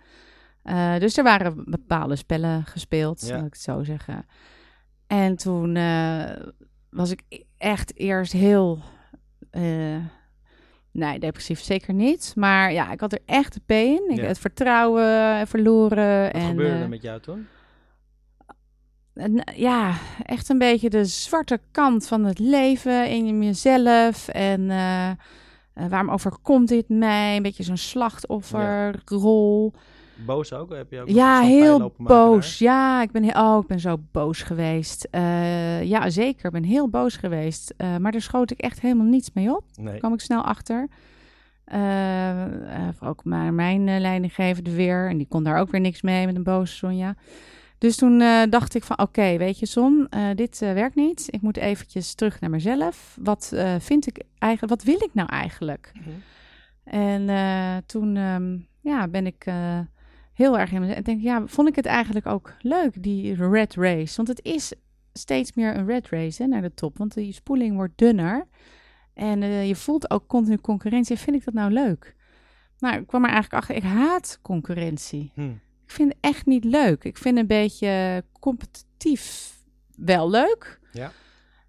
dus 0.99 1.17
er 1.17 1.25
waren 1.25 1.65
bepaalde 1.65 2.17
spellen 2.17 2.65
gespeeld, 2.65 3.27
ja. 3.27 3.35
laat 3.35 3.47
ik 3.47 3.53
het 3.53 3.63
zo 3.63 3.85
zeggen. 3.85 4.27
En 5.07 5.37
toen 5.37 5.79
was 6.91 7.11
ik 7.11 7.45
echt 7.59 7.97
eerst 7.97 8.33
heel 8.33 8.83
uh, 9.53 9.97
nee, 10.91 11.19
depressief 11.19 11.61
zeker 11.61 11.95
niet. 11.95 12.33
Maar 12.37 12.73
ja, 12.73 12.93
ik 12.93 13.01
had 13.01 13.13
er 13.13 13.23
echt 13.27 13.55
de 13.55 13.61
pijn 13.67 14.03
in. 14.09 14.11
Ik 14.11 14.17
ja. 14.17 14.25
het 14.25 14.39
vertrouwen 14.39 15.47
verloren. 15.47 16.23
Wat 16.23 16.33
en, 16.33 16.49
gebeurde 16.49 16.75
uh, 16.75 16.83
er 16.83 16.89
met 16.89 17.03
jou 17.03 17.21
toen? 17.21 17.47
En, 19.15 19.45
ja, 19.55 19.95
echt 20.23 20.49
een 20.49 20.59
beetje 20.59 20.91
de 20.91 21.05
zwarte 21.05 21.61
kant 21.71 22.07
van 22.07 22.25
het 22.25 22.39
leven 22.39 23.09
in 23.09 23.43
jezelf. 23.43 24.29
En 24.29 24.61
uh, 24.61 25.11
waarom 25.89 26.11
overkomt 26.11 26.69
dit 26.69 26.89
mij? 26.89 27.37
Een 27.37 27.43
beetje 27.43 27.63
zo'n 27.63 27.77
slachtofferrol. 27.77 29.73
Ja. 29.75 29.81
Boos 30.27 30.53
ook? 30.53 30.71
Heb 30.71 30.91
je 30.91 31.01
ook 31.01 31.09
ja, 31.09 31.41
heel 31.41 31.95
boos. 31.97 32.59
Ja, 32.59 33.03
ik 33.03 33.11
ben, 33.11 33.23
heel, 33.23 33.43
oh, 33.43 33.63
ik 33.63 33.67
ben 33.67 33.81
zo 33.81 34.01
boos 34.13 34.43
geweest. 34.43 35.09
Uh, 35.11 35.83
ja, 35.85 36.11
zeker. 36.11 36.45
Ik 36.45 36.53
ben 36.53 36.65
heel 36.65 36.89
boos 36.89 37.17
geweest. 37.17 37.75
Uh, 37.77 37.97
maar 37.97 38.13
daar 38.13 38.21
schoot 38.21 38.51
ik 38.51 38.59
echt 38.59 38.81
helemaal 38.81 39.07
niets 39.07 39.31
mee 39.33 39.57
op. 39.57 39.65
Nee. 39.75 39.87
Daar 39.87 39.99
kwam 39.99 40.13
ik 40.13 40.21
snel 40.21 40.43
achter. 40.43 40.89
Uh, 41.75 42.45
ook 43.01 43.25
maar 43.25 43.55
mijn 43.55 44.01
leidinggevende 44.01 44.75
weer. 44.75 45.09
En 45.09 45.17
die 45.17 45.27
kon 45.29 45.45
daar 45.45 45.59
ook 45.59 45.71
weer 45.71 45.81
niks 45.81 46.03
mee 46.03 46.27
met 46.27 46.37
een 46.37 46.43
boze 46.43 46.75
Sonja. 46.75 47.15
Dus 47.79 47.97
toen 47.97 48.19
dacht 48.51 48.75
ik 48.75 48.85
van, 48.85 48.99
oké, 48.99 49.09
okay, 49.09 49.39
weet 49.39 49.59
je 49.59 49.67
Son, 49.67 50.09
dit 50.35 50.59
werkt 50.59 50.95
niet. 50.95 51.27
Ik 51.31 51.41
moet 51.41 51.57
eventjes 51.57 52.15
terug 52.15 52.41
naar 52.41 52.51
mezelf. 52.51 53.17
Wat 53.21 53.53
vind 53.79 54.07
ik 54.07 54.23
eigenlijk, 54.39 54.73
wat 54.75 54.83
wil 54.83 55.09
ik 55.09 55.15
nou 55.15 55.29
eigenlijk? 55.29 55.93
Mm 55.95 56.03
-hmm. 56.03 56.23
En 56.85 57.85
toen 57.87 58.17
um, 58.17 58.67
ja, 58.81 59.09
ben 59.09 59.27
ik 59.27 59.45
heel 60.41 60.59
erg 60.59 60.73
in 60.73 60.83
En 60.83 61.03
denk, 61.03 61.23
ja, 61.23 61.47
vond 61.47 61.69
ik 61.69 61.77
het 61.77 61.87
eigenlijk 61.87 62.27
ook 62.27 62.55
leuk, 62.59 63.03
die 63.03 63.35
red 63.35 63.75
race. 63.75 64.17
Want 64.17 64.29
het 64.29 64.45
is 64.45 64.73
steeds 65.13 65.55
meer 65.55 65.77
een 65.77 65.87
red 65.87 66.09
race 66.09 66.43
hè, 66.43 66.49
naar 66.49 66.63
de 66.63 66.75
top. 66.75 66.99
Want 66.99 67.15
die 67.15 67.33
spoeling 67.33 67.75
wordt 67.75 67.99
dunner. 67.99 68.47
En 69.15 69.43
uh, 69.43 69.69
je 69.69 69.77
voelt 69.77 70.11
ook 70.11 70.27
continu 70.27 70.57
concurrentie. 70.57 71.17
Vind 71.17 71.37
ik 71.37 71.45
dat 71.45 71.55
nou 71.55 71.73
leuk? 71.73 72.17
Nou, 72.79 73.01
ik 73.01 73.07
kwam 73.07 73.25
er 73.25 73.31
eigenlijk 73.31 73.63
achter, 73.63 73.77
ik 73.77 73.83
haat 73.83 74.39
concurrentie. 74.43 75.33
Hm. 75.35 75.51
Ik 75.85 75.91
vind 75.91 76.09
het 76.09 76.19
echt 76.21 76.47
niet 76.47 76.65
leuk. 76.65 77.05
Ik 77.05 77.19
vind 77.19 77.39
een 77.39 77.47
beetje 77.47 78.25
competitief 78.41 79.55
wel 79.97 80.31
leuk. 80.31 80.81
Ja. 80.93 81.13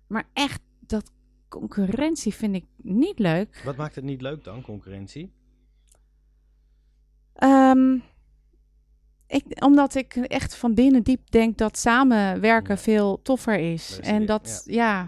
Maar 0.07 0.27
echt, 0.33 0.61
dat 0.79 1.11
concurrentie 1.47 2.33
vind 2.33 2.55
ik 2.55 2.65
niet 2.77 3.19
leuk. 3.19 3.61
Wat 3.65 3.75
maakt 3.75 3.95
het 3.95 4.03
niet 4.03 4.21
leuk 4.21 4.43
dan, 4.43 4.61
concurrentie? 4.61 5.33
Um, 7.43 8.03
ik, 9.31 9.63
omdat 9.63 9.95
ik 9.95 10.15
echt 10.15 10.55
van 10.55 10.73
binnen 10.73 11.03
diep 11.03 11.31
denk 11.31 11.57
dat 11.57 11.77
samenwerken 11.77 12.75
ja. 12.75 12.81
veel 12.81 13.21
toffer 13.21 13.59
is. 13.59 13.99
En 14.01 14.15
idee. 14.15 14.27
dat, 14.27 14.63
Ja, 14.65 15.07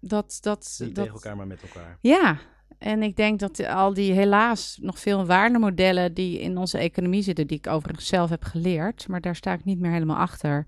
dat, 0.00 0.38
dat, 0.40 0.76
Niet 0.78 0.94
dat, 0.94 1.04
tegen 1.04 1.20
elkaar, 1.20 1.36
maar 1.36 1.46
met 1.46 1.62
elkaar. 1.62 1.98
ja. 2.00 2.38
En 2.78 3.02
ik 3.02 3.16
denk 3.16 3.38
dat 3.38 3.66
al 3.66 3.94
die 3.94 4.12
helaas 4.12 4.78
nog 4.80 4.98
veel 4.98 5.26
waardemodellen 5.26 6.14
die 6.14 6.40
in 6.40 6.58
onze 6.58 6.78
economie 6.78 7.22
zitten, 7.22 7.46
die 7.46 7.58
ik 7.58 7.66
overigens 7.66 8.06
zelf 8.06 8.30
heb 8.30 8.44
geleerd, 8.44 9.08
maar 9.08 9.20
daar 9.20 9.36
sta 9.36 9.52
ik 9.52 9.64
niet 9.64 9.78
meer 9.80 9.92
helemaal 9.92 10.16
achter, 10.16 10.66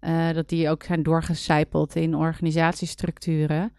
uh, 0.00 0.32
dat 0.32 0.48
die 0.48 0.70
ook 0.70 0.82
zijn 0.82 1.02
doorgecijpeld 1.02 1.94
in 1.94 2.14
organisatiestructuren. 2.14 3.72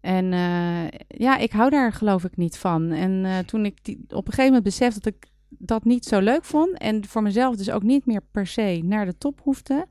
En 0.00 0.32
uh, 0.32 0.88
ja, 1.08 1.36
ik 1.36 1.52
hou 1.52 1.70
daar 1.70 1.92
geloof 1.92 2.24
ik 2.24 2.36
niet 2.36 2.58
van. 2.58 2.90
En 2.90 3.24
uh, 3.24 3.38
toen 3.38 3.64
ik 3.64 3.84
die, 3.84 3.96
op 4.08 4.26
een 4.26 4.32
gegeven 4.32 4.44
moment 4.44 4.62
besefte 4.62 5.00
dat 5.00 5.14
ik 5.14 5.29
dat 5.50 5.84
niet 5.84 6.04
zo 6.04 6.18
leuk 6.20 6.44
vond. 6.44 6.78
En 6.78 7.04
voor 7.04 7.22
mezelf 7.22 7.56
dus 7.56 7.70
ook 7.70 7.82
niet 7.82 8.06
meer 8.06 8.22
per 8.30 8.46
se 8.46 8.80
naar 8.84 9.06
de 9.06 9.18
top 9.18 9.40
hoefde. 9.42 9.86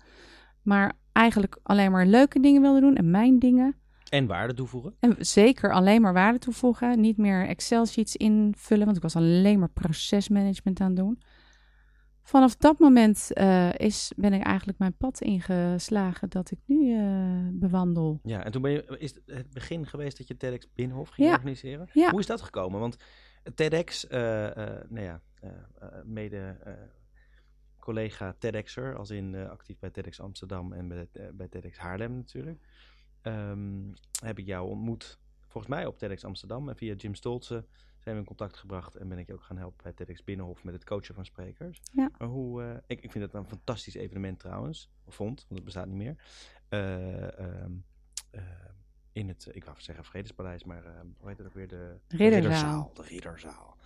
Maar 0.62 0.94
eigenlijk 1.12 1.60
alleen 1.64 1.92
maar 1.92 2.06
leuke 2.06 2.40
dingen 2.40 2.62
wilde 2.62 2.80
doen 2.80 2.96
en 2.96 3.12
mijn 3.12 3.40
dingen. 3.40 3.76
En 4.10 4.28
waarde 4.28 4.54
toevoegen. 4.54 4.96
En 5.00 5.16
zeker 5.20 5.74
alleen 5.74 6.02
maar 6.02 6.14
waarde 6.14 6.40
toevoegen. 6.40 7.00
Niet 7.00 7.18
meer 7.18 7.48
Excel-sheets 7.48 8.16
invullen, 8.16 8.86
want 8.86 8.98
ik 8.98 9.04
was 9.04 9.16
alleen 9.16 9.60
maar 9.60 9.70
procesmanagement 9.70 10.80
aan 10.80 10.88
het 10.88 10.96
doen. 10.96 11.22
Vanaf 12.22 12.56
dat 12.56 12.80
moment 12.80 13.30
uh, 13.34 13.74
is, 13.74 14.12
ben 14.16 14.34
ik 14.34 14.44
eigenlijk 14.44 14.80
mijn 14.80 14.98
pad 14.98 15.22
ingeslagen 15.22 16.30
dat 16.30 16.52
ik 16.52 16.58
nu 16.66 17.02
uh, 17.02 17.48
bewandel. 17.52 18.20
Ja, 18.24 18.44
en 18.44 18.52
toen 18.52 18.62
ben 18.62 18.72
je, 18.72 18.96
is 19.00 19.16
het 19.26 19.50
begin 19.54 19.86
geweest 19.86 20.18
dat 20.18 20.28
je 20.28 20.38
TEDx 20.38 20.68
Binnenhof 20.74 21.10
ging 21.10 21.28
Ja. 21.28 21.34
organiseren? 21.34 21.90
Ja. 21.94 22.10
Hoe 22.10 22.20
is 22.20 22.26
dat 22.26 22.42
gekomen? 22.42 22.80
Want 22.80 22.96
TEDx, 23.56 24.06
uh, 24.10 24.20
uh, 24.20 24.50
nou 24.90 25.02
ja, 25.02 25.22
mede 26.04 26.58
collega 27.80 28.36
TEDxer, 28.38 28.96
als 28.96 29.10
in 29.10 29.36
actief 29.36 29.80
bij 29.80 29.90
TEDx 29.90 30.20
Amsterdam 30.20 30.74
en 30.74 30.88
bij, 30.88 31.08
bij 31.34 31.48
TEDx 31.48 31.78
Haarlem 31.78 32.16
natuurlijk, 32.16 32.60
um, 33.24 33.94
heb 34.24 34.40
ik 34.40 34.46
jou 34.46 34.70
ontmoet, 34.70 35.20
volgens 35.48 35.74
mij 35.74 35.86
op 35.86 35.98
TEDx 35.98 36.24
Amsterdam 36.24 36.70
en 36.70 36.76
via 36.76 36.94
Jim 36.94 37.16
Stolze 37.16 37.66
zijn 38.00 38.16
we 38.16 38.22
in 38.22 38.28
contact 38.28 38.58
gebracht 38.58 38.96
en 38.96 39.10
ben 39.10 39.18
ik 39.18 39.28
je 39.28 39.34
ook 39.34 39.44
gaan 39.44 39.58
helpen 39.58 39.84
bij 39.84 39.94
TEDx 39.94 40.24
Binnenhof 40.24 40.64
met 40.64 40.74
het 40.74 40.84
coachen 40.84 41.16
van 41.16 41.26
sprekers. 41.26 41.82
Ja. 41.92 42.12
Maar 42.18 42.28
hoe, 42.28 42.62
uh, 42.62 42.78
ik, 42.88 43.02
ik 43.02 43.12
vind 43.12 43.24
het 43.24 43.34
een 43.34 43.46
fantastisch 43.46 43.96
evenement 43.96 44.40
trouwens, 44.40 44.90
of 45.04 45.16
vond, 45.16 45.40
want 45.40 45.56
het 45.56 45.64
bestaat 45.64 45.88
niet 45.88 45.98
meer. 45.98 46.16
Uh, 46.70 47.66
in 49.12 49.28
het, 49.28 49.48
ik 49.52 49.66
wou 49.66 49.82
zeggen 49.82 50.04
Vredespaleis, 50.04 50.64
maar 50.64 50.84
hoe 51.18 51.30
heet 51.30 51.38
het 51.38 51.48
ook 51.48 51.54
weer? 51.54 51.68
De 51.68 52.00
Ridderzaal. 52.08 52.92
De 52.94 53.02
Ridderzaal. 53.02 53.78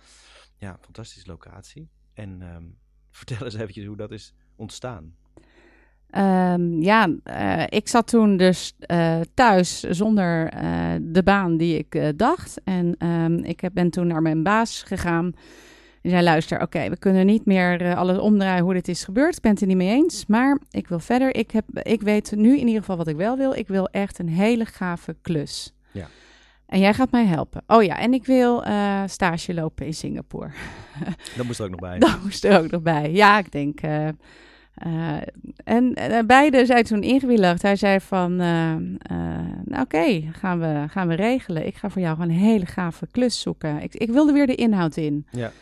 Ja, 0.64 0.78
fantastische 0.80 1.28
locatie. 1.28 1.88
En 2.14 2.42
um, 2.54 2.78
vertel 3.10 3.44
eens 3.44 3.54
eventjes 3.54 3.86
hoe 3.86 3.96
dat 3.96 4.10
is 4.10 4.34
ontstaan. 4.56 5.14
Um, 6.16 6.82
ja, 6.82 7.08
uh, 7.24 7.62
ik 7.68 7.88
zat 7.88 8.06
toen 8.06 8.36
dus 8.36 8.74
uh, 8.90 9.20
thuis 9.34 9.80
zonder 9.80 10.54
uh, 10.54 10.94
de 11.02 11.22
baan 11.22 11.56
die 11.56 11.78
ik 11.78 12.18
dacht. 12.18 12.60
En 12.64 13.06
um, 13.06 13.38
ik 13.38 13.60
heb, 13.60 13.72
ben 13.74 13.90
toen 13.90 14.06
naar 14.06 14.22
mijn 14.22 14.42
baas 14.42 14.82
gegaan. 14.82 15.32
Die 16.02 16.10
zei, 16.10 16.22
luister, 16.24 16.56
oké, 16.56 16.64
okay, 16.64 16.90
we 16.90 16.98
kunnen 16.98 17.26
niet 17.26 17.44
meer 17.44 17.94
alles 17.94 18.18
omdraaien 18.18 18.64
hoe 18.64 18.72
dit 18.72 18.88
is 18.88 19.04
gebeurd. 19.04 19.36
Ik 19.36 19.42
ben 19.42 19.50
het 19.50 19.60
er 19.60 19.66
niet 19.66 19.76
mee 19.76 19.94
eens, 19.94 20.26
maar 20.26 20.60
ik 20.70 20.88
wil 20.88 21.00
verder. 21.00 21.34
Ik, 21.34 21.50
heb, 21.50 21.64
ik 21.82 22.02
weet 22.02 22.32
nu 22.36 22.58
in 22.58 22.66
ieder 22.66 22.80
geval 22.80 22.96
wat 22.96 23.08
ik 23.08 23.16
wel 23.16 23.36
wil. 23.36 23.54
Ik 23.54 23.68
wil 23.68 23.88
echt 23.88 24.18
een 24.18 24.28
hele 24.28 24.64
gave 24.64 25.16
klus. 25.22 25.74
Ja. 25.92 26.08
En 26.66 26.80
jij 26.80 26.94
gaat 26.94 27.10
mij 27.10 27.24
helpen. 27.24 27.62
Oh 27.66 27.82
ja, 27.82 27.98
en 27.98 28.14
ik 28.14 28.24
wil 28.24 28.64
stage 29.06 29.54
lopen 29.54 29.86
in 29.86 29.94
Singapore. 29.94 30.50
Dat 31.36 31.46
moest 31.46 31.58
er 31.58 31.64
ook 31.64 31.70
nog 31.70 31.80
bij. 31.80 31.98
Dat 31.98 32.22
moest 32.22 32.44
er 32.44 32.60
ook 32.60 32.70
nog 32.70 32.82
bij. 32.82 33.12
Ja, 33.12 33.38
ik 33.38 33.52
denk... 33.52 33.82
Uh, 33.82 34.08
en 35.64 35.98
uh, 35.98 36.18
beide 36.26 36.66
zijn 36.66 36.84
toen 36.84 37.02
ingewilligd. 37.02 37.62
Hij 37.62 37.76
zei 37.76 38.00
van, 38.00 38.36
nou 38.36 38.98
oké, 39.70 39.80
okay, 39.80 40.30
gaan, 40.32 40.60
we, 40.60 40.84
gaan 40.88 41.08
we 41.08 41.14
regelen. 41.14 41.66
Ik 41.66 41.74
ga 41.76 41.90
voor 41.90 42.02
jou 42.02 42.14
gewoon 42.14 42.30
een 42.30 42.36
hele 42.36 42.66
gave 42.66 43.06
klus 43.10 43.40
zoeken. 43.40 43.82
Ik, 43.82 43.94
ik 43.94 44.10
wilde 44.10 44.32
weer 44.32 44.46
de 44.46 44.54
inhoud 44.54 44.96
in. 44.96 45.26
Ja. 45.30 45.52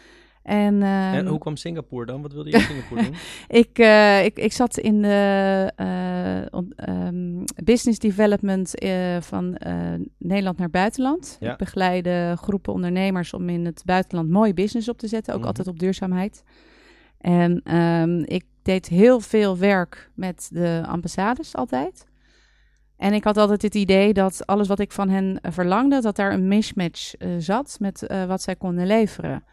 En, 0.42 0.82
en 0.82 1.26
hoe 1.26 1.38
kwam 1.38 1.56
Singapore 1.56 2.06
dan? 2.06 2.22
Wat 2.22 2.32
wilde 2.32 2.50
je 2.50 2.56
in 2.56 2.62
Singapore 2.62 3.02
doen? 3.06 3.14
ik, 3.48 3.78
ik, 4.24 4.44
ik 4.44 4.52
zat 4.52 4.78
in 4.78 5.02
de 5.02 5.72
um, 6.88 7.44
business 7.64 7.98
development 7.98 8.72
van 9.20 9.56
Nederland 10.18 10.58
naar 10.58 10.70
buitenland. 10.70 11.36
Ja. 11.40 11.52
Ik 11.52 11.58
begeleide 11.58 12.34
groepen 12.36 12.72
ondernemers 12.72 13.34
om 13.34 13.48
in 13.48 13.64
het 13.64 13.82
buitenland 13.84 14.28
mooie 14.30 14.54
business 14.54 14.88
op 14.88 14.98
te 14.98 15.08
zetten. 15.08 15.32
Ook 15.32 15.38
Mhm. 15.38 15.48
altijd 15.48 15.66
op 15.68 15.78
duurzaamheid. 15.78 16.42
En 17.18 17.76
um, 17.76 18.22
ik 18.24 18.44
deed 18.62 18.88
heel 18.88 19.20
veel 19.20 19.58
werk 19.58 20.10
met 20.14 20.48
de 20.52 20.82
ambassades 20.86 21.54
altijd. 21.54 22.06
En 22.96 23.12
ik 23.12 23.24
had 23.24 23.36
altijd 23.36 23.62
het 23.62 23.74
idee 23.74 24.12
dat 24.12 24.46
alles 24.46 24.68
wat 24.68 24.78
ik 24.78 24.92
van 24.92 25.08
hen 25.08 25.38
verlangde, 25.42 26.00
dat 26.00 26.16
daar 26.16 26.32
een 26.32 26.48
mismatch 26.48 27.12
zat 27.38 27.76
met 27.80 28.06
wat 28.26 28.42
zij 28.42 28.56
konden 28.56 28.86
leveren. 28.86 29.44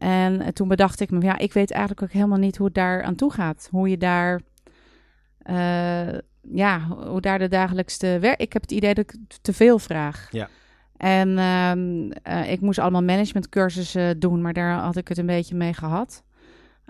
En 0.00 0.40
uh, 0.40 0.46
toen 0.46 0.68
bedacht 0.68 1.00
ik 1.00 1.10
me, 1.10 1.20
ja, 1.20 1.38
ik 1.38 1.52
weet 1.52 1.70
eigenlijk 1.70 2.02
ook 2.02 2.12
helemaal 2.12 2.38
niet 2.38 2.56
hoe 2.56 2.66
het 2.66 2.74
daar 2.74 3.02
aan 3.02 3.14
toe 3.14 3.32
gaat. 3.32 3.68
Hoe 3.70 3.88
je 3.88 3.98
daar, 3.98 4.40
ja, 6.52 6.80
hoe 6.86 7.20
daar 7.20 7.38
de 7.38 7.48
dagelijkste 7.48 8.18
werk. 8.20 8.40
Ik 8.40 8.52
heb 8.52 8.62
het 8.62 8.72
idee 8.72 8.94
dat 8.94 9.04
ik 9.04 9.16
te 9.42 9.52
veel 9.52 9.78
vraag. 9.78 10.28
Ja. 10.30 10.48
En 11.00 11.38
ehm, 11.38 12.10
eh, 12.22 12.52
ik 12.52 12.60
moest 12.60 12.78
allemaal 12.78 13.02
managementcursussen 13.02 14.18
doen, 14.18 14.40
maar 14.40 14.52
daar 14.52 14.72
had 14.72 14.96
ik 14.96 15.08
het 15.08 15.18
een 15.18 15.26
beetje 15.26 15.54
mee 15.54 15.74
gehad. 15.74 16.22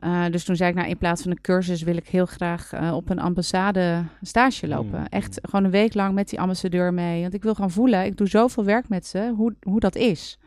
Uh, 0.04 0.24
dus 0.30 0.44
toen 0.44 0.56
zei 0.56 0.70
ik, 0.70 0.76
nou, 0.76 0.88
in 0.88 0.96
plaats 0.96 1.22
van 1.22 1.30
een 1.30 1.40
cursus 1.40 1.82
wil 1.82 1.96
ik 1.96 2.08
heel 2.08 2.26
graag 2.26 2.72
uh, 2.72 2.94
op 2.94 3.10
een 3.10 3.18
ambassade 3.18 4.04
stage 4.22 4.68
lopen. 4.68 4.98
Mm. 4.98 5.06
Echt 5.06 5.38
gewoon 5.42 5.64
een 5.64 5.70
week 5.70 5.94
lang 5.94 6.14
met 6.14 6.28
die 6.28 6.40
ambassadeur 6.40 6.94
mee. 6.94 7.22
Want 7.22 7.34
ik 7.34 7.42
wil 7.42 7.54
gewoon 7.54 7.70
voelen, 7.70 8.04
ik 8.04 8.16
doe 8.16 8.28
zoveel 8.28 8.64
werk 8.64 8.88
met 8.88 9.06
ze, 9.06 9.32
hoe, 9.36 9.54
hoe 9.62 9.80
dat 9.80 9.96
is. 9.96 10.38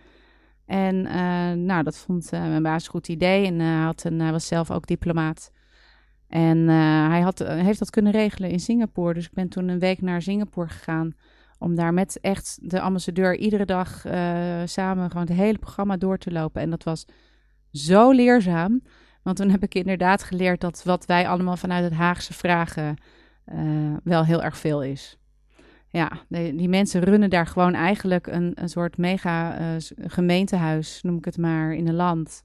En 0.73 0.95
uh, 1.05 1.65
nou, 1.65 1.83
dat 1.83 1.97
vond 1.97 2.31
mijn 2.31 2.63
baas 2.63 2.85
een 2.85 2.91
goed 2.91 3.07
idee. 3.07 3.45
En 3.45 3.59
hij, 3.59 3.83
had 3.83 4.03
een, 4.03 4.19
hij 4.19 4.31
was 4.31 4.47
zelf 4.47 4.71
ook 4.71 4.87
diplomaat. 4.87 5.51
En 6.27 6.67
hij 7.09 7.21
had, 7.21 7.39
heeft 7.39 7.79
dat 7.79 7.89
kunnen 7.89 8.11
regelen 8.11 8.49
in 8.49 8.59
Singapore. 8.59 9.13
Dus 9.13 9.25
ik 9.25 9.33
ben 9.33 9.49
toen 9.49 9.67
een 9.67 9.79
week 9.79 10.01
naar 10.01 10.21
Singapore 10.21 10.67
gegaan. 10.67 11.13
Om 11.59 11.75
daar 11.75 11.93
met 11.93 12.19
echt 12.21 12.59
de 12.61 12.81
ambassadeur 12.81 13.35
iedere 13.35 13.65
dag 13.65 14.01
samen 14.65 15.11
gewoon 15.11 15.27
het 15.27 15.35
hele 15.35 15.57
programma 15.57 15.97
door 15.97 16.17
te 16.17 16.31
lopen. 16.31 16.61
En 16.61 16.69
dat 16.69 16.83
was 16.83 17.05
zo 17.71 18.11
leerzaam. 18.11 18.81
Want 19.23 19.37
toen 19.37 19.49
heb 19.49 19.63
ik 19.63 19.75
inderdaad 19.75 20.23
geleerd 20.23 20.61
dat 20.61 20.83
wat 20.83 21.05
wij 21.05 21.27
allemaal 21.27 21.57
vanuit 21.57 21.83
het 21.83 21.93
Haagse 21.93 22.33
vragen 22.33 22.95
uh, 23.53 23.95
wel 24.03 24.25
heel 24.25 24.43
erg 24.43 24.57
veel 24.57 24.83
is. 24.83 25.17
Ja, 25.93 26.11
die, 26.27 26.55
die, 26.55 26.69
mensen 26.69 27.01
runnen 27.01 27.29
daar 27.29 27.47
gewoon 27.47 27.73
eigenlijk 27.73 28.27
een, 28.27 28.51
een 28.55 28.69
soort 28.69 28.97
mega 28.97 29.59
uh, 29.59 29.75
gemeentehuis, 29.97 31.01
noem 31.01 31.17
ik 31.17 31.25
het 31.25 31.37
maar, 31.37 31.73
in 31.73 31.87
een 31.87 31.95
land. 31.95 32.43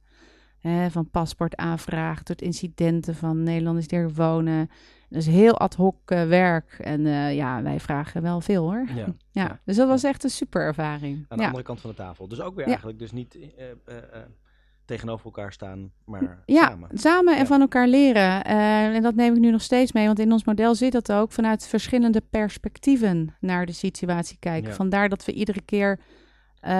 Hè, 0.59 0.91
van 0.91 1.11
paspoortaanvraag 1.11 2.23
tot 2.23 2.43
incidenten 2.43 3.15
van 3.15 3.43
Nederlanders 3.43 3.89
die 3.89 3.99
er 3.99 4.13
wonen. 4.13 4.71
Dat 5.09 5.21
is 5.21 5.27
heel 5.27 5.59
ad 5.59 5.75
hoc 5.75 6.11
uh, 6.11 6.27
werk. 6.27 6.77
En 6.79 7.07
ja, 7.35 7.63
wij 7.63 7.81
vragen 7.81 8.23
wel 8.23 8.41
veel 8.41 8.63
hoor. 8.63 8.87
Ja, 8.95 8.95
ja. 9.05 9.15
ja. 9.31 9.61
dus 9.65 9.77
dat 9.77 9.89
was 9.89 10.05
echt 10.05 10.25
een 10.25 10.31
super 10.31 10.63
ervaring. 10.63 11.25
Aan 11.29 11.37
de 11.37 11.43
ja. 11.43 11.49
andere 11.49 11.65
kant 11.65 11.81
van 11.81 11.91
de 11.91 11.97
tafel. 11.97 12.29
Dus 12.29 12.41
ook 12.41 12.55
weer 12.55 12.67
eigenlijk 12.67 12.99
dus 12.99 13.13
niet 13.13 13.39
tegenover 14.88 15.24
elkaar 15.24 15.53
staan, 15.53 15.90
maar 16.05 16.42
ja, 16.46 16.68
samen. 16.68 16.88
samen 16.92 17.33
en 17.33 17.38
Ja. 17.38 17.46
van 17.46 17.61
elkaar 17.61 17.88
leren. 17.88 18.44
Eh, 18.44 18.94
en 18.94 19.03
dat 19.03 19.14
neem 19.14 19.35
ik 19.35 19.40
nu 19.40 19.51
nog 19.51 19.62
steeds 19.62 19.92
mee, 19.92 20.07
want 20.07 20.18
in 20.18 20.33
ons 20.33 20.44
model 20.44 20.74
zit 20.74 20.92
dat 20.92 21.12
ook 21.12 21.33
vanuit 21.33 21.66
verschillende 21.66 22.22
perspectieven 22.31 23.35
naar 23.40 23.66
de 23.66 23.72
situatie 23.72 24.37
kijken. 24.40 24.68
Ja. 24.68 24.74
Vandaar 24.74 25.09
dat 25.09 25.24
we 25.24 25.33
iedere 25.33 25.61
keer 25.62 25.98
eh, 26.61 26.72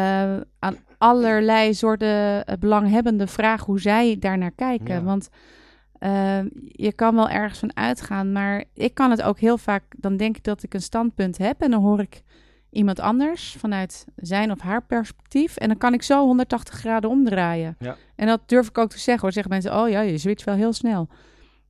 aan 0.58 0.76
allerlei 0.98 1.74
soorten 1.74 2.44
eh, 2.44 2.56
belanghebbenden 2.58 3.28
vragen 3.28 3.66
hoe 3.66 3.80
zij 3.80 4.16
daarnaar 4.18 4.52
kijken. 4.54 4.94
Ja. 4.94 5.02
Want 5.02 5.28
je 6.62 6.92
kan 6.94 7.14
wel 7.14 7.28
ergens 7.28 7.58
van 7.58 7.76
uitgaan, 7.76 8.32
maar 8.32 8.64
ik 8.74 8.94
kan 8.94 9.10
het 9.10 9.22
ook 9.22 9.38
heel 9.38 9.58
vaak, 9.58 9.82
dan 9.96 10.16
denk 10.16 10.36
ik 10.36 10.44
dat 10.44 10.62
ik 10.62 10.74
een 10.74 10.82
standpunt 10.82 11.38
heb 11.38 11.60
en 11.60 11.70
dan 11.70 11.82
hoor 11.82 12.00
ik 12.00 12.22
iemand 12.70 13.00
anders 13.00 13.57
vanuit 13.59 14.07
zijn 14.16 14.50
of 14.50 14.61
haar 14.61 14.83
perspectief. 14.87 15.57
En 15.57 15.68
dan 15.68 15.76
kan 15.78 15.94
ik 15.94 16.02
zo 16.02 16.24
180 16.24 16.74
graden 16.74 17.11
omdraaien. 17.11 17.76
Ja. 17.78 17.96
En 18.16 18.26
dat 18.26 18.40
durf 18.48 18.68
ik 18.68 18.78
ook 18.78 18.90
te 18.90 18.98
zeggen 18.98 19.22
hoor. 19.22 19.33
Zeggen 19.33 19.52
mensen, 19.52 19.76
oh 19.83 19.88
ja, 19.88 20.00
je 20.00 20.18
switcht 20.18 20.44
wel 20.44 20.54
heel 20.54 20.72
snel. 20.72 21.09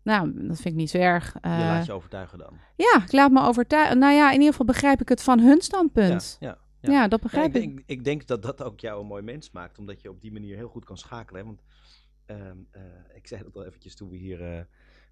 Nou, 0.03 0.33
dat 0.35 0.57
vind 0.57 0.65
ik 0.67 0.75
niet 0.75 0.91
zo 0.91 0.99
erg. 0.99 1.33
Je 1.33 1.39
Eh, 1.41 1.59
laat 1.59 1.87
je 1.87 1.93
overtuigen 1.93 2.39
dan. 2.39 2.53
ja, 2.77 3.03
ik 3.05 3.13
laat 3.13 3.31
me 3.31 3.43
overtuigen. 3.43 3.99
Nou 3.99 4.15
ja, 4.15 4.27
in 4.29 4.33
ieder 4.35 4.51
geval 4.51 4.67
begrijp 4.67 5.01
ik 5.01 5.09
het 5.09 5.23
van 5.23 5.41
hun 5.41 5.61
standpunt. 5.61 6.37
Ja, 6.41 6.59
ja, 6.81 6.91
Ja, 6.93 7.09
dat 7.09 7.21
begrijp 7.21 7.47
ik, 7.57 7.63
ik. 7.63 7.69
denk, 7.77 7.83
ik 7.87 8.05
denk 8.05 8.27
dat 8.27 8.43
dat 8.43 8.63
ook 8.63 8.81
jou 8.81 9.01
een 9.01 9.07
mooi 9.07 9.23
mens 9.23 9.51
maakt, 9.51 9.79
omdat 9.79 10.01
je 10.03 10.11
op 10.11 10.21
die 10.21 10.33
manier 10.33 10.57
heel 10.57 10.69
goed 10.69 10.85
kan 10.85 10.99
schakelen. 10.99 11.41
Hè? 11.41 11.47
Want 11.47 11.63
ehm, 12.27 12.57
eh, 12.71 12.83
ik 13.15 13.27
zei 13.27 13.43
dat 13.43 13.57
al 13.57 13.65
eventjes 13.65 13.97
toen 13.97 14.09
we 14.11 14.17
hier 14.17 14.43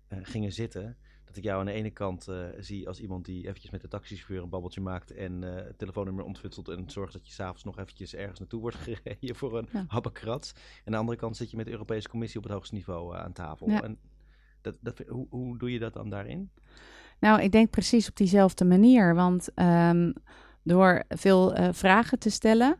eh, 0.09 0.19
gingen 0.23 0.53
zitten, 0.53 0.97
dat 1.27 1.37
ik 1.37 1.43
jou 1.45 1.61
aan 1.61 1.67
de 1.67 1.73
ene 1.73 1.91
kant 1.91 2.29
eh, 2.29 2.45
zie 2.59 2.89
als 2.89 3.01
iemand 3.01 3.25
die 3.25 3.47
eventjes 3.47 3.71
met 3.71 3.81
de 3.81 3.89
taxichauffeur 3.89 4.43
een 4.43 4.49
babbeltje 4.49 4.81
maakt 4.81 5.11
en 5.11 5.45
eh, 5.45 5.65
het 5.65 5.79
telefoonnummer 5.79 6.25
ontfutselt 6.25 6.69
en 6.69 6.91
zorgt 6.91 7.13
dat 7.13 7.27
je 7.27 7.33
s'avonds 7.33 7.65
nog 7.65 7.79
eventjes 7.79 8.15
ergens 8.15 8.39
naartoe 8.39 8.61
wordt 8.61 8.77
gereden 8.87 9.37
voor 9.37 9.59
een 9.59 9.69
Ja. 9.73 9.85
habbekrat. 9.89 10.53
En 10.57 10.63
aan 10.85 10.93
de 10.93 10.99
andere 10.99 11.19
kant 11.19 11.37
zit 11.37 11.51
je 11.51 11.57
met 11.57 11.67
de 11.67 11.73
Europese 11.73 12.09
Commissie 12.09 12.39
op 12.39 12.45
het 12.45 12.53
hoogste 12.53 12.75
niveau 12.75 13.15
eh, 13.15 13.23
aan 13.23 13.33
tafel. 13.33 13.71
Ja. 13.71 13.83
En 13.83 13.99
dat, 14.61 14.75
dat, 14.81 14.99
hoe, 15.09 15.27
hoe 15.31 15.59
doe 15.59 15.73
je 15.73 15.79
dat 15.79 15.93
dan 15.93 16.11
daarin? 16.11 16.51
Nou, 17.21 17.43
ik 17.43 17.53
denk 17.53 17.71
precies 17.71 18.09
op 18.09 18.17
diezelfde 18.17 18.65
manier. 18.65 19.15
Want 19.15 19.55
ehm, 19.55 20.13
door 20.63 21.03
veel 21.09 21.73
vragen 21.73 22.19
te 22.19 22.31
stellen 22.31 22.79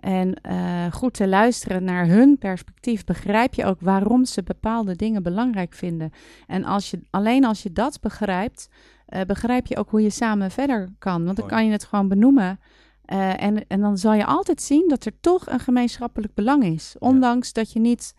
en 0.00 0.34
eh, 0.34 0.92
goed 0.92 1.14
te 1.14 1.28
luisteren 1.28 1.84
naar 1.84 2.06
hun 2.06 2.38
perspectief, 2.38 3.04
begrijp 3.04 3.54
je 3.54 3.64
ook 3.64 3.80
waarom 3.80 4.24
ze 4.24 4.42
bepaalde 4.42 4.96
dingen 4.96 5.22
belangrijk 5.22 5.74
vinden. 5.74 6.10
En 6.46 6.64
als 6.64 6.90
je, 6.90 7.00
alleen 7.10 7.44
als 7.44 7.62
je 7.62 7.72
dat 7.72 8.00
begrijpt, 8.00 8.68
eh, 9.06 9.20
begrijp 9.26 9.66
je 9.66 9.76
ook 9.76 9.90
hoe 9.90 10.02
je 10.02 10.10
samen 10.10 10.50
verder 10.50 10.88
kan. 10.98 11.24
Want 11.24 11.36
dan 11.36 11.48
kan 11.48 11.66
je 11.66 11.72
het 11.72 11.84
gewoon 11.84 12.08
benoemen. 12.08 12.60
Eh, 13.04 13.42
en, 13.42 13.66
en 13.66 13.80
dan 13.80 13.98
zal 13.98 14.12
je 14.12 14.24
altijd 14.24 14.62
zien 14.62 14.88
dat 14.88 15.04
er 15.04 15.20
toch 15.20 15.46
een 15.46 15.60
gemeenschappelijk 15.60 16.34
belang 16.34 16.64
is. 16.64 16.96
Ondanks 16.98 17.52
dat 17.52 17.72
je 17.72 17.80
niet 17.80 18.14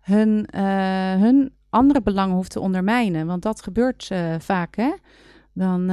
hun, 0.00 0.48
hun 1.20 1.52
andere 1.70 2.02
belangen 2.02 2.34
hoeft 2.34 2.50
te 2.50 2.60
ondermijnen. 2.60 3.26
Want 3.26 3.42
dat 3.42 3.62
gebeurt 3.62 4.10
vaak, 4.38 4.76
hè. 4.76 4.92
Dan 5.52 5.90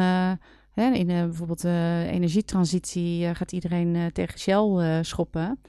hè, 0.81 0.91
in 0.91 1.09
eh, 1.09 1.23
bijvoorbeeld 1.23 1.61
de 1.61 2.07
energietransitie 2.11 3.25
eh, 3.25 3.35
gaat 3.35 3.51
iedereen 3.51 3.95
eh, 3.95 4.05
tegen 4.05 4.39
Shell 4.39 4.77
eh, 4.77 4.97
schoppen. 5.01 5.59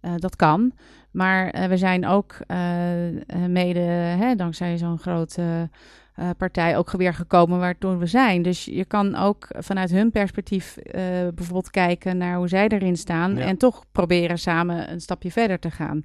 Eh, 0.00 0.12
dat 0.16 0.36
kan. 0.36 0.72
Maar 1.10 1.50
eh, 1.50 1.68
we 1.68 1.76
zijn 1.76 2.06
ook 2.06 2.36
eh, 2.46 3.08
eh, 3.08 3.22
mede, 3.48 3.80
hè, 3.80 4.34
dankzij 4.34 4.78
zo'n 4.78 4.98
grote 4.98 5.70
eh, 6.14 6.30
partij, 6.36 6.76
ook 6.76 6.90
weer 6.90 7.14
gekomen 7.14 7.58
waardoor 7.58 7.98
we 7.98 8.06
zijn. 8.06 8.42
Dus 8.42 8.64
je 8.64 8.84
kan 8.84 9.16
ook 9.16 9.46
vanuit 9.58 9.90
hun 9.90 10.10
perspectief 10.10 10.76
eh, 10.76 11.02
bijvoorbeeld 11.34 11.70
kijken 11.70 12.16
naar 12.16 12.36
hoe 12.36 12.48
zij 12.48 12.68
erin 12.68 12.96
staan. 12.96 13.36
Ja. 13.36 13.44
En 13.44 13.56
toch 13.56 13.84
proberen 13.92 14.38
samen 14.38 14.92
een 14.92 15.00
stapje 15.00 15.30
verder 15.30 15.58
te 15.58 15.70
gaan. 15.70 16.04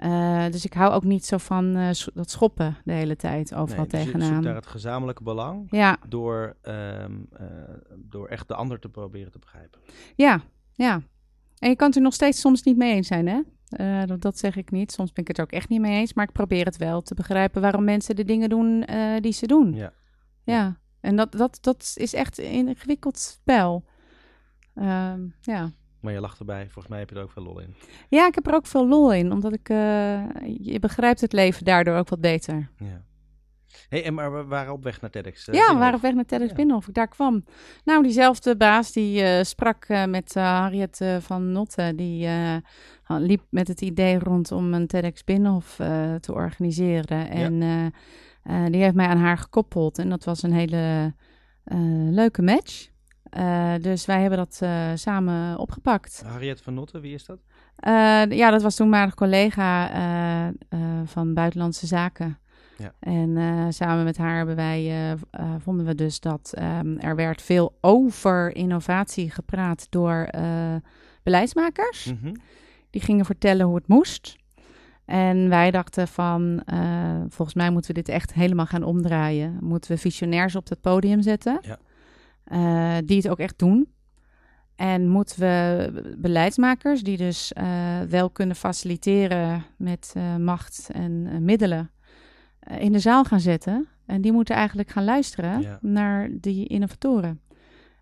Eh, 0.00 0.46
dus 0.50 0.64
ik 0.64 0.72
hou 0.72 0.92
ook 0.92 1.04
niet 1.04 1.26
zo 1.26 1.36
van 1.36 1.76
eh, 1.76 1.90
dat 2.14 2.30
schoppen 2.30 2.76
de 2.84 2.92
hele 2.92 3.16
tijd 3.16 3.54
overal 3.54 3.86
dus 3.88 3.92
je 3.92 4.06
zoekt 4.06 4.18
tegenaan. 4.18 4.42
daar 4.42 4.54
het 4.54 4.66
gezamenlijke 4.66 5.22
belang 5.22 5.66
Ja, 5.70 5.96
door, 6.08 6.56
ehm, 6.62 7.12
eh, 7.32 7.46
door 7.96 8.28
echt 8.28 8.48
de 8.48 8.54
ander 8.54 8.78
te 8.78 8.88
proberen 8.88 9.32
te 9.32 9.38
begrijpen. 9.38 9.80
ja, 10.16 10.40
ja. 10.72 11.02
En 11.58 11.68
je 11.68 11.76
kan 11.76 11.86
het 11.86 11.96
er 11.96 12.02
nog 12.02 12.14
steeds 12.14 12.40
soms 12.40 12.62
niet 12.62 12.76
mee 12.76 12.94
eens 12.94 13.06
zijn, 13.06 13.26
hè? 13.26 13.42
Dat, 14.06 14.20
dat 14.20 14.38
zeg 14.38 14.56
ik 14.56 14.70
niet. 14.70 14.92
Soms 14.92 15.12
ben 15.12 15.22
ik 15.22 15.28
het 15.28 15.38
er 15.38 15.44
ook 15.44 15.52
echt 15.52 15.68
niet 15.68 15.80
mee 15.80 15.98
eens. 15.98 16.12
Maar 16.14 16.24
ik 16.24 16.32
probeer 16.32 16.64
het 16.64 16.76
wel 16.76 17.02
te 17.02 17.14
begrijpen 17.14 17.60
waarom 17.60 17.84
mensen 17.84 18.16
de 18.16 18.24
dingen 18.24 18.48
doen 18.48 18.86
die 19.20 19.32
ze 19.32 19.46
doen. 19.46 19.72
Ja. 19.72 19.92
Ja. 20.44 20.80
En 21.00 21.16
dat, 21.16 21.32
dat, 21.32 21.58
dat 21.60 21.92
is 21.94 22.14
echt 22.14 22.38
een 22.38 22.68
ingewikkeld 22.68 23.18
spel. 23.18 23.84
Ehm, 24.74 25.20
ja. 25.40 25.70
Maar 26.00 26.12
je 26.12 26.20
lacht 26.20 26.38
erbij. 26.38 26.62
Volgens 26.64 26.86
mij 26.88 26.98
heb 26.98 27.10
je 27.10 27.16
er 27.16 27.22
ook 27.22 27.30
veel 27.32 27.42
lol 27.42 27.60
in. 27.60 27.74
ja, 28.08 28.26
ik 28.26 28.34
heb 28.34 28.46
er 28.46 28.54
ook 28.54 28.66
veel 28.66 28.88
lol 28.88 29.12
in. 29.12 29.32
Omdat 29.32 29.52
ik... 29.52 29.68
eh, 29.68 30.22
je 30.60 30.78
begrijpt 30.80 31.20
het 31.20 31.32
leven 31.32 31.64
daardoor 31.64 31.96
ook 31.96 32.08
wat 32.08 32.20
beter. 32.20 32.70
Ja. 32.78 33.04
Hey, 33.88 34.04
en 34.04 34.14
maar 34.14 34.32
we 34.36 34.44
waren 34.44 34.72
op 34.72 34.82
weg 34.84 35.00
naar 35.00 35.10
TEDx. 35.10 35.48
eh, 35.48 35.54
ja, 35.54 35.72
we 35.72 35.78
waren 35.78 35.94
op 35.94 36.00
weg 36.00 36.14
naar 36.14 36.24
TEDx 36.24 36.48
Ja. 36.48 36.54
Binnenhof. 36.54 36.88
Ik 36.88 36.94
daar 36.94 37.08
kwam. 37.08 37.44
Nou, 37.84 38.02
diezelfde 38.02 38.56
baas 38.56 38.92
die 38.92 39.22
eh, 39.22 39.44
sprak 39.44 39.86
met 40.08 40.34
Harriet 40.34 41.04
van 41.20 41.52
Notte. 41.52 41.92
Die 41.96 42.28
liep 43.06 43.42
met 43.50 43.68
het 43.68 43.80
idee 43.80 44.18
rond 44.18 44.52
om 44.52 44.74
een 44.74 44.86
TEDx 44.86 45.24
Binnenhof 45.24 45.74
te 46.20 46.32
organiseren. 46.32 47.30
En 47.30 47.92
die 48.72 48.82
heeft 48.82 48.94
mij 48.94 49.06
aan 49.06 49.18
haar 49.18 49.38
gekoppeld. 49.38 49.98
En 49.98 50.08
dat 50.08 50.24
was 50.24 50.42
een 50.42 50.52
hele 50.52 51.14
leuke 52.10 52.42
match. 52.42 52.88
Eh, 53.30 53.74
dus 53.80 54.06
wij 54.06 54.20
hebben 54.20 54.38
dat 54.38 54.58
eh, 54.62 54.90
samen 54.94 55.58
opgepakt. 55.58 56.22
Harriet 56.26 56.60
van 56.60 56.74
Notte, 56.74 57.00
wie 57.00 57.14
is 57.14 57.24
dat? 57.24 57.38
Eh, 57.76 58.24
ja, 58.28 58.50
dat 58.50 58.62
was 58.62 58.74
toenmalig 58.74 59.14
collega 59.14 60.52
van 61.04 61.34
Buitenlandse 61.34 61.86
Zaken. 61.86 62.38
Ja. 62.76 62.92
En 63.00 63.72
samen 63.72 64.04
met 64.04 64.16
haar 64.16 64.36
hebben 64.36 64.56
wij, 64.56 65.16
vonden 65.58 65.86
we 65.86 65.94
dus 65.94 66.20
dat 66.20 66.52
ehm, 66.54 66.96
er 66.98 67.16
werd 67.16 67.42
veel 67.42 67.78
over 67.80 68.56
innovatie 68.56 69.30
gepraat 69.30 69.86
door 69.90 70.28
beleidsmakers. 71.22 72.04
Mhm. 72.04 72.34
Die 72.90 73.00
gingen 73.00 73.24
vertellen 73.24 73.66
hoe 73.66 73.74
het 73.74 73.88
moest. 73.88 74.36
En 75.04 75.48
wij 75.48 75.70
dachten 75.70 76.08
van, 76.08 76.62
volgens 77.28 77.54
mij 77.54 77.70
moeten 77.70 77.94
we 77.94 78.02
dit 78.02 78.08
echt 78.08 78.34
helemaal 78.34 78.66
gaan 78.66 78.82
omdraaien. 78.82 79.58
Moeten 79.60 79.90
we 79.90 79.98
visionairs 79.98 80.56
op 80.56 80.68
het 80.68 80.80
podium 80.80 81.22
zetten, 81.22 81.58
Ja. 81.62 81.78
Eh, 82.50 82.96
die 83.04 83.16
het 83.16 83.28
ook 83.28 83.38
echt 83.38 83.58
doen. 83.58 83.92
En 84.76 85.08
moeten 85.08 85.40
we 85.40 86.14
beleidsmakers, 86.18 87.02
die 87.02 87.16
dus 87.16 87.52
eh, 87.52 88.00
wel 88.00 88.30
kunnen 88.30 88.56
faciliteren 88.56 89.64
met 89.76 90.12
eh, 90.16 90.36
macht 90.36 90.88
en 90.92 91.44
middelen, 91.44 91.90
in 92.78 92.92
de 92.92 92.98
zaal 92.98 93.24
gaan 93.24 93.40
zetten. 93.40 93.88
En 94.06 94.20
die 94.20 94.32
moeten 94.32 94.54
eigenlijk 94.54 94.90
gaan 94.90 95.04
luisteren 95.04 95.60
Ja. 95.60 95.78
naar 95.82 96.28
die 96.40 96.66
innovatoren. 96.66 97.40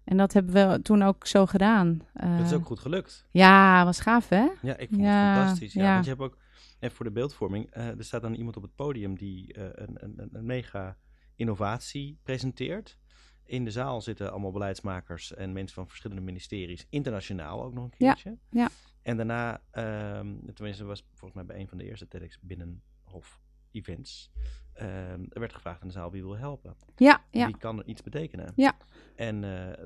En 0.05 0.17
dat 0.17 0.33
hebben 0.33 0.71
we 0.71 0.83
toen 0.83 1.03
ook 1.03 1.27
zo 1.27 1.47
gedaan. 1.47 2.01
Dat 2.13 2.47
is 2.47 2.53
ook 2.53 2.67
goed 2.67 2.79
gelukt. 2.79 3.27
Ja, 3.31 3.85
was 3.85 4.01
gaaf 4.01 4.29
hè? 4.29 4.47
Ja, 4.63 4.77
ik 4.77 4.89
vond 4.89 5.01
ja, 5.01 5.29
het 5.29 5.37
fantastisch. 5.39 5.73
Ja, 5.73 5.83
ja. 5.85 5.93
Want 5.93 6.05
je 6.05 6.11
hebt 6.11 6.23
ook, 6.23 6.37
en 6.79 6.91
voor 6.91 7.05
de 7.05 7.11
beeldvorming, 7.13 7.75
er 7.75 7.95
staat 8.05 8.23
dan 8.23 8.35
iemand 8.35 8.57
op 8.57 8.63
het 8.63 8.75
podium 8.75 9.17
die 9.17 9.59
een, 9.59 9.97
een- 10.01 10.29
een 10.33 10.47
mega 10.47 10.97
innovatie 11.37 12.19
presenteert. 12.23 12.99
In 13.47 13.65
de 13.65 13.71
zaal 13.71 14.01
zitten 14.01 14.31
allemaal 14.31 14.53
beleidsmakers 14.53 15.35
en 15.35 15.53
mensen 15.53 15.75
van 15.75 15.89
verschillende 15.89 16.23
ministeries, 16.23 16.87
internationaal 16.91 17.63
ook 17.65 17.75
nog 17.75 17.85
een 17.85 17.91
Ja, 17.99 18.13
keertje. 18.13 18.37
ja. 18.51 18.69
En 19.03 19.17
daarna, 19.17 19.61
ehm 19.71 20.35
tenminste 20.55 20.85
was 20.85 21.07
volgens 21.15 21.33
mij 21.33 21.45
bij 21.45 21.61
een 21.61 21.69
van 21.69 21.79
de 21.79 21.85
eerste 21.85 22.09
TEDx 22.09 22.39
Binnenhof 22.41 23.41
events, 23.71 24.31
ehm, 24.73 25.25
er 25.31 25.41
werd 25.41 25.53
gevraagd 25.55 25.81
in 25.81 25.87
de 25.87 25.93
zaal 25.93 26.11
wie 26.11 26.23
wil 26.23 26.37
helpen. 26.37 26.77
Ja, 26.97 27.25
ja. 27.31 27.47
Wie 27.47 27.57
kan 27.57 27.79
er 27.79 27.87
iets 27.87 28.03
betekenen? 28.03 28.53
Ja. 28.57 28.77
En 29.17 29.45
eh, 29.45 29.85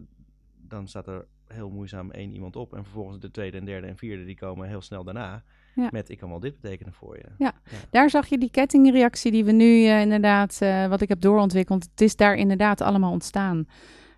dan 0.57 0.89
staat 0.89 1.07
er 1.07 1.27
heel 1.47 1.71
moeizaam 1.71 2.11
één 2.11 2.33
iemand 2.33 2.57
op 2.57 2.75
en 2.75 2.83
vervolgens 2.85 3.19
de 3.21 3.31
tweede 3.31 3.59
en 3.59 3.65
derde 3.65 3.87
en 3.87 3.97
vierde 3.97 4.25
die 4.25 4.37
komen 4.37 4.69
heel 4.69 4.81
snel 4.81 5.05
daarna 5.05 5.45
Ja. 5.75 5.89
met 5.91 6.09
ik 6.09 6.19
kan 6.19 6.29
wel 6.29 6.41
dit 6.41 6.61
betekenen 6.61 6.93
voor 6.93 7.17
je. 7.17 7.53
Daar 7.91 8.11
zag 8.11 8.27
je 8.27 8.39
die 8.39 8.51
kettingreactie 8.51 9.33
die 9.33 9.45
we 9.45 9.53
nu 9.53 9.87
eh, 9.87 10.01
inderdaad, 10.01 10.59
eh, 10.61 10.87
wat 10.87 11.01
ik 11.01 11.09
heb 11.09 11.21
doorontwikkeld. 11.21 11.89
Het 11.91 12.01
is 12.01 12.17
daar 12.17 12.35
inderdaad 12.35 12.81
allemaal 12.81 13.13
ontstaan. 13.13 13.67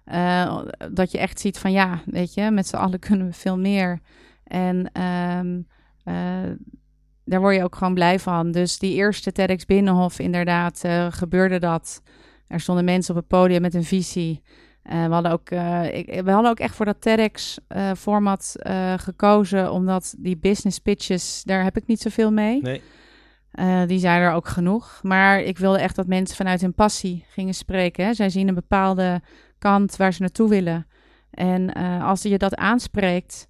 Eh, 0.05 0.63
dat 0.93 1.13
je 1.13 1.19
echt 1.19 1.41
ziet 1.41 1.59
van 1.59 1.73
ja, 1.73 2.03
weet 2.05 2.35
je, 2.35 2.51
met 2.51 2.67
z'n 2.67 2.77
allen 2.77 2.99
kunnen 3.09 3.27
we 3.27 3.33
veel 3.33 3.59
meer. 3.59 4.01
En 4.45 4.91
ehm, 4.93 5.61
eh, 6.05 6.51
daar 7.25 7.41
word 7.41 7.57
je 7.57 7.65
ook 7.65 7.77
gewoon 7.77 7.95
blij 7.95 8.19
van. 8.19 8.51
Dus 8.51 8.79
die 8.79 8.95
eerste 8.95 9.33
TEDx 9.33 9.65
Binnenhof, 9.65 10.19
inderdaad, 10.19 10.83
gebeurde 11.11 11.59
dat. 11.59 12.03
Er 12.47 12.61
stonden 12.61 12.85
mensen 12.85 13.15
op 13.15 13.21
het 13.21 13.29
podium 13.29 13.61
met 13.61 13.75
een 13.75 13.85
visie. 13.85 14.43
Eh, 14.83 15.07
we, 15.07 15.13
hadden 15.13 15.33
ook, 15.33 15.51
eh, 15.51 15.95
ik, 15.95 16.23
we 16.25 16.31
hadden 16.31 16.51
ook 16.51 16.59
echt 16.59 16.75
voor 16.75 16.87
dat 16.87 17.01
TEDx-format 17.01 18.55
eh, 18.59 18.95
gekozen, 18.97 19.73
omdat 19.73 20.15
die 20.19 20.37
business 20.37 20.79
pitches, 20.79 21.43
daar 21.45 21.65
heb 21.65 21.77
ik 21.77 21.87
niet 21.87 22.01
zoveel 22.01 22.33
mee. 22.33 22.61
Nee, 22.61 22.81
die 23.87 23.99
zijn 23.99 24.21
er 24.21 24.33
ook 24.33 24.49
genoeg. 24.49 25.01
Maar 25.03 25.41
ik 25.41 25.59
wilde 25.59 25.79
echt 25.79 25.97
dat 25.97 26.07
mensen 26.07 26.37
vanuit 26.37 26.61
hun 26.61 26.75
passie 26.75 27.25
gingen 27.29 27.55
spreken. 27.55 28.05
Hè. 28.05 28.15
Zij 28.15 28.31
zien 28.31 28.49
een 28.49 28.55
bepaalde 28.55 29.21
kant 29.59 29.97
waar 29.97 30.13
ze 30.13 30.21
naartoe 30.21 30.49
willen. 30.49 30.87
En 31.31 31.73
als 32.03 32.23
je 32.23 32.39
dat 32.39 32.57
aanspreekt, 32.57 33.49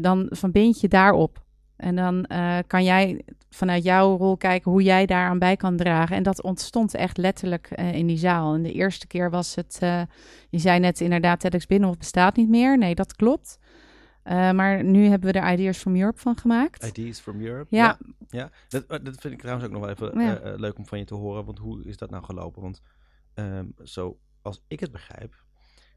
dan 0.00 0.26
verbind 0.30 0.80
je 0.80 0.88
daarop. 0.88 1.43
En 1.84 1.96
dan 1.96 2.24
eh, 2.24 2.58
kan 2.66 2.84
jij 2.84 3.24
vanuit 3.50 3.84
jouw 3.84 4.16
rol 4.16 4.36
kijken 4.36 4.70
hoe 4.70 4.82
jij 4.82 5.06
daaraan 5.06 5.38
bij 5.38 5.56
kan 5.56 5.76
dragen. 5.76 6.16
En 6.16 6.22
dat 6.22 6.42
ontstond 6.42 6.94
echt 6.94 7.16
letterlijk 7.16 7.66
eh, 7.70 7.94
in 7.94 8.06
die 8.06 8.16
zaal. 8.16 8.54
En 8.54 8.62
de 8.62 8.72
eerste 8.72 9.06
keer 9.06 9.30
was 9.30 9.54
het, 9.54 9.78
eh, 9.80 10.02
je 10.50 10.58
zei 10.58 10.78
net 10.78 11.00
inderdaad, 11.00 11.40
TEDx 11.40 11.66
Binnenhof 11.66 11.98
bestaat 11.98 12.36
niet 12.36 12.48
meer. 12.48 12.78
Nee, 12.78 12.94
dat 12.94 13.16
klopt. 13.16 13.58
Maar 14.24 14.84
nu 14.84 15.06
hebben 15.06 15.32
we 15.32 15.38
er 15.38 15.52
Ideas 15.52 15.78
from 15.78 15.96
Europe 15.96 16.18
van 16.18 16.36
gemaakt. 16.36 16.84
Ideas 16.84 17.20
from 17.20 17.40
Europe. 17.40 17.76
Ja. 17.76 17.98
ja. 18.28 18.50
Dat, 18.68 18.88
dat 18.88 19.20
vind 19.20 19.34
ik 19.34 19.40
trouwens 19.40 19.66
ook 19.66 19.72
nog 19.72 19.80
wel 19.80 19.90
even 19.90 20.20
Ja. 20.20 20.54
leuk 20.56 20.78
om 20.78 20.86
van 20.86 20.98
je 20.98 21.04
te 21.04 21.14
horen. 21.14 21.44
Want 21.44 21.58
hoe 21.58 21.84
is 21.84 21.96
dat 21.96 22.10
nou 22.10 22.24
gelopen? 22.24 22.62
Want 22.62 22.82
ehm, 23.34 23.66
zo 23.82 24.18
als 24.42 24.64
ik 24.68 24.80
het 24.80 24.92
begrijp, 24.92 25.44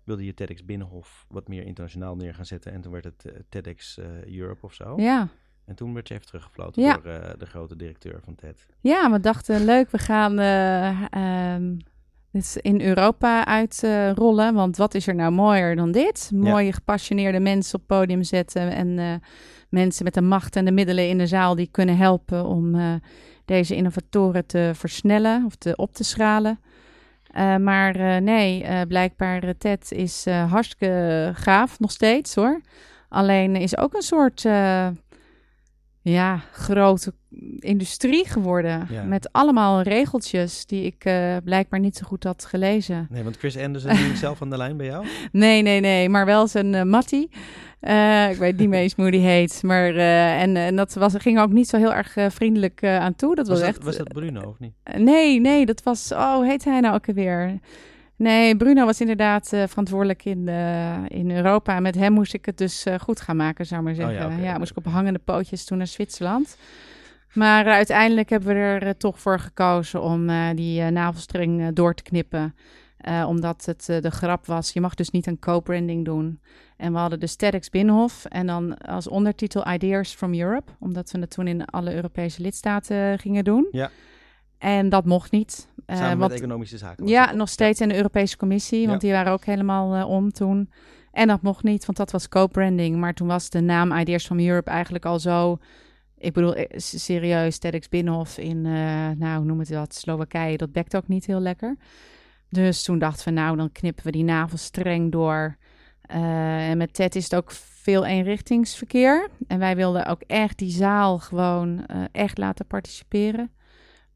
wilde 0.04 0.26
je 0.26 0.34
TEDx 0.34 0.66
Binnenhof 0.66 1.26
wat 1.30 1.48
meer 1.48 1.66
internationaal 1.66 2.16
neer 2.16 2.34
gaan 2.34 2.46
zetten. 2.46 2.72
En 2.72 2.82
toen 2.82 2.92
werd 2.92 3.04
het 3.04 3.26
TEDx 3.50 4.00
Europe 4.26 4.66
of 4.66 4.74
zo. 4.74 4.94
Ja. 4.98 5.30
En 5.68 5.76
toen 5.76 5.94
werd 5.94 6.08
je 6.08 6.14
even 6.14 6.26
teruggefloten 6.26 6.82
Ja. 6.84 6.94
door 6.94 7.12
eh, 7.12 7.30
de 7.38 7.46
grote 7.46 7.76
directeur 7.76 8.20
van 8.24 8.36
TED. 8.36 8.66
Ja, 8.80 9.12
we 9.12 9.20
dachten 9.20 9.66
leuk, 9.66 9.92
we 9.92 9.98
gaan 9.98 10.40
eh, 10.40 11.56
dit 12.32 12.58
in 12.62 12.82
Europa 12.82 13.46
uitrollen. 13.46 14.54
want 14.54 14.78
wat 14.78 14.94
is 14.94 15.08
er 15.08 15.16
nou 15.16 15.32
mooier 15.32 15.76
dan 15.76 15.92
dit? 15.92 16.32
Mooie 16.34 16.74
gepassioneerde 16.74 17.40
mensen 17.40 17.80
op 17.80 17.90
het 17.90 17.98
podium 18.00 18.24
zetten. 18.24 18.72
En 18.72 19.00
eh, 19.00 19.14
mensen 19.70 20.04
met 20.04 20.14
de 20.14 20.22
macht 20.22 20.56
en 20.56 20.66
de 20.66 20.72
middelen 20.72 21.10
in 21.10 21.18
de 21.18 21.28
zaal 21.28 21.56
die 21.56 21.68
kunnen 21.72 21.98
helpen 21.98 22.46
om 22.46 22.76
eh, 22.76 22.94
deze 23.46 23.76
innovatoren 23.76 24.46
te 24.46 24.72
versnellen 24.74 25.46
of 25.46 25.56
te, 25.56 25.76
op 25.76 25.94
te 25.94 26.04
schalen. 26.04 26.60
Eh, 27.28 27.56
maar 27.58 27.96
eh, 27.96 28.22
nee, 28.22 28.64
eh, 28.64 28.82
blijkbaar 28.88 29.44
eh, 29.44 29.50
TED 29.58 29.92
is 29.92 30.26
eh, 30.26 30.52
hartstikke 30.52 31.32
gaaf, 31.34 31.80
nog 31.80 31.92
steeds 31.92 32.36
hoor. 32.36 32.62
Alleen 33.10 33.56
is 33.56 33.78
ook 33.78 33.94
een 33.94 34.02
soort 34.02 34.46
eh, 34.46 34.88
ja, 36.12 36.42
grote 36.52 37.14
industrie 37.60 38.28
geworden. 38.28 38.88
Ja. 38.90 39.04
Met 39.04 39.32
allemaal 39.32 39.82
regeltjes 39.82 40.66
die 40.66 40.84
ik 40.84 41.06
eh, 41.06 41.36
blijkbaar 41.44 41.80
niet 41.80 41.96
zo 41.96 42.06
goed 42.06 42.24
had 42.24 42.46
gelezen. 42.46 43.08
Nee, 43.10 43.24
want 43.24 43.38
Chris 43.38 43.58
Anderson 43.58 43.92
nu 43.92 44.16
zelf 44.16 44.42
aan 44.42 44.50
de 44.50 44.58
lijn 44.58 44.78
bij 44.78 44.86
jou. 44.86 45.06
Nee, 45.32 45.62
nee, 45.62 45.80
nee, 45.80 46.10
maar 46.10 46.26
wel 46.26 46.48
zijn 46.48 46.90
Mattie. 46.90 47.30
Eh, 47.80 48.30
ik 48.32 48.38
weet 48.38 48.58
niet 48.58 48.70
meer 48.70 48.80
eens 48.80 48.94
hoe 48.96 49.12
die 49.12 49.20
heet. 49.20 49.64
Maar, 49.64 49.96
en, 49.96 50.56
en 50.56 50.76
dat 50.76 50.94
was, 50.94 51.14
ging 51.18 51.40
ook 51.40 51.52
niet 51.52 51.68
zo 51.68 51.78
heel 51.78 51.94
erg 51.94 52.16
vriendelijk 52.34 52.84
aan 52.84 53.16
toe. 53.16 53.36
Dat 53.36 53.48
was, 53.48 53.60
Was, 53.60 53.68
dat, 53.68 53.76
echt. 53.76 53.86
was 53.86 53.98
dat 53.98 54.08
Bruno 54.08 54.42
of 54.42 54.60
niet? 54.60 54.74
nee, 54.98 55.40
nee, 55.40 55.66
dat 55.66 55.84
was. 55.84 56.12
Oh, 56.12 56.42
heet 56.48 56.64
hij 56.64 56.80
nou 56.80 56.96
ook 56.96 57.08
alweer? 57.08 57.60
Nee, 58.18 58.56
Bruno 58.56 58.86
was 58.86 59.02
inderdaad 59.02 59.54
eh, 59.54 59.64
verantwoordelijk 59.68 60.26
in, 60.26 60.48
eh, 60.48 61.04
in 61.08 61.32
Europa. 61.32 61.76
En 61.76 61.82
met 61.82 61.96
hem 61.96 62.14
moest 62.14 62.34
ik 62.34 62.46
het 62.46 62.58
dus 62.58 62.86
eh, 62.86 63.00
goed 63.00 63.22
gaan 63.22 63.36
maken, 63.36 63.66
zou 63.66 63.80
ik 63.80 63.98
maar 63.98 64.08
Oh 64.08 64.14
ja, 64.14 64.22
zeggen. 64.22 64.44
ja, 64.44 64.58
moest 64.58 64.72
ik 64.72 64.78
op 64.78 64.86
hangende 64.86 65.20
pootjes 65.20 65.66
toen 65.66 65.78
naar 65.78 65.88
Zwitserland. 65.88 66.58
Maar 67.34 67.66
uiteindelijk 67.66 68.30
hebben 68.30 68.50
we 68.50 68.86
er 68.86 68.98
toch 68.98 69.20
voor 69.20 69.40
gekozen 69.40 70.02
om 70.02 70.28
die 70.56 70.82
navelstreng 70.84 71.74
door 71.74 71.94
te 71.94 72.04
knippen. 72.04 72.56
Omdat 73.28 73.66
het 73.66 73.86
de 73.86 74.12
grap 74.12 74.46
was, 74.46 74.74
je 74.74 74.82
mag 74.82 74.96
dus 74.96 75.10
niet 75.10 75.28
een 75.28 75.40
co-branding 75.40 76.06
doen. 76.06 76.40
En 76.78 76.92
we 76.94 76.98
hadden 76.98 77.20
dus 77.20 77.36
TEDx 77.36 77.70
Binnenhof 77.70 78.26
en 78.26 78.48
dan 78.48 78.78
als 78.78 79.08
ondertitel 79.08 79.68
Ideas 79.68 80.14
from 80.14 80.34
Europe. 80.34 80.72
Omdat 80.80 81.12
we 81.12 81.20
het 81.20 81.30
toen 81.30 81.48
in 81.48 81.66
alle 81.66 81.94
Europese 81.94 82.42
lidstaten 82.42 83.20
gingen 83.20 83.44
doen. 83.44 83.68
Ja. 83.72 83.90
En 84.58 84.90
dat 84.90 85.06
mocht 85.06 85.32
niet. 85.32 85.70
Samen 85.88 86.18
want- 86.18 86.32
met 86.32 86.40
economische 86.42 86.78
zaken. 86.78 87.08
ja, 87.08 87.32
nog 87.34 87.50
steeds 87.50 87.82
in 87.82 87.90
de 87.90 87.96
Europese 87.96 88.38
Commissie, 88.38 88.88
want 88.88 89.02
Ja. 89.02 89.08
die 89.08 89.18
waren 89.18 89.32
ook 89.32 89.46
helemaal 89.46 89.96
eh, 89.96 90.10
om 90.10 90.32
toen. 90.32 90.70
En 91.12 91.28
dat 91.28 91.42
mocht 91.42 91.64
niet, 91.64 91.86
want 91.86 91.98
dat 91.98 92.12
was 92.12 92.30
co-branding. 92.30 92.96
Maar 92.98 93.14
toen 93.14 93.28
was 93.28 93.50
de 93.50 93.62
naam 93.62 93.92
Ideas 93.92 94.26
from 94.26 94.40
Europe 94.40 94.70
eigenlijk 94.70 95.06
al 95.06 95.20
zo... 95.20 95.58
Ik 96.18 96.34
bedoel, 96.34 96.56
eh, 96.56 96.66
serieus, 96.80 97.58
TEDx 97.58 97.90
Binnenhof 97.90 98.38
in, 98.38 98.66
eh, 98.66 98.72
nou, 99.18 99.38
hoe 99.38 99.46
noem 99.46 99.60
het 99.60 99.68
dat, 99.70 99.96
Slowakije, 99.96 100.58
dat 100.58 100.72
bekt 100.72 100.96
ook 100.96 101.08
niet 101.08 101.26
heel 101.26 101.40
lekker. 101.40 101.76
Dus 102.50 102.84
toen 102.84 103.00
dachten 103.00 103.26
we, 103.26 103.32
nou, 103.40 103.58
dan 103.58 103.72
knippen 103.72 104.04
we 104.06 104.12
die 104.12 104.24
navelstreng 104.24 105.12
door. 105.12 105.58
Eh, 106.02 106.70
en 106.70 106.78
met 106.78 106.94
TED 106.94 107.16
is 107.16 107.24
het 107.24 107.36
ook 107.36 107.52
veel 107.52 108.06
eenrichtingsverkeer. 108.06 109.30
En 109.48 109.60
wij 109.60 109.76
wilden 109.76 110.06
ook 110.06 110.22
echt 110.22 110.58
die 110.58 110.72
zaal 110.72 111.18
gewoon 111.20 111.86
echt 112.12 112.38
laten 112.38 112.66
participeren. 112.66 113.52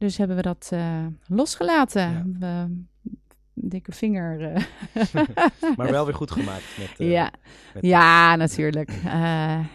Dus 0.02 0.18
hebben 0.18 0.36
we 0.36 0.42
dat 0.42 0.70
eh, 0.74 1.06
losgelaten. 1.28 2.02
Ja. 2.40 2.66
We- 2.68 2.84
dikke 3.54 3.92
vinger. 3.92 4.42
eh. 4.42 4.64
Maar 5.78 5.92
wel 5.92 6.06
weer 6.06 6.14
goed 6.16 6.32
gemaakt. 6.32 6.64
Met, 6.80 7.00
eh, 7.00 7.12
ja. 7.12 7.32
met- 7.74 7.84
ja, 7.86 8.36
natuurlijk. 8.36 8.92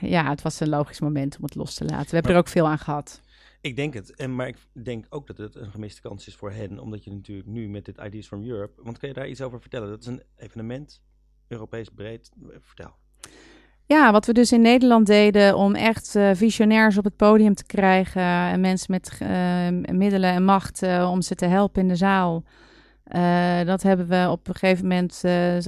Ja, 0.01 0.29
het 0.29 0.43
was 0.43 0.61
een 0.61 0.69
logisch 0.69 1.01
moment 1.01 1.37
om 1.37 1.43
het 1.43 1.55
los 1.55 1.75
te 1.75 1.85
laten. 1.85 2.09
We 2.09 2.15
hebben 2.15 2.33
er 2.33 2.39
ook 2.39 2.49
veel 2.49 2.67
aan 2.69 2.79
gehad. 2.79 3.21
Ik 3.61 3.77
denk 3.77 3.95
het. 3.95 4.15
En, 4.15 4.35
maar 4.35 4.49
ik 4.49 4.57
denk 4.73 5.07
ook 5.09 5.27
dat 5.27 5.37
het 5.39 5.55
een 5.55 5.71
gemiste 5.71 6.01
kans 6.01 6.27
is 6.27 6.35
voor 6.37 6.51
hen. 6.53 6.79
Omdat 6.79 7.05
je 7.05 7.11
natuurlijk 7.13 7.49
nu 7.49 7.69
met 7.69 7.85
dit 7.85 7.99
Ideas 7.99 8.27
from 8.27 8.45
Europe... 8.45 8.83
Want 8.83 8.99
kun 8.99 9.09
je 9.09 9.15
daar 9.15 9.29
iets 9.29 9.41
over 9.43 9.61
vertellen? 9.61 9.89
Dat 9.89 10.01
is 10.01 10.07
een 10.07 10.23
evenement, 10.37 11.03
Europees 11.49 11.89
breed. 11.89 12.31
Vertel. 12.61 12.95
Ja, 13.89 14.13
wat 14.13 14.27
we 14.27 14.33
dus 14.33 14.53
in 14.53 14.61
Nederland 14.61 15.07
deden 15.07 15.57
om 15.57 15.75
echt 15.75 16.15
eh, 16.15 16.31
visionairs 16.35 16.99
op 16.99 17.05
het 17.05 17.17
podium 17.17 17.55
te 17.55 17.65
krijgen 17.67 18.23
en 18.23 18.61
mensen 18.61 18.91
met 18.91 19.19
eh, 19.19 19.95
middelen 19.95 20.31
en 20.31 20.45
macht 20.45 20.83
eh, 20.83 21.09
om 21.11 21.23
ze 21.23 21.35
te 21.35 21.47
helpen 21.47 21.83
in 21.83 21.89
de 21.89 21.97
zaal. 21.97 22.45
Dat 23.65 23.83
hebben 23.83 24.09
we 24.09 24.29
op 24.31 24.49
een 24.49 24.55
gegeven 24.55 24.89
moment, 24.89 25.21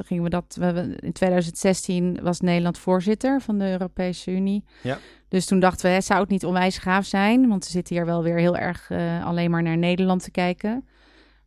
gingen 0.07 0.23
we 0.23 0.29
dat, 0.29 0.57
we, 0.61 0.97
in 1.01 1.13
2016 1.13 2.19
was 2.23 2.41
Nederland 2.41 2.79
voorzitter 2.79 3.41
van 3.41 3.59
de 3.59 3.71
Europese 3.71 4.31
Unie. 4.31 4.65
Ja. 4.83 4.99
Dus 5.29 5.47
toen 5.47 5.61
dachten 5.61 5.87
we, 5.87 5.93
hè, 5.93 6.01
zou 6.01 6.21
het 6.21 6.29
niet 6.29 6.45
onwijs 6.45 6.79
gaaf 6.79 7.05
zijn? 7.05 7.49
Want 7.49 7.65
we 7.65 7.71
zitten 7.71 7.97
hier 7.97 8.07
wel 8.07 8.23
weer 8.23 8.37
heel 8.37 8.57
erg 8.57 8.91
alleen 9.25 9.51
maar 9.51 9.63
naar 9.63 9.77
Nederland 9.79 10.23
te 10.23 10.31
kijken. 10.31 10.85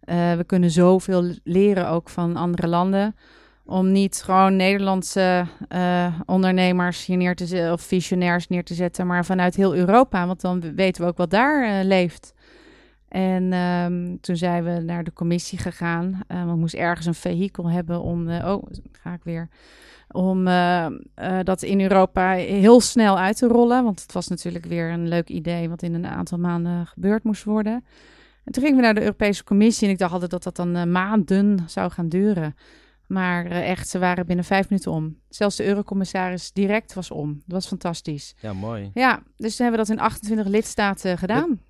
We 0.05 0.43
kunnen 0.45 0.71
zoveel 0.71 1.33
leren 1.43 1.89
ook 1.89 2.09
van 2.09 2.35
andere 2.35 2.67
landen 2.67 3.15
om 3.65 3.91
niet 3.91 4.21
gewoon 4.23 4.55
Nederlandse 4.55 5.45
eh, 5.67 6.19
ondernemers 6.25 7.05
hier 7.05 7.17
neer 7.17 7.35
te 7.35 7.45
zetten 7.45 7.71
of 7.71 7.81
visionairs 7.81 8.47
neer 8.47 8.63
te 8.63 8.73
zetten, 8.73 9.07
maar 9.07 9.25
vanuit 9.25 9.55
heel 9.55 9.75
Europa, 9.75 10.27
want 10.27 10.41
dan 10.41 10.75
weten 10.75 11.01
we 11.01 11.07
ook 11.07 11.17
wat 11.17 11.29
daar 11.29 11.63
eh, 11.63 11.85
leeft. 11.85 12.33
En 13.07 13.53
ehm, 13.53 14.15
toen 14.21 14.35
zijn 14.35 14.63
we 14.63 14.79
naar 14.79 15.03
de 15.03 15.13
commissie 15.13 15.57
gegaan. 15.57 16.21
Eh, 16.27 16.45
we 16.45 16.55
moesten 16.55 16.79
ergens 16.79 17.05
een 17.05 17.13
vehikel 17.13 17.69
hebben 17.69 18.01
om, 18.01 18.29
oh, 18.29 18.63
ga 18.91 19.13
ik 19.13 19.23
weer, 19.23 19.49
om 20.11 20.45
dat 21.43 21.61
in 21.61 21.81
Europa 21.81 22.31
heel 22.31 22.81
snel 22.81 23.17
uit 23.17 23.37
te 23.37 23.47
rollen. 23.47 23.83
Want 23.83 24.01
het 24.01 24.13
was 24.13 24.27
natuurlijk 24.27 24.65
weer 24.65 24.89
een 24.89 25.07
leuk 25.07 25.29
idee 25.29 25.69
wat 25.69 25.83
in 25.83 25.93
een 25.93 26.07
aantal 26.07 26.37
maanden 26.37 26.87
gebeurd 26.87 27.23
moest 27.23 27.43
worden. 27.43 27.85
En 28.43 28.51
toen 28.51 28.63
gingen 28.63 28.77
we 28.77 28.83
naar 28.83 28.93
de 28.93 29.01
Europese 29.01 29.43
Commissie 29.43 29.87
en 29.87 29.93
ik 29.93 29.99
dacht 29.99 30.13
altijd 30.13 30.31
dat 30.31 30.43
dat 30.43 30.55
dan 30.55 30.91
maanden 30.91 31.59
zou 31.67 31.91
gaan 31.91 32.09
duren. 32.09 32.55
Maar 33.11 33.45
eh, 33.45 33.69
echt, 33.69 33.87
ze 33.87 33.99
waren 33.99 34.25
binnen 34.25 34.45
vijf 34.45 34.69
minuten 34.69 34.91
om. 34.91 35.19
Zelfs 35.29 35.55
de 35.55 35.65
eurocommissaris 35.65 36.51
direct 36.51 36.93
was 36.93 37.11
om. 37.11 37.33
Dat 37.33 37.43
was 37.45 37.67
fantastisch. 37.67 38.35
Ja, 38.39 38.53
mooi. 38.53 38.91
Ja, 38.93 39.23
dus 39.35 39.55
toen 39.55 39.65
hebben 39.65 39.85
we 39.85 39.87
dat 39.87 39.97
in 39.97 40.03
28 40.03 40.47
lidstaten 40.47 41.17
gedaan. 41.17 41.61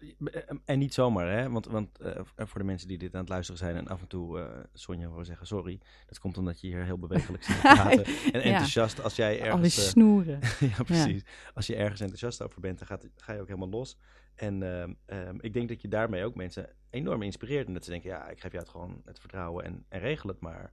En 0.65 0.79
niet 0.79 0.93
zomaar, 0.93 1.27
hè? 1.37 1.49
Want, 1.49 1.65
want 1.65 1.89
uh, 2.01 2.11
voor 2.35 2.59
de 2.59 2.65
mensen 2.65 2.87
die 2.87 2.97
dit 2.97 3.13
aan 3.13 3.19
het 3.19 3.29
luisteren 3.29 3.59
zijn 3.59 3.75
en 3.75 3.87
af 3.87 4.01
en 4.01 4.07
toe, 4.07 4.39
uh, 4.39 4.45
Sonja, 4.73 5.11
wil 5.11 5.25
zeggen 5.25 5.47
sorry. 5.47 5.79
Dat 6.07 6.19
komt 6.19 6.37
omdat 6.37 6.61
je 6.61 6.67
hier 6.67 6.83
heel 6.83 6.97
bewegelijk 6.97 7.43
zit 7.43 7.59
praten. 7.75 8.05
en 8.31 8.41
enthousiast 8.41 9.03
als 9.03 9.15
jij 9.15 9.39
ergens... 9.39 9.77
Alle 9.77 9.87
snoeren. 9.87 10.39
ja, 10.77 10.83
precies. 10.83 11.21
Ja. 11.25 11.51
Als 11.53 11.67
je 11.67 11.75
ergens 11.75 11.99
enthousiast 11.99 12.41
over 12.41 12.61
bent, 12.61 12.77
dan 12.77 12.87
gaat, 12.87 13.07
ga 13.15 13.33
je 13.33 13.39
ook 13.39 13.47
helemaal 13.47 13.69
los. 13.69 13.97
En 14.35 14.61
uh, 14.61 14.81
um, 15.27 15.37
ik 15.39 15.53
denk 15.53 15.69
dat 15.69 15.81
je 15.81 15.87
daarmee 15.87 16.25
ook 16.25 16.35
mensen 16.35 16.69
enorm 16.89 17.21
inspireert. 17.21 17.67
En 17.67 17.73
dat 17.73 17.83
ze 17.83 17.89
denken, 17.89 18.09
ja, 18.09 18.29
ik 18.29 18.39
geef 18.39 18.51
jou 18.51 18.63
het 18.63 18.71
gewoon 18.71 19.01
het 19.05 19.19
vertrouwen 19.19 19.65
en, 19.65 19.85
en 19.89 19.99
regel 19.99 20.29
het 20.29 20.39
maar. 20.39 20.71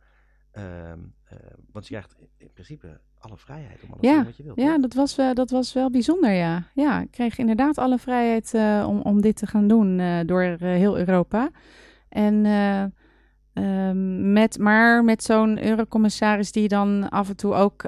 Um, 0.56 1.14
uh, 1.32 1.38
want 1.72 1.86
je 1.86 1.94
krijgt 1.94 2.16
in 2.36 2.50
principe 2.52 3.00
alle 3.18 3.36
vrijheid 3.36 3.82
om 3.82 3.90
alles 3.92 4.02
ja, 4.02 4.10
te 4.10 4.16
doen 4.16 4.24
wat 4.24 4.36
je 4.36 4.42
wilt. 4.42 4.60
Ja, 4.60 4.78
dat 4.78 4.94
was, 4.94 5.18
uh, 5.18 5.32
dat 5.32 5.50
was 5.50 5.72
wel 5.72 5.90
bijzonder, 5.90 6.30
ja. 6.30 6.62
Ja, 6.74 7.00
ik 7.00 7.10
kreeg 7.10 7.38
inderdaad 7.38 7.78
alle 7.78 7.98
vrijheid 7.98 8.52
uh, 8.54 8.84
om, 8.88 9.00
om 9.00 9.20
dit 9.20 9.36
te 9.36 9.46
gaan 9.46 9.68
doen 9.68 10.00
door 10.26 10.42
heel 10.60 10.98
Europa. 10.98 11.50
En 12.08 12.46
um, 13.54 14.32
met, 14.32 14.58
maar 14.58 15.04
met 15.04 15.22
zo'n 15.22 15.64
eurocommissaris 15.64 16.52
die 16.52 16.68
dan 16.68 17.08
af 17.08 17.28
en 17.28 17.36
toe 17.36 17.54
ook 17.54 17.84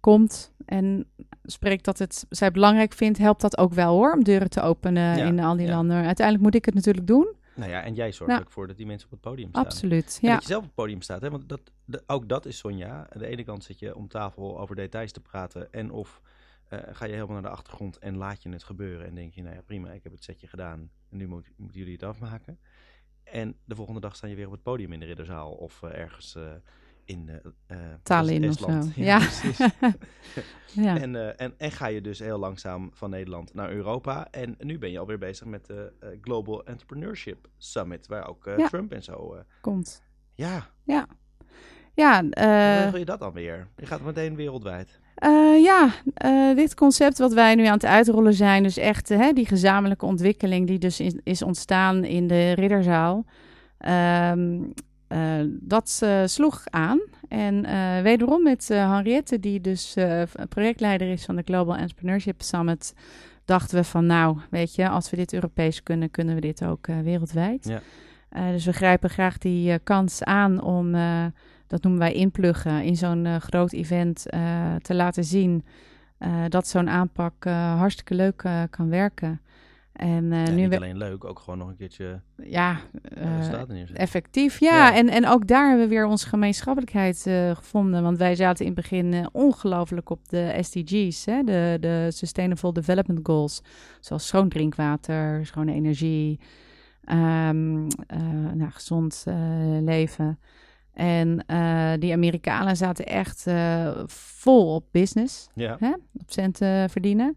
komt 0.00 0.52
en 0.66 1.06
spreekt 1.44 1.84
dat 1.84 1.98
het 1.98 2.26
zij 2.28 2.50
belangrijk 2.50 2.92
vindt, 2.92 3.18
helpt 3.18 3.40
dat 3.40 3.58
ook 3.58 3.72
wel 3.72 3.94
hoor, 3.94 4.12
om 4.12 4.24
deuren 4.24 4.50
te 4.50 4.60
openen 4.60 5.16
ja, 5.16 5.24
in 5.24 5.40
al 5.40 5.56
die 5.56 5.66
ja. 5.66 5.74
landen. 5.74 6.04
Uiteindelijk 6.04 6.44
moet 6.44 6.54
ik 6.54 6.64
het 6.64 6.74
natuurlijk 6.74 7.06
doen. 7.06 7.34
Nou 7.54 7.70
ja, 7.70 7.82
en 7.82 7.94
jij 7.94 8.12
zorgt 8.12 8.34
ja. 8.34 8.40
ook 8.40 8.50
voor 8.50 8.66
dat 8.66 8.76
die 8.76 8.86
mensen 8.86 9.06
op 9.06 9.12
het 9.12 9.20
podium 9.20 9.48
staan. 9.48 9.64
Absoluut, 9.64 10.18
en 10.22 10.28
ja. 10.28 10.34
dat 10.34 10.42
je 10.42 10.48
zelf 10.48 10.60
op 10.60 10.66
het 10.66 10.76
podium 10.76 11.02
staat, 11.02 11.20
hè? 11.20 11.30
want 11.30 11.48
dat, 11.48 11.60
de, 11.84 12.02
ook 12.06 12.28
dat 12.28 12.46
is 12.46 12.58
Sonja. 12.58 13.06
Aan 13.10 13.20
de 13.20 13.26
ene 13.26 13.44
kant 13.44 13.64
zit 13.64 13.78
je 13.78 13.96
om 13.96 14.08
tafel 14.08 14.60
over 14.60 14.76
details 14.76 15.12
te 15.12 15.20
praten 15.20 15.72
en 15.72 15.90
of 15.90 16.20
uh, 16.70 16.78
ga 16.90 17.04
je 17.04 17.12
helemaal 17.12 17.32
naar 17.32 17.50
de 17.50 17.56
achtergrond 17.56 17.98
en 17.98 18.16
laat 18.16 18.42
je 18.42 18.48
het 18.48 18.62
gebeuren 18.62 19.06
en 19.06 19.14
denk 19.14 19.34
je, 19.34 19.42
nou 19.42 19.54
ja 19.54 19.62
prima, 19.62 19.90
ik 19.90 20.02
heb 20.02 20.12
het 20.12 20.24
setje 20.24 20.46
gedaan 20.46 20.90
en 21.10 21.16
nu 21.16 21.26
moet, 21.26 21.50
moeten 21.56 21.78
jullie 21.78 21.94
het 21.94 22.02
afmaken. 22.02 22.58
En 23.24 23.56
de 23.64 23.74
volgende 23.74 24.00
dag 24.00 24.16
sta 24.16 24.26
je 24.26 24.34
weer 24.34 24.46
op 24.46 24.52
het 24.52 24.62
podium 24.62 24.92
in 24.92 25.00
de 25.00 25.06
ridderzaal 25.06 25.52
of 25.52 25.82
uh, 25.82 25.98
ergens... 25.98 26.36
Uh, 26.36 26.52
in 27.04 27.30
uh, 27.70 27.76
Tallinn 28.02 28.48
of 28.48 28.58
zo. 28.58 28.70
Ja, 28.70 28.84
Ja. 28.94 29.18
precies. 29.18 29.58
ja. 30.86 30.98
en, 31.00 31.14
uh, 31.14 31.40
en, 31.40 31.54
en 31.58 31.70
ga 31.72 31.86
je 31.86 32.00
dus 32.00 32.18
heel 32.18 32.38
langzaam 32.38 32.90
van 32.92 33.10
Nederland 33.10 33.54
naar 33.54 33.70
Europa. 33.70 34.28
En 34.30 34.54
nu 34.58 34.78
ben 34.78 34.90
je 34.90 34.98
alweer 34.98 35.18
bezig 35.18 35.46
met 35.46 35.66
de 35.66 35.92
uh, 36.02 36.08
Global 36.20 36.64
Entrepreneurship 36.64 37.48
Summit, 37.58 38.06
waar 38.06 38.28
ook 38.28 38.44
Ja. 38.56 38.68
Trump 38.68 38.92
en 38.92 39.02
zo. 39.02 39.36
Komt. 39.60 40.02
ja, 40.34 40.66
Ja. 40.84 41.06
Ja, 41.94 42.20
hoe 42.22 42.30
eh, 42.30 42.82
regel 42.82 42.98
je 42.98 43.04
dat 43.04 43.18
dan 43.18 43.32
weer? 43.32 43.68
Je 43.76 43.86
gaat 43.86 44.00
meteen 44.02 44.36
wereldwijd. 44.36 45.00
Eh, 45.14 45.62
ja, 45.62 45.88
eh, 46.14 46.54
dit 46.56 46.74
concept 46.74 47.18
wat 47.18 47.32
wij 47.32 47.54
nu 47.54 47.66
aan 47.66 47.72
het 47.72 47.84
uitrollen 47.84 48.34
zijn, 48.34 48.62
dus 48.62 48.76
echt 48.76 49.10
eh, 49.10 49.18
hè, 49.18 49.32
die 49.32 49.46
gezamenlijke 49.46 50.06
ontwikkeling 50.06 50.66
die 50.66 50.78
dus 50.78 51.00
is, 51.00 51.14
is 51.22 51.42
ontstaan 51.42 52.04
in 52.04 52.26
de 52.26 52.52
Ridderzaal, 52.52 53.24
ehm, 53.78 54.60
eh, 55.06 55.40
dat 55.46 56.00
eh, 56.02 56.22
sloeg 56.24 56.62
aan. 56.70 57.00
En 57.28 57.64
eh, 57.64 58.02
wederom 58.02 58.42
met 58.42 58.68
Henriette, 58.68 59.40
die 59.40 59.60
dus 59.60 59.96
projectleider 60.48 61.10
is 61.10 61.24
van 61.24 61.36
de 61.36 61.42
Global 61.44 61.76
Entrepreneurship 61.76 62.42
Summit, 62.42 62.94
dachten 63.44 63.76
we 63.76 63.84
van 63.84 64.06
nou, 64.06 64.38
weet 64.50 64.74
je, 64.74 64.88
als 64.88 65.10
we 65.10 65.16
dit 65.16 65.32
Europees 65.32 65.82
kunnen, 65.82 66.10
kunnen 66.10 66.34
we 66.34 66.40
dit 66.40 66.64
ook 66.64 66.86
wereldwijd. 66.86 67.64
Ja. 67.64 67.80
Dus 68.50 68.64
we 68.64 68.72
grijpen 68.72 69.10
graag 69.10 69.38
die 69.38 69.78
kans 69.78 70.22
aan 70.22 70.62
om, 70.62 70.92
dat 71.66 71.82
noemen 71.82 72.00
wij 72.00 72.12
inpluggen, 72.12 72.82
in 72.82 72.96
zo'n 72.96 73.40
groot 73.40 73.72
event 73.72 74.22
te 74.82 74.94
laten 74.94 75.24
zien 75.24 75.64
dat 76.48 76.68
zo'n 76.68 76.88
aanpak 76.88 77.44
hartstikke 77.76 78.14
leuk 78.14 78.48
kan 78.70 78.88
werken. 78.88 79.40
En 79.94 80.32
eh, 80.32 80.46
Ja, 80.46 80.50
nu 80.50 80.62
niet 80.62 80.76
alleen 80.76 80.96
leuk, 80.96 81.24
ook 81.24 81.38
gewoon 81.38 81.58
nog 81.58 81.68
een 81.68 81.76
keertje 81.76 82.20
ja, 82.42 82.80
uh, 83.18 83.48
eh, 83.48 83.68
neerzetten. 83.68 83.96
effectief. 83.96 84.60
Ja, 84.60 84.88
Ja. 84.88 84.94
En, 84.94 85.08
en 85.08 85.26
ook 85.26 85.46
daar 85.46 85.68
hebben 85.68 85.88
we 85.88 85.94
weer 85.94 86.06
onze 86.06 86.28
gemeenschappelijkheid 86.28 87.26
eh, 87.26 87.50
gevonden. 87.56 88.02
Want 88.02 88.18
wij 88.18 88.34
zaten 88.34 88.64
in 88.66 88.72
het 88.72 88.80
begin 88.80 89.12
eh, 89.12 89.26
ongelooflijk 89.32 90.10
op 90.10 90.28
de 90.28 90.58
SDG's, 90.60 91.24
hè? 91.24 91.42
De, 91.42 91.76
de 91.80 92.08
Sustainable 92.10 92.72
Development 92.72 93.20
Goals. 93.22 93.62
Zoals 94.00 94.26
schoon 94.26 94.48
drinkwater, 94.48 95.46
schone 95.46 95.72
energie, 95.72 96.40
ehm, 97.04 97.86
eh, 98.06 98.18
nou, 98.54 98.70
gezond 98.70 99.24
eh, 99.26 99.34
leven. 99.80 100.38
En 100.92 101.44
eh, 101.46 101.92
die 101.98 102.12
Amerikanen 102.12 102.76
zaten 102.76 103.06
echt 103.06 103.46
eh, 103.46 103.90
vol 104.06 104.74
op 104.74 104.84
business 104.90 105.48
Ja, 105.54 105.76
hè, 105.80 105.92
op 106.12 106.30
centen 106.30 106.90
verdienen. 106.90 107.36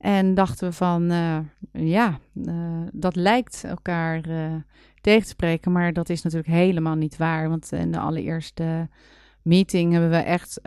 En 0.00 0.34
dachten 0.34 0.68
we 0.68 0.74
van, 0.74 1.10
eh, 1.10 1.38
ja, 1.72 2.18
eh, 2.46 2.54
dat 2.92 3.16
lijkt 3.16 3.64
elkaar 3.64 4.20
eh, 4.28 4.54
tegen 5.00 5.22
te 5.22 5.28
spreken, 5.28 5.72
maar 5.72 5.92
dat 5.92 6.08
is 6.08 6.22
natuurlijk 6.22 6.52
helemaal 6.52 6.94
niet 6.94 7.16
waar. 7.16 7.48
Want 7.48 7.72
in 7.72 7.92
de 7.92 7.98
allereerste 7.98 8.88
meeting 9.42 9.92
hebben 9.92 10.10
we 10.10 10.16
echt 10.16 10.60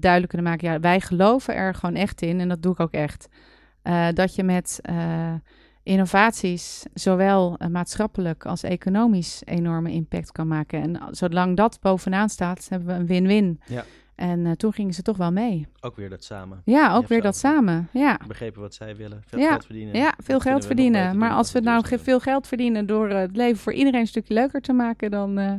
duidelijk 0.00 0.28
kunnen 0.28 0.50
maken, 0.50 0.72
ja, 0.72 0.80
wij 0.80 1.00
geloven 1.00 1.54
er 1.54 1.74
gewoon 1.74 1.94
echt 1.94 2.22
in, 2.22 2.40
en 2.40 2.48
dat 2.48 2.62
doe 2.62 2.72
ik 2.72 2.80
ook 2.80 2.92
echt, 2.92 3.28
dat 4.12 4.34
je 4.34 4.42
met 4.42 4.80
innovaties 5.82 6.84
zowel 6.94 7.58
maatschappelijk 7.70 8.46
als 8.46 8.62
economisch 8.62 9.42
enorme 9.44 9.92
impact 9.92 10.32
kan 10.32 10.48
maken. 10.48 10.82
En 10.82 11.14
zolang 11.16 11.56
dat 11.56 11.78
bovenaan 11.80 12.28
staat, 12.28 12.66
hebben 12.68 12.88
we 12.88 12.94
een 12.94 13.06
win-win. 13.06 13.60
Ja. 13.66 13.84
En 14.18 14.46
eh, 14.46 14.52
toen 14.52 14.72
gingen 14.72 14.94
ze 14.94 15.02
toch 15.02 15.16
wel 15.16 15.32
mee. 15.32 15.66
ook 15.80 15.96
weer 15.96 16.08
dat 16.10 16.24
samen. 16.24 16.62
Ja, 16.64 16.94
ook 16.94 17.08
weer 17.08 17.22
dat 17.22 17.36
samen. 17.36 17.88
Ja, 17.92 18.20
Begrepen 18.26 18.60
wat 18.60 18.74
zij 18.74 18.96
willen, 18.96 19.22
veel 19.26 19.38
Ja, 19.38 19.48
geld 19.48 19.64
verdienen. 19.64 19.94
ja 19.96 20.14
veel 20.22 20.40
geld 20.40 20.66
verdienen. 20.66 21.18
Maar 21.18 21.30
als 21.30 21.52
dan 21.52 21.62
we 21.62 21.68
nou 21.68 21.98
veel 21.98 22.20
geld 22.20 22.46
verdienen 22.46 22.86
door 22.86 23.08
eh, 23.08 23.18
het 23.18 23.36
leven 23.36 23.58
voor 23.58 23.72
iedereen 23.72 24.00
een 24.00 24.06
stukje 24.06 24.34
leuker 24.34 24.60
te 24.60 24.72
maken, 24.72 25.10
dan 25.10 25.38
eh, 25.38 25.54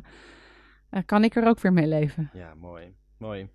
eh, 0.90 1.02
kan 1.06 1.24
ik 1.24 1.36
er 1.36 1.48
ook 1.48 1.60
weer 1.60 1.74
mee 1.74 1.88
leven. 1.88 2.30
Ja, 2.34 2.54
mooi. 2.56 2.94
Mooi. 3.18 3.48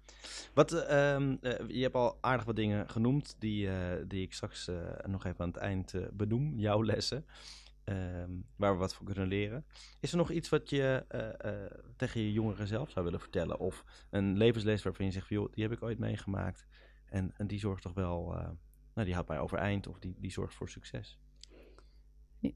Wat, 0.55 0.73
eh, 0.73 1.13
ehm, 1.15 1.37
eh, 1.41 1.53
je 1.69 1.83
hebt 1.83 1.95
al 1.95 2.19
aardig 2.21 2.45
wat 2.45 2.57
dingen 2.57 2.89
genoemd 2.89 3.37
die, 3.39 3.69
die 4.09 4.23
ik 4.23 4.33
straks 4.33 4.71
nog 5.07 5.25
even 5.25 5.41
aan 5.41 5.49
het 5.49 5.57
eind 5.57 5.95
benoem. 6.13 6.53
Jouw 6.57 6.85
lessen. 6.85 7.25
Ehm, 7.85 8.31
waar 8.57 8.73
we 8.73 8.79
wat 8.79 8.95
van 8.95 9.07
kunnen 9.07 9.27
leren. 9.27 9.65
Is 10.01 10.11
er 10.11 10.17
nog 10.17 10.31
iets 10.31 10.49
wat 10.49 10.71
je 10.71 11.05
eh, 11.09 11.65
eh, 11.65 11.71
tegen 11.97 12.21
je 12.21 12.33
jongeren 12.33 12.67
zelf 12.67 12.91
zou 12.91 13.05
willen 13.05 13.21
vertellen? 13.21 13.59
Of 13.59 13.85
een 14.11 14.37
levensles 14.37 14.83
waarvan 14.83 15.07
je 15.07 15.13
zegt, 15.13 15.29
joh, 15.29 15.53
die 15.53 15.63
heb 15.63 15.73
ik 15.73 15.83
ooit 15.83 15.99
meegemaakt. 15.99 16.67
En, 17.05 17.33
en 17.37 17.47
die 17.47 17.59
zorgt 17.59 17.83
toch 17.83 17.95
wel, 17.95 18.35
eh, 18.35 18.49
nou 18.95 19.07
die 19.07 19.15
houdt 19.15 19.29
mij 19.29 19.39
overeind. 19.39 19.87
Of 19.87 19.99
die, 19.99 20.15
die 20.19 20.31
zorgt 20.31 20.55
voor 20.55 20.69
succes. 20.69 21.19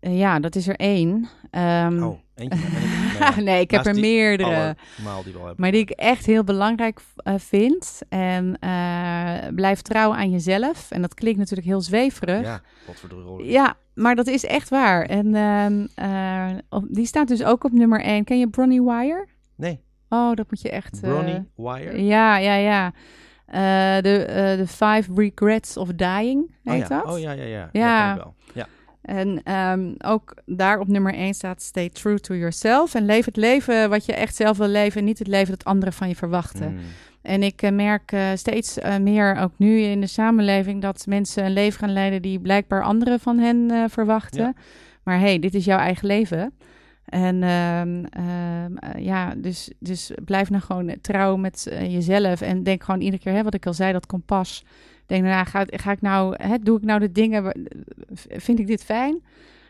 Eh, 0.00 0.18
ja, 0.18 0.38
dat 0.40 0.54
is 0.54 0.68
er 0.68 0.76
één. 0.76 1.28
Ehm, 1.50 2.02
Oh, 2.02 2.18
eentje. 2.34 2.58
ik- 2.58 3.18
nou 3.20 3.42
nee, 3.42 3.60
ik 3.60 3.70
heb 3.70 3.86
er 3.86 3.94
meerdere. 3.94 4.76
Die. 5.24 5.34
Maar 5.56 5.70
die 5.72 5.80
ik 5.80 5.90
echt 5.90 6.26
heel 6.26 6.44
belangrijk 6.44 7.00
eh, 7.16 7.34
vind. 7.36 8.00
En 8.08 8.56
eh, 8.60 9.48
blijf 9.54 9.82
trouw 9.82 10.14
aan 10.14 10.30
jezelf. 10.30 10.90
En 10.90 11.00
dat 11.02 11.14
klinkt 11.14 11.38
natuurlijk 11.38 11.66
heel 11.68 11.80
zweverig. 11.80 12.42
Ja, 12.42 12.60
wat 12.86 12.96
voor 12.96 13.08
de 13.08 13.44
Ja, 13.44 13.74
maar 13.94 14.14
dat 14.14 14.26
is 14.26 14.44
echt 14.44 14.68
waar. 14.68 15.02
En 15.04 15.34
ehm, 15.34 15.86
eh, 15.94 16.58
op- 16.68 16.86
die 16.88 17.06
staat 17.06 17.28
dus 17.28 17.44
ook 17.44 17.64
op 17.64 17.72
nummer 17.72 18.00
1. 18.00 18.24
Ken 18.24 18.38
je 18.38 18.48
Bronnie 18.48 18.82
Wire? 18.82 19.26
Nee, 19.56 19.80
Oh, 20.10 20.34
dat 20.34 20.46
moet 20.50 20.60
je 20.60 20.70
echt... 20.70 21.00
Bronnie 21.00 21.48
Wire. 21.56 22.02
Ja, 22.04 22.36
ja, 22.36 22.54
ja. 22.54 22.92
De, 24.00 24.24
de 24.58 24.66
Five 24.66 25.04
Regrets 25.14 25.76
of 25.76 25.88
Dying 25.88 26.54
heet 26.64 26.82
oh, 26.82 26.88
ja. 26.88 27.02
dat. 27.02 27.12
Oh 27.12 27.18
ja, 27.20 27.32
ja, 27.32 27.44
ja. 27.44 27.68
Ja. 27.72 28.06
ken 28.06 28.16
ik 28.16 28.22
wel. 28.24 28.34
Ja. 28.54 28.66
En 29.08 29.42
ehm, 29.42 29.94
ook 29.98 30.34
daar 30.46 30.80
op 30.80 30.88
nummer 30.88 31.14
1 31.14 31.34
staat 31.34 31.62
Stay 31.62 31.88
true 31.88 32.20
to 32.20 32.34
yourself. 32.34 32.94
En 32.94 33.04
leef 33.04 33.24
het 33.24 33.36
leven 33.36 33.90
wat 33.90 34.04
je 34.04 34.12
echt 34.12 34.34
zelf 34.34 34.56
wil 34.56 34.68
leven. 34.68 35.00
En 35.00 35.04
niet 35.04 35.18
het 35.18 35.28
leven 35.28 35.50
dat 35.50 35.64
anderen 35.64 35.94
van 35.94 36.08
je 36.08 36.16
verwachten. 36.16 36.72
Mm. 36.72 36.78
En 37.22 37.42
ik 37.42 37.62
eh, 37.62 37.70
merk 37.70 38.12
eh, 38.12 38.28
steeds 38.34 38.78
eh, 38.78 38.96
meer, 38.96 39.36
ook 39.36 39.52
nu 39.56 39.80
in 39.80 40.00
de 40.00 40.06
samenleving, 40.06 40.82
dat 40.82 41.06
mensen 41.06 41.44
een 41.44 41.52
leven 41.52 41.78
gaan 41.78 41.92
leiden 41.92 42.22
die 42.22 42.40
blijkbaar 42.40 42.82
anderen 42.82 43.20
van 43.20 43.38
hen 43.38 43.90
verwachten. 43.90 44.42
Ja. 44.42 44.54
Maar 45.02 45.18
hey, 45.18 45.38
dit 45.38 45.54
is 45.54 45.64
jouw 45.64 45.78
eigen 45.78 46.06
leven. 46.06 46.52
En 47.04 47.42
ehm, 47.42 48.04
ehm, 48.04 48.76
eh, 48.76 49.04
ja, 49.04 49.34
dus, 49.36 49.70
dus 49.78 50.10
blijf 50.24 50.50
nou 50.50 50.62
gewoon 50.62 50.94
trouw 51.00 51.36
met 51.36 51.66
jezelf. 51.70 52.40
En 52.40 52.62
denk 52.62 52.84
gewoon 52.84 53.00
iedere 53.00 53.22
keer, 53.22 53.32
hè, 53.32 53.42
wat 53.42 53.54
ik 53.54 53.66
al 53.66 53.74
zei, 53.74 53.92
dat 53.92 54.06
kompas. 54.06 54.64
Denk 55.08 55.24
nou, 55.24 55.46
ga, 55.46 55.64
ga 55.68 55.90
ik 55.92 56.00
nou, 56.00 56.34
hè, 56.42 56.58
doe 56.58 56.78
ik 56.78 56.84
nou 56.84 57.00
de 57.00 57.12
dingen, 57.12 57.52
vind 58.14 58.58
ik 58.58 58.66
dit 58.66 58.84
fijn? 58.84 59.22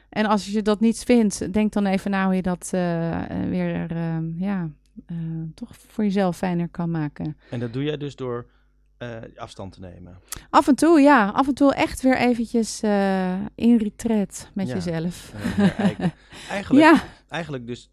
En 0.08 0.26
als 0.26 0.46
je 0.46 0.62
dat 0.62 0.80
niet 0.80 1.04
vindt, 1.04 1.52
denk 1.52 1.72
dan 1.72 1.86
even 1.86 2.10
na 2.10 2.24
hoe 2.24 2.34
je 2.34 2.42
dat 2.42 2.70
eh, 2.74 3.42
eh, 3.42 3.48
weer, 3.48 3.90
ehm, 3.90 4.42
ja, 4.42 4.68
eh, 5.06 5.16
toch 5.54 5.70
voor 5.76 6.04
jezelf 6.04 6.36
fijner 6.36 6.68
kan 6.68 6.90
maken. 6.90 7.36
En 7.50 7.60
dat 7.60 7.72
doe 7.72 7.82
jij 7.84 7.96
dus 7.96 8.16
door 8.16 8.46
afstand 9.36 9.72
te 9.72 9.80
nemen. 9.80 10.18
Af 10.50 10.68
en 10.68 10.74
toe, 10.74 11.00
ja. 11.00 11.28
Af 11.28 11.48
en 11.48 11.54
toe 11.54 11.74
echt 11.74 12.02
weer 12.02 12.16
eventjes 12.16 12.82
in 13.54 13.76
retreat 13.76 14.50
met 14.54 14.68
Ja. 14.68 14.74
jezelf. 14.74 15.32
En 15.34 15.40
dan 15.56 15.56
weer 15.66 15.74
eigen- 15.78 16.12
eigenlijk, 16.50 16.84
Ja, 16.84 17.02
eigenlijk 17.28 17.66
dus, 17.66 17.90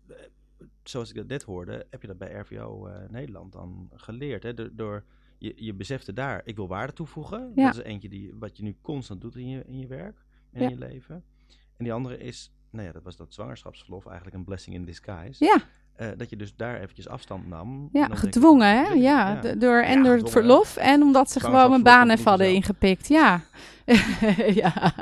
zoals 0.84 1.10
ik 1.10 1.16
dat 1.16 1.28
net 1.28 1.44
hoorde, 1.44 1.86
heb 1.90 2.02
je 2.02 2.08
dat 2.08 2.18
bij 2.18 2.32
RVO 2.34 2.90
Nederland 3.10 3.52
dan 3.54 3.90
geleerd. 3.96 4.44
Hè? 4.44 4.54
Door, 4.54 4.70
door 4.74 5.04
je, 5.46 5.54
je 5.66 5.74
besefte 5.74 6.14
daar, 6.14 6.42
ik 6.46 6.56
wil 6.56 6.68
waarde 6.68 6.94
toevoegen. 6.94 7.52
Ja. 7.56 7.66
Dat 7.66 7.76
is 7.78 7.84
eentje 7.84 8.10
die, 8.10 8.34
wat 8.40 8.58
je 8.58 8.64
nu 8.64 8.76
constant 8.82 9.22
doet 9.22 9.36
in 9.36 9.50
je, 9.50 9.64
in 9.68 9.80
je 9.80 9.88
werk 9.88 10.18
en 10.52 10.62
Ja. 10.62 10.66
in 10.70 10.74
je 10.74 10.78
leven. 10.88 11.24
En 11.78 11.84
die 11.84 11.94
andere 11.94 12.18
is, 12.18 12.52
nou 12.70 12.86
ja, 12.88 12.92
dat 12.94 13.04
was 13.04 13.16
dat 13.18 13.34
zwangerschapsverlof, 13.34 14.06
eigenlijk 14.06 14.36
een 14.38 14.44
blessing 14.44 14.76
in 14.76 14.86
disguise. 14.86 15.46
Ja, 15.46 15.58
Eh, 15.96 16.08
dat 16.18 16.30
je 16.30 16.36
dus 16.36 16.56
daar 16.56 16.80
eventjes 16.82 17.08
afstand 17.08 17.48
nam. 17.48 17.90
ja 17.94 18.08
gedwongen 18.12 18.68
hè. 18.68 18.94
Ja, 18.94 19.36
door, 19.36 19.82
en 19.82 19.98
Ja, 19.98 20.04
door 20.04 20.16
het 20.18 20.30
verlof 20.30 20.76
en 20.78 21.02
omdat 21.02 21.32
ze 21.32 21.40
gewoon 21.40 21.70
mijn 21.70 21.84
baan 21.84 22.10
even 22.10 22.26
hadden 22.30 22.54
ingepikt. 22.54 23.08
Ja. 23.08 23.42
ja. 24.62 24.94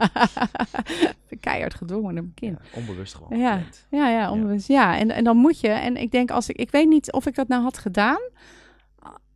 Keihard 1.40 1.74
gedwongen 1.74 2.16
door 2.16 2.24
mijn 2.24 2.34
kind. 2.34 2.60
Ja, 2.72 2.80
onbewust 2.80 3.14
gewoon 3.16 3.38
Ja. 3.40 3.62
Ja, 3.90 4.10
ja, 4.10 4.32
onbewust. 4.32 4.68
Ja, 4.68 4.98
en, 4.98 5.12
en 5.12 5.24
dan 5.24 5.38
moet 5.38 5.60
je. 5.60 5.68
En 5.68 5.98
ik 5.98 6.12
denk, 6.12 6.32
als 6.32 6.50
ik, 6.50 6.56
ik 6.58 6.72
weet 6.72 6.88
niet 6.88 7.12
of 7.12 7.26
ik 7.26 7.36
dat 7.36 7.48
nou 7.48 7.64
had 7.64 7.78
gedaan. 7.78 8.22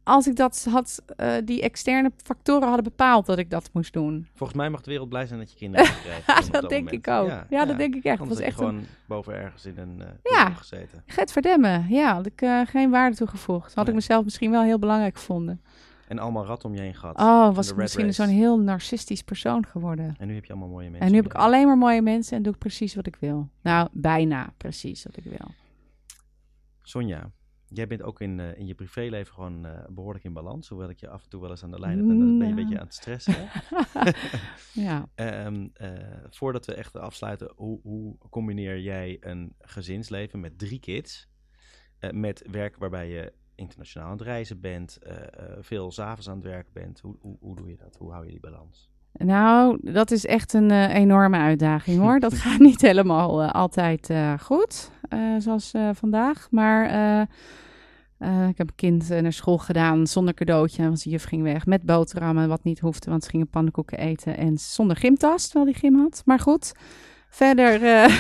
Als 0.08 0.28
ik 0.28 0.36
dat 0.36 0.68
had, 0.70 1.04
eh, 1.16 1.34
die 1.44 1.62
externe 1.62 2.12
factoren 2.24 2.64
hadden 2.68 2.84
bepaald 2.84 3.26
dat 3.26 3.38
ik 3.38 3.50
dat 3.50 3.70
moest 3.74 3.94
doen. 3.94 4.28
Volgens 4.36 4.58
mij 4.58 4.70
mag 4.70 4.82
de 4.82 4.90
wereld 4.90 5.10
blij 5.10 5.26
zijn 5.26 5.40
dat 5.40 5.52
je 5.52 5.58
kinderen 5.58 5.86
gewoon 6.26 6.46
op 6.46 6.52
dat 6.52 6.70
denk 6.70 6.84
moment. 6.84 7.08
ik 7.08 7.14
ook. 7.14 7.32
Ja, 7.50 7.66
dat 7.66 7.78
denk 7.78 7.96
ik 7.96 8.04
echt. 8.04 8.20
Anders 8.20 8.40
was 8.40 8.48
echt 8.48 8.60
een 8.60 8.66
gewoon 8.68 8.86
boven 9.08 9.34
ergens 9.36 9.66
in 9.66 9.78
een 9.78 10.00
uh, 10.00 10.06
Ja. 10.24 10.50
gezeten. 10.50 11.04
get 11.06 11.32
verdemmen. 11.32 11.86
Ja, 11.90 12.14
had 12.14 12.26
ik 12.26 12.42
eh, 12.42 12.62
geen 12.66 12.90
waarde 12.90 13.16
toegevoegd. 13.16 13.66
Had 13.74 13.76
Nee. 13.76 13.86
ik 13.88 13.94
mezelf 13.94 14.24
misschien 14.24 14.52
wel 14.52 14.64
heel 14.64 14.80
belangrijk 14.80 15.18
gevonden. 15.18 15.62
En 16.08 16.20
allemaal 16.20 16.46
rat 16.46 16.66
om 16.66 16.74
je 16.76 16.82
heen 16.82 16.96
gehad. 16.96 17.18
Oh, 17.20 17.56
was 17.56 17.70
ik 17.70 17.76
misschien 17.76 18.14
zo'n 18.14 18.28
heel 18.28 18.60
narcistisch 18.60 19.22
persoon 19.24 19.66
geworden. 19.66 20.16
En 20.20 20.28
nu 20.28 20.34
heb 20.36 20.46
je 20.46 20.52
allemaal 20.52 20.70
mooie 20.70 20.86
mensen. 20.90 21.06
En 21.06 21.12
nu 21.12 21.18
heb 21.18 21.26
ik 21.26 21.34
alleen 21.34 21.68
maar 21.68 21.78
mooie 21.78 22.02
mensen 22.02 22.38
en 22.38 22.44
doe 22.44 22.54
ik 22.54 22.60
precies 22.60 22.96
wat 22.96 23.08
ik 23.08 23.16
wil. 23.20 23.50
Nou, 23.62 23.88
bijna 23.92 24.54
precies 24.58 25.04
wat 25.04 25.18
ik 25.18 25.24
wil. 25.24 25.48
Sonja, 26.84 27.30
jij 27.70 27.88
bent 27.88 28.02
ook 28.02 28.22
in, 28.22 28.40
eh, 28.40 28.58
in 28.58 28.68
je 28.68 28.76
privéleven 28.76 29.34
gewoon 29.34 29.66
eh, 29.66 29.86
behoorlijk 29.90 30.24
in 30.24 30.34
balans. 30.34 30.70
Hoewel 30.70 30.90
ik 30.90 31.00
je 31.00 31.10
af 31.10 31.24
en 31.24 31.30
toe 31.30 31.42
wel 31.42 31.50
eens 31.50 31.64
aan 31.64 31.72
de 31.72 31.80
lijn 31.80 31.98
heb 31.98 32.10
en 32.10 32.20
dan 32.20 32.38
ben 32.38 32.48
je 32.48 32.54
een 32.54 32.56
beetje 32.56 32.80
aan 32.80 32.86
het 32.86 32.94
stressen. 32.94 33.50
ja. 34.88 35.10
Ehm, 35.16 35.68
eh, 35.74 35.92
voordat 36.30 36.66
we 36.66 36.74
echt 36.74 36.96
afsluiten, 36.96 37.52
hoe, 37.56 37.80
hoe 37.82 38.18
combineer 38.30 38.80
jij 38.80 39.18
een 39.20 39.56
gezinsleven 39.60 40.40
met 40.40 40.60
drie 40.60 40.80
kids? 40.80 41.36
met 42.12 42.48
werk 42.52 42.78
waarbij 42.78 43.10
je 43.10 43.34
internationaal 43.56 44.08
aan 44.08 44.18
het 44.18 44.22
reizen 44.22 44.62
bent, 44.62 45.00
veel 45.60 45.92
s'avonds 45.92 46.30
aan 46.30 46.36
het 46.36 46.44
werk 46.44 46.74
bent. 46.74 47.00
Hoe, 47.00 47.16
hoe, 47.20 47.38
hoe 47.40 47.56
doe 47.56 47.70
je 47.70 47.76
dat? 47.76 47.96
Hoe 47.96 48.12
hou 48.12 48.26
je 48.26 48.32
die 48.32 48.40
balans? 48.40 48.92
Nou, 49.18 49.78
dat 49.82 50.12
is 50.12 50.26
echt 50.26 50.54
een 50.54 50.72
eh, 50.72 50.94
enorme 50.94 51.38
uitdaging 51.38 52.00
hoor. 52.00 52.20
Dat 52.20 52.34
gaat 52.44 52.60
niet 52.60 52.82
helemaal 52.82 53.42
eh, 53.42 53.52
altijd 53.52 54.10
eh, 54.10 54.34
goed, 54.40 54.92
zoals 55.38 55.74
vandaag. 55.94 56.48
Maar 56.52 56.86
ik 58.50 58.58
heb 58.58 58.68
een 58.68 58.76
kind 58.76 59.10
naar 59.10 59.34
school 59.34 59.58
gedaan 59.58 60.08
zonder 60.08 60.34
cadeautje, 60.34 60.84
want 60.84 61.00
zijn 61.00 61.14
juf 61.14 61.24
ging 61.24 61.44
weg. 61.44 61.66
Met 61.66 61.84
boterhammen, 61.84 62.48
wat 62.48 62.64
niet 62.64 62.80
hoefde, 62.80 63.10
want 63.10 63.24
ze 63.24 63.30
gingen 63.30 63.50
pannenkoeken 63.50 63.98
eten. 63.98 64.38
En 64.38 64.58
zonder 64.58 64.98
gymtas, 64.98 65.48
terwijl 65.48 65.66
die 65.72 65.80
gym 65.80 65.96
had. 65.96 66.22
Maar 66.26 66.40
goed, 66.40 66.72
verder... 67.30 67.82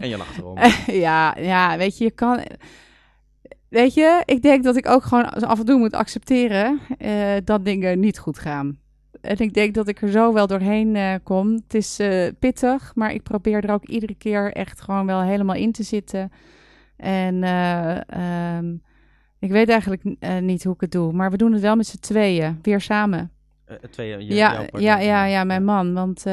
En 0.00 0.08
je 0.08 0.16
lacht 0.16 0.38
erom. 0.38 0.58
ja, 1.06 1.36
ja, 1.38 1.76
weet 1.76 1.98
je, 1.98 2.04
je 2.04 2.10
kan. 2.10 2.40
Weet 3.68 3.94
je, 3.94 4.22
ik 4.24 4.42
denk 4.42 4.64
dat 4.64 4.76
ik 4.76 4.88
ook 4.88 5.02
gewoon 5.02 5.28
af 5.28 5.58
en 5.58 5.64
toe 5.64 5.78
moet 5.78 5.94
accepteren 5.94 6.80
dat 7.44 7.64
dingen 7.64 8.00
niet 8.00 8.18
goed 8.18 8.38
gaan. 8.38 8.78
En 9.24 9.38
ik 9.38 9.54
denk 9.54 9.74
dat 9.74 9.88
ik 9.88 10.02
er 10.02 10.10
zo 10.10 10.32
wel 10.32 10.46
doorheen 10.46 10.96
eh, 10.96 11.14
kom. 11.22 11.52
Het 11.52 11.74
is 11.74 11.98
eh, 11.98 12.28
pittig, 12.38 12.94
maar 12.94 13.12
ik 13.12 13.22
probeer 13.22 13.64
er 13.64 13.72
ook 13.72 13.86
iedere 13.86 14.14
keer 14.14 14.52
echt 14.52 14.80
gewoon 14.80 15.06
wel 15.06 15.22
helemaal 15.22 15.56
in 15.56 15.72
te 15.72 15.82
zitten. 15.82 16.32
En 16.96 17.42
eh, 17.42 18.56
ehm, 18.56 18.76
ik 19.38 19.50
weet 19.50 19.68
eigenlijk 19.68 20.02
niet 20.40 20.64
hoe 20.64 20.74
ik 20.74 20.80
het 20.80 20.92
doe, 20.92 21.12
maar 21.12 21.30
we 21.30 21.36
doen 21.36 21.52
het 21.52 21.62
wel 21.62 21.76
met 21.76 21.86
z'n 21.86 21.98
tweeën, 21.98 22.58
weer 22.62 22.80
samen. 22.80 23.30
Twee, 23.90 24.08
je, 24.08 24.34
Ja, 24.34 24.66
ja, 24.72 24.98
ja, 24.98 25.24
ja, 25.24 25.44
mijn 25.44 25.64
man. 25.64 25.92
Want 25.92 26.24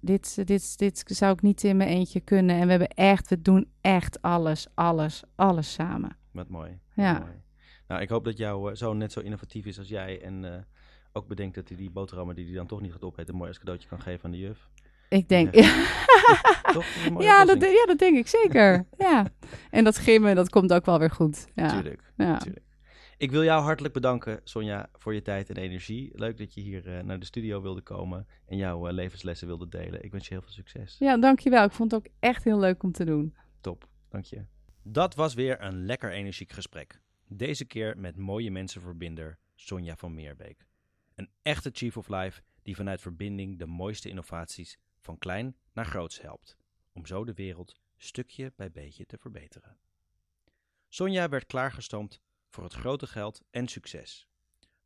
dit, 0.00 0.46
dit, 0.46 0.78
dit 0.78 1.02
zou 1.06 1.32
ik 1.32 1.42
niet 1.42 1.64
in 1.64 1.76
mijn 1.76 1.88
eentje 1.88 2.20
kunnen. 2.20 2.56
En 2.56 2.64
we 2.64 2.70
hebben 2.70 2.88
echt, 2.88 3.28
we 3.28 3.42
doen 3.42 3.68
echt 3.80 4.22
alles, 4.22 4.66
alles, 4.74 5.22
alles 5.34 5.72
samen. 5.72 6.16
Wat 6.32 6.48
mooi. 6.48 6.70
wat 6.70 7.04
Ja. 7.04 7.18
mooi. 7.18 7.42
Nou, 7.88 8.00
ik 8.00 8.08
hoop 8.08 8.24
dat 8.24 8.38
jouw 8.38 8.74
zoon 8.74 8.98
net 8.98 9.12
zo 9.12 9.20
innovatief 9.20 9.66
is 9.66 9.78
als 9.78 9.88
jij. 9.88 10.22
En 10.22 10.66
ook 11.12 11.26
bedenkt 11.28 11.54
dat 11.54 11.68
hij 11.68 11.76
die 11.76 11.90
boterhammen 11.90 12.34
die 12.34 12.44
hij 12.46 12.54
dan 12.54 12.66
toch 12.66 12.80
niet 12.80 12.92
gaat 12.92 13.02
opeten, 13.04 13.34
mooi 13.34 13.48
als 13.48 13.58
cadeautje 13.58 13.88
kan 13.88 14.00
geven 14.00 14.24
aan 14.24 14.30
de 14.30 14.38
juf. 14.38 14.68
Ik 15.08 15.28
denk, 15.28 15.54
Ja. 15.54 15.62
ja, 15.62 16.72
Toch? 16.72 16.86
Dat 16.94 17.12
een 17.12 17.18
ja, 17.28 17.44
dat, 17.44 17.54
oplossing. 17.54 17.78
ja, 17.80 17.86
dat 17.86 17.98
denk 17.98 18.16
ik 18.16 18.26
zeker. 18.28 18.86
ja. 18.98 19.26
En 19.70 19.84
dat 19.84 19.98
gimmen, 19.98 20.34
dat 20.34 20.48
komt 20.48 20.72
ook 20.72 20.84
wel 20.86 20.98
weer 20.98 21.10
goed. 21.10 21.46
Ja. 21.54 21.68
Tuurlijk. 21.68 22.12
Ja. 22.16 22.38
Tuurlijk. 22.38 22.66
Ik 23.16 23.30
wil 23.30 23.44
jou 23.44 23.62
hartelijk 23.62 23.94
bedanken, 23.94 24.40
Sonja, 24.44 24.88
voor 24.92 25.14
je 25.14 25.22
tijd 25.22 25.50
en 25.50 25.56
energie. 25.56 26.10
Leuk 26.14 26.38
dat 26.38 26.54
je 26.54 26.60
hier 26.60 26.96
eh, 26.96 27.02
naar 27.04 27.18
de 27.18 27.24
studio 27.26 27.62
wilde 27.62 27.80
komen 27.80 28.26
en 28.46 28.56
jouw 28.56 28.86
eh, 28.88 28.92
levenslessen 28.94 29.46
wilde 29.46 29.68
delen. 29.68 30.04
Ik 30.04 30.12
wens 30.12 30.28
je 30.28 30.34
heel 30.34 30.42
veel 30.42 30.52
succes. 30.52 30.96
ja, 30.98 31.16
dankjewel. 31.16 31.64
Ik 31.64 31.72
vond 31.72 31.90
het 31.90 32.00
ook 32.00 32.12
echt 32.18 32.44
heel 32.44 32.58
leuk 32.58 32.82
om 32.82 32.92
te 32.92 33.04
doen. 33.04 33.34
Top, 33.60 33.88
dank 34.08 34.24
je. 34.24 34.44
Dat 34.82 35.14
was 35.14 35.34
weer 35.34 35.62
een 35.62 35.84
lekker 35.86 36.12
energiek 36.12 36.52
gesprek. 36.52 37.00
Deze 37.28 37.64
keer 37.64 37.98
met 37.98 38.16
mooie 38.16 38.50
mensenverbinder 38.50 39.38
Sonja 39.54 39.96
van 39.96 40.14
Meerbeek. 40.14 40.66
Een 41.18 41.30
echte 41.42 41.70
Chief 41.72 41.96
of 41.96 42.08
Life 42.08 42.42
die 42.62 42.76
vanuit 42.76 43.00
verbinding 43.00 43.58
de 43.58 43.66
mooiste 43.66 44.08
innovaties 44.08 44.78
van 45.00 45.18
klein 45.18 45.56
naar 45.72 45.86
groots 45.86 46.20
helpt. 46.20 46.56
Om 46.92 47.06
zo 47.06 47.24
de 47.24 47.34
wereld 47.34 47.80
stukje 47.96 48.52
bij 48.56 48.70
beetje 48.70 49.06
te 49.06 49.18
verbeteren. 49.18 49.78
Sonja 50.88 51.28
werd 51.28 51.46
klaargestoomd 51.46 52.20
voor 52.48 52.64
het 52.64 52.72
grote 52.72 53.06
geld 53.06 53.42
en 53.50 53.68
succes. 53.68 54.28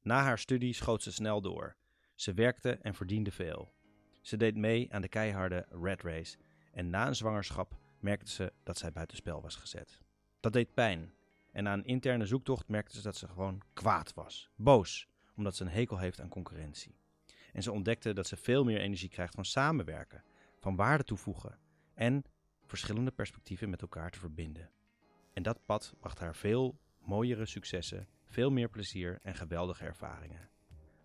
Na 0.03 0.23
haar 0.23 0.39
studie 0.39 0.73
schoot 0.73 1.03
ze 1.03 1.13
snel 1.13 1.41
door. 1.41 1.77
Ze 2.15 2.35
werkte 2.35 2.73
en 2.73 2.95
verdiende 2.95 3.31
veel. 3.31 3.75
Ze 4.21 4.37
deed 4.37 4.57
mee 4.57 4.93
aan 4.93 5.03
de 5.03 5.09
keiharde 5.09 5.67
Red 5.83 6.03
Race 6.03 6.39
en 6.71 6.91
na 6.91 7.07
een 7.07 7.17
zwangerschap 7.17 7.79
merkte 7.99 8.31
ze 8.31 8.53
dat 8.63 8.79
zij 8.79 8.93
buitenspel 8.93 9.43
was 9.43 9.57
gezet. 9.57 9.99
Dat 10.41 10.53
deed 10.53 10.75
pijn. 10.75 11.15
En 11.51 11.65
na 11.65 11.73
een 11.73 11.85
interne 11.85 12.27
zoektocht 12.27 12.69
merkte 12.69 12.97
ze 12.97 13.03
dat 13.03 13.17
ze 13.17 13.29
gewoon 13.29 13.63
kwaad 13.73 14.15
was. 14.15 14.51
Boos, 14.57 15.09
omdat 15.37 15.57
ze 15.57 15.63
een 15.65 15.71
hekel 15.71 15.99
heeft 15.99 16.21
aan 16.21 16.29
concurrentie. 16.29 16.95
En 17.53 17.63
ze 17.63 17.73
ontdekte 17.73 18.13
dat 18.13 18.27
ze 18.27 18.37
veel 18.37 18.65
meer 18.65 18.81
energie 18.81 19.09
krijgt 19.09 19.35
van 19.35 19.45
samenwerken, 19.45 20.25
van 20.59 20.77
waarde 20.77 21.05
toevoegen 21.05 21.59
en 21.95 22.25
verschillende 22.67 23.11
perspectieven 23.11 23.71
met 23.71 23.83
elkaar 23.83 24.11
te 24.11 24.19
verbinden. 24.19 24.71
En 25.33 25.43
dat 25.43 25.65
pad 25.65 25.95
bracht 26.01 26.19
haar 26.19 26.37
veel 26.37 26.79
mooiere 26.99 27.47
successen, 27.47 28.09
veel 28.25 28.51
meer 28.51 28.69
plezier 28.69 29.19
en 29.23 29.35
geweldige 29.35 29.85
ervaringen. 29.85 30.51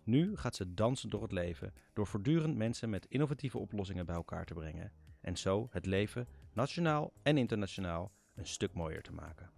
Nu 0.04 0.36
gaat 0.36 0.56
ze 0.56 0.74
dansen 0.74 1.10
door 1.10 1.22
het 1.22 1.32
leven 1.32 1.74
door 1.92 2.06
voortdurend 2.06 2.56
mensen 2.56 2.90
met 2.90 3.06
innovatieve 3.06 3.58
oplossingen 3.58 4.06
bij 4.06 4.14
elkaar 4.14 4.44
te 4.44 4.54
brengen 4.54 4.92
en 5.20 5.36
zo 5.36 5.68
het 5.70 5.86
leven 5.86 6.28
nationaal 6.52 7.12
en 7.22 7.38
internationaal 7.38 8.12
een 8.34 8.46
stuk 8.46 8.72
mooier 8.72 9.02
te 9.02 9.12
maken. 9.12 9.50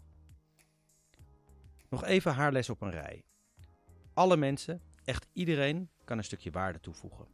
Nog 1.89 2.05
even 2.05 2.35
haar 2.35 2.53
les 2.53 2.71
op 2.71 2.81
een 2.81 2.91
rij. 2.91 3.25
Alle 4.21 4.37
mensen, 4.37 4.81
echt 5.05 5.27
iedereen, 5.33 5.91
kan 6.05 6.19
een 6.19 6.25
stukje 6.25 6.51
waarde 6.51 6.81
toevoegen. 6.81 7.27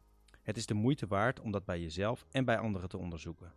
Het 0.42 0.56
is 0.56 0.66
de 0.66 0.74
moeite 0.74 1.06
waard 1.06 1.40
om 1.40 1.50
dat 1.50 1.64
bij 1.64 1.80
jezelf 1.80 2.24
en 2.30 2.44
bij 2.44 2.58
anderen 2.58 2.88
te 2.88 2.98
onderzoeken. 2.98 3.52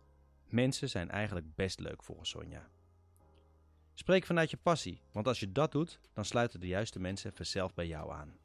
Mensen 0.48 0.88
zijn 0.88 1.10
eigenlijk 1.10 1.54
best 1.54 1.80
leuk 1.80 2.02
volgens 2.02 2.30
Sonja. 2.30 2.68
Spreek 3.94 4.24
vanuit 4.24 4.50
je 4.50 4.56
passie, 4.56 5.00
want 5.12 5.26
als 5.26 5.40
je 5.40 5.52
dat 5.52 5.72
doet, 5.72 6.00
dan 6.12 6.24
sluiten 6.24 6.60
de 6.60 6.66
juiste 6.66 7.00
mensen 7.00 7.32
vanzelf 7.32 7.74
bij 7.74 7.86
jou 7.86 8.12
aan. 8.12 8.36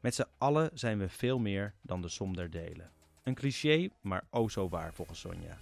Met 0.00 0.14
z'n 0.14 0.28
allen 0.38 0.70
zijn 0.74 0.98
we 0.98 1.08
veel 1.08 1.38
meer 1.38 1.74
dan 1.82 2.02
de 2.02 2.08
som 2.08 2.36
der 2.36 2.50
delen. 2.50 2.90
Een 3.22 3.34
cliché, 3.34 3.88
maar 4.00 4.24
oh 4.30 4.48
zo 4.48 4.68
waar 4.68 4.94
volgens 4.94 5.20
Sonja. 5.20 5.58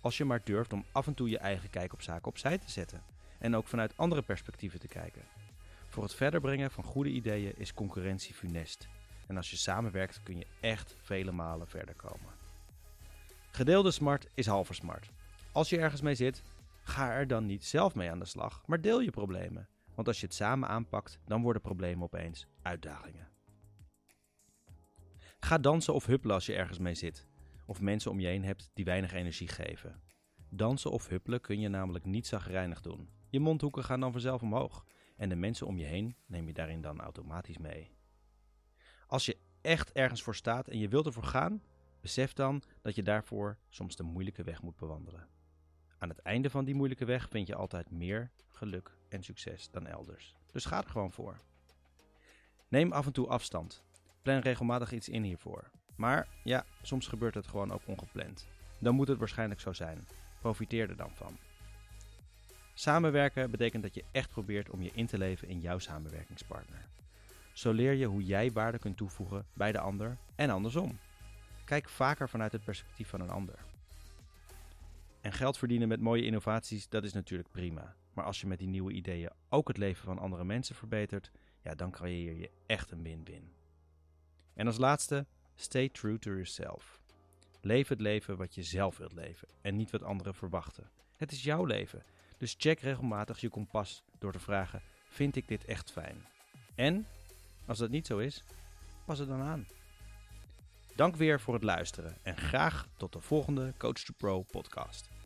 Als 0.00 0.16
je 0.16 0.24
maar 0.24 0.44
durft 0.44 0.72
om 0.72 0.84
af 0.92 1.06
en 1.06 1.14
toe 1.14 1.28
je 1.28 1.38
eigen 1.38 1.70
kijk 1.70 1.92
op 1.92 2.02
zaken 2.02 2.28
opzij 2.28 2.58
te 2.58 2.70
zetten. 2.70 3.02
En 3.38 3.56
ook 3.56 3.66
vanuit 3.66 3.96
andere 3.96 4.22
perspectieven 4.22 4.80
te 4.80 4.88
kijken. 4.88 5.39
Voor 5.90 6.02
het 6.02 6.14
verder 6.14 6.40
brengen 6.40 6.70
van 6.70 6.84
goede 6.84 7.10
ideeën 7.10 7.52
is 7.56 7.74
concurrentie 7.74 8.34
funest. 8.34 8.88
En 9.26 9.36
als 9.36 9.50
je 9.50 9.56
samenwerkt 9.56 10.22
kun 10.22 10.38
je 10.38 10.46
echt 10.60 10.96
vele 11.02 11.32
malen 11.32 11.68
verder 11.68 11.94
komen. 11.94 12.32
Gedeelde 13.50 13.90
smart 13.90 14.26
is 14.34 14.46
halve 14.46 14.74
smart. 14.74 15.10
Als 15.52 15.68
je 15.68 15.78
ergens 15.78 16.00
mee 16.00 16.14
zit, 16.14 16.42
ga 16.82 17.12
er 17.12 17.26
dan 17.26 17.46
niet 17.46 17.64
zelf 17.64 17.94
mee 17.94 18.10
aan 18.10 18.18
de 18.18 18.24
slag, 18.24 18.62
maar 18.66 18.80
deel 18.80 19.00
je 19.00 19.10
problemen. 19.10 19.68
Want 19.94 20.08
als 20.08 20.20
je 20.20 20.26
het 20.26 20.34
samen 20.34 20.68
aanpakt, 20.68 21.18
dan 21.26 21.42
worden 21.42 21.62
problemen 21.62 22.04
opeens 22.04 22.46
uitdagingen. 22.62 23.28
Ga 25.40 25.58
dansen 25.58 25.94
of 25.94 26.06
huppelen 26.06 26.34
als 26.34 26.46
je 26.46 26.54
ergens 26.54 26.78
mee 26.78 26.94
zit. 26.94 27.26
Of 27.66 27.80
mensen 27.80 28.10
om 28.10 28.20
je 28.20 28.26
heen 28.26 28.44
hebt 28.44 28.70
die 28.74 28.84
weinig 28.84 29.12
energie 29.12 29.48
geven. 29.48 30.00
Dansen 30.48 30.90
of 30.90 31.08
huppelen 31.08 31.40
kun 31.40 31.60
je 31.60 31.68
namelijk 31.68 32.04
niet 32.04 32.26
zagrijnig 32.26 32.80
doen. 32.80 33.08
Je 33.30 33.40
mondhoeken 33.40 33.84
gaan 33.84 34.00
dan 34.00 34.12
vanzelf 34.12 34.42
omhoog. 34.42 34.84
En 35.20 35.28
de 35.28 35.36
mensen 35.36 35.66
om 35.66 35.78
je 35.78 35.84
heen 35.84 36.16
neem 36.26 36.46
je 36.46 36.52
daarin 36.52 36.80
dan 36.80 37.00
automatisch 37.00 37.58
mee. 37.58 37.90
Als 39.06 39.26
je 39.26 39.36
echt 39.60 39.92
ergens 39.92 40.22
voor 40.22 40.34
staat 40.34 40.68
en 40.68 40.78
je 40.78 40.88
wilt 40.88 41.06
ervoor 41.06 41.24
gaan, 41.24 41.62
besef 42.00 42.32
dan 42.32 42.62
dat 42.82 42.94
je 42.94 43.02
daarvoor 43.02 43.58
soms 43.68 43.96
de 43.96 44.02
moeilijke 44.02 44.42
weg 44.42 44.62
moet 44.62 44.76
bewandelen. 44.76 45.28
Aan 45.98 46.08
het 46.08 46.18
einde 46.18 46.50
van 46.50 46.64
die 46.64 46.74
moeilijke 46.74 47.04
weg 47.04 47.28
vind 47.28 47.46
je 47.46 47.54
altijd 47.54 47.90
meer 47.90 48.30
geluk 48.48 48.96
en 49.08 49.22
succes 49.22 49.70
dan 49.70 49.86
elders. 49.86 50.34
Dus 50.52 50.64
ga 50.64 50.82
er 50.82 50.90
gewoon 50.90 51.12
voor. 51.12 51.36
Neem 52.68 52.92
af 52.92 53.06
en 53.06 53.12
toe 53.12 53.26
afstand. 53.26 53.84
Plan 54.22 54.38
regelmatig 54.38 54.92
iets 54.92 55.08
in 55.08 55.22
hiervoor. 55.22 55.70
Maar 55.96 56.28
ja, 56.44 56.64
soms 56.82 57.06
gebeurt 57.06 57.34
het 57.34 57.46
gewoon 57.46 57.72
ook 57.72 57.86
ongepland. 57.86 58.46
Dan 58.78 58.94
moet 58.94 59.08
het 59.08 59.18
waarschijnlijk 59.18 59.60
zo 59.60 59.72
zijn. 59.72 60.06
Profiteer 60.40 60.88
er 60.88 60.96
dan 60.96 61.14
van. 61.14 61.49
Samenwerken 62.80 63.50
betekent 63.50 63.82
dat 63.82 63.94
je 63.94 64.04
echt 64.12 64.30
probeert 64.30 64.70
om 64.70 64.82
je 64.82 64.90
in 64.94 65.06
te 65.06 65.18
leven 65.18 65.48
in 65.48 65.60
jouw 65.60 65.78
samenwerkingspartner. 65.78 66.88
Zo 67.52 67.72
leer 67.72 67.92
je 67.92 68.06
hoe 68.06 68.24
jij 68.24 68.52
waarde 68.52 68.78
kunt 68.78 68.96
toevoegen 68.96 69.46
bij 69.52 69.72
de 69.72 69.78
ander 69.78 70.16
en 70.34 70.50
andersom. 70.50 70.98
Kijk 71.64 71.88
vaker 71.88 72.28
vanuit 72.28 72.52
het 72.52 72.64
perspectief 72.64 73.08
van 73.08 73.20
een 73.20 73.30
ander. 73.30 73.58
En 75.20 75.32
geld 75.32 75.58
verdienen 75.58 75.88
met 75.88 76.00
mooie 76.00 76.24
innovaties, 76.24 76.88
dat 76.88 77.04
is 77.04 77.12
natuurlijk 77.12 77.50
prima. 77.50 77.94
Maar 78.14 78.24
als 78.24 78.40
je 78.40 78.46
met 78.46 78.58
die 78.58 78.68
nieuwe 78.68 78.92
ideeën 78.92 79.30
ook 79.48 79.68
het 79.68 79.76
leven 79.76 80.04
van 80.04 80.18
andere 80.18 80.44
mensen 80.44 80.74
verbetert, 80.74 81.30
ja, 81.62 81.74
dan 81.74 81.90
creëer 81.90 82.36
je 82.36 82.50
echt 82.66 82.90
een 82.90 83.02
win-win. 83.02 83.52
En 84.54 84.66
als 84.66 84.78
laatste, 84.78 85.26
stay 85.54 85.88
true 85.88 86.18
to 86.18 86.30
yourself. 86.30 87.00
Leef 87.60 87.88
het 87.88 88.00
leven 88.00 88.36
wat 88.36 88.54
je 88.54 88.62
zelf 88.62 88.96
wilt 88.96 89.12
leven 89.12 89.48
en 89.60 89.76
niet 89.76 89.90
wat 89.90 90.02
anderen 90.02 90.34
verwachten. 90.34 90.90
Het 91.16 91.32
is 91.32 91.42
jouw 91.42 91.64
leven, 91.64 92.02
dus 92.40 92.54
check 92.58 92.80
regelmatig 92.80 93.40
je 93.40 93.48
kompas 93.48 94.02
door 94.18 94.32
te 94.32 94.38
vragen: 94.38 94.82
vind 95.08 95.36
ik 95.36 95.48
dit 95.48 95.64
echt 95.64 95.92
fijn? 95.92 96.26
En 96.74 97.06
als 97.66 97.78
dat 97.78 97.90
niet 97.90 98.06
zo 98.06 98.18
is, 98.18 98.44
pas 99.04 99.18
het 99.18 99.28
dan 99.28 99.42
aan. 99.42 99.66
Dank 100.94 101.16
weer 101.16 101.40
voor 101.40 101.54
het 101.54 101.62
luisteren 101.62 102.16
en 102.22 102.36
graag 102.36 102.88
tot 102.96 103.12
de 103.12 103.20
volgende 103.20 103.74
Coach 103.78 103.98
to 103.98 104.12
Pro 104.16 104.42
podcast. 104.42 105.19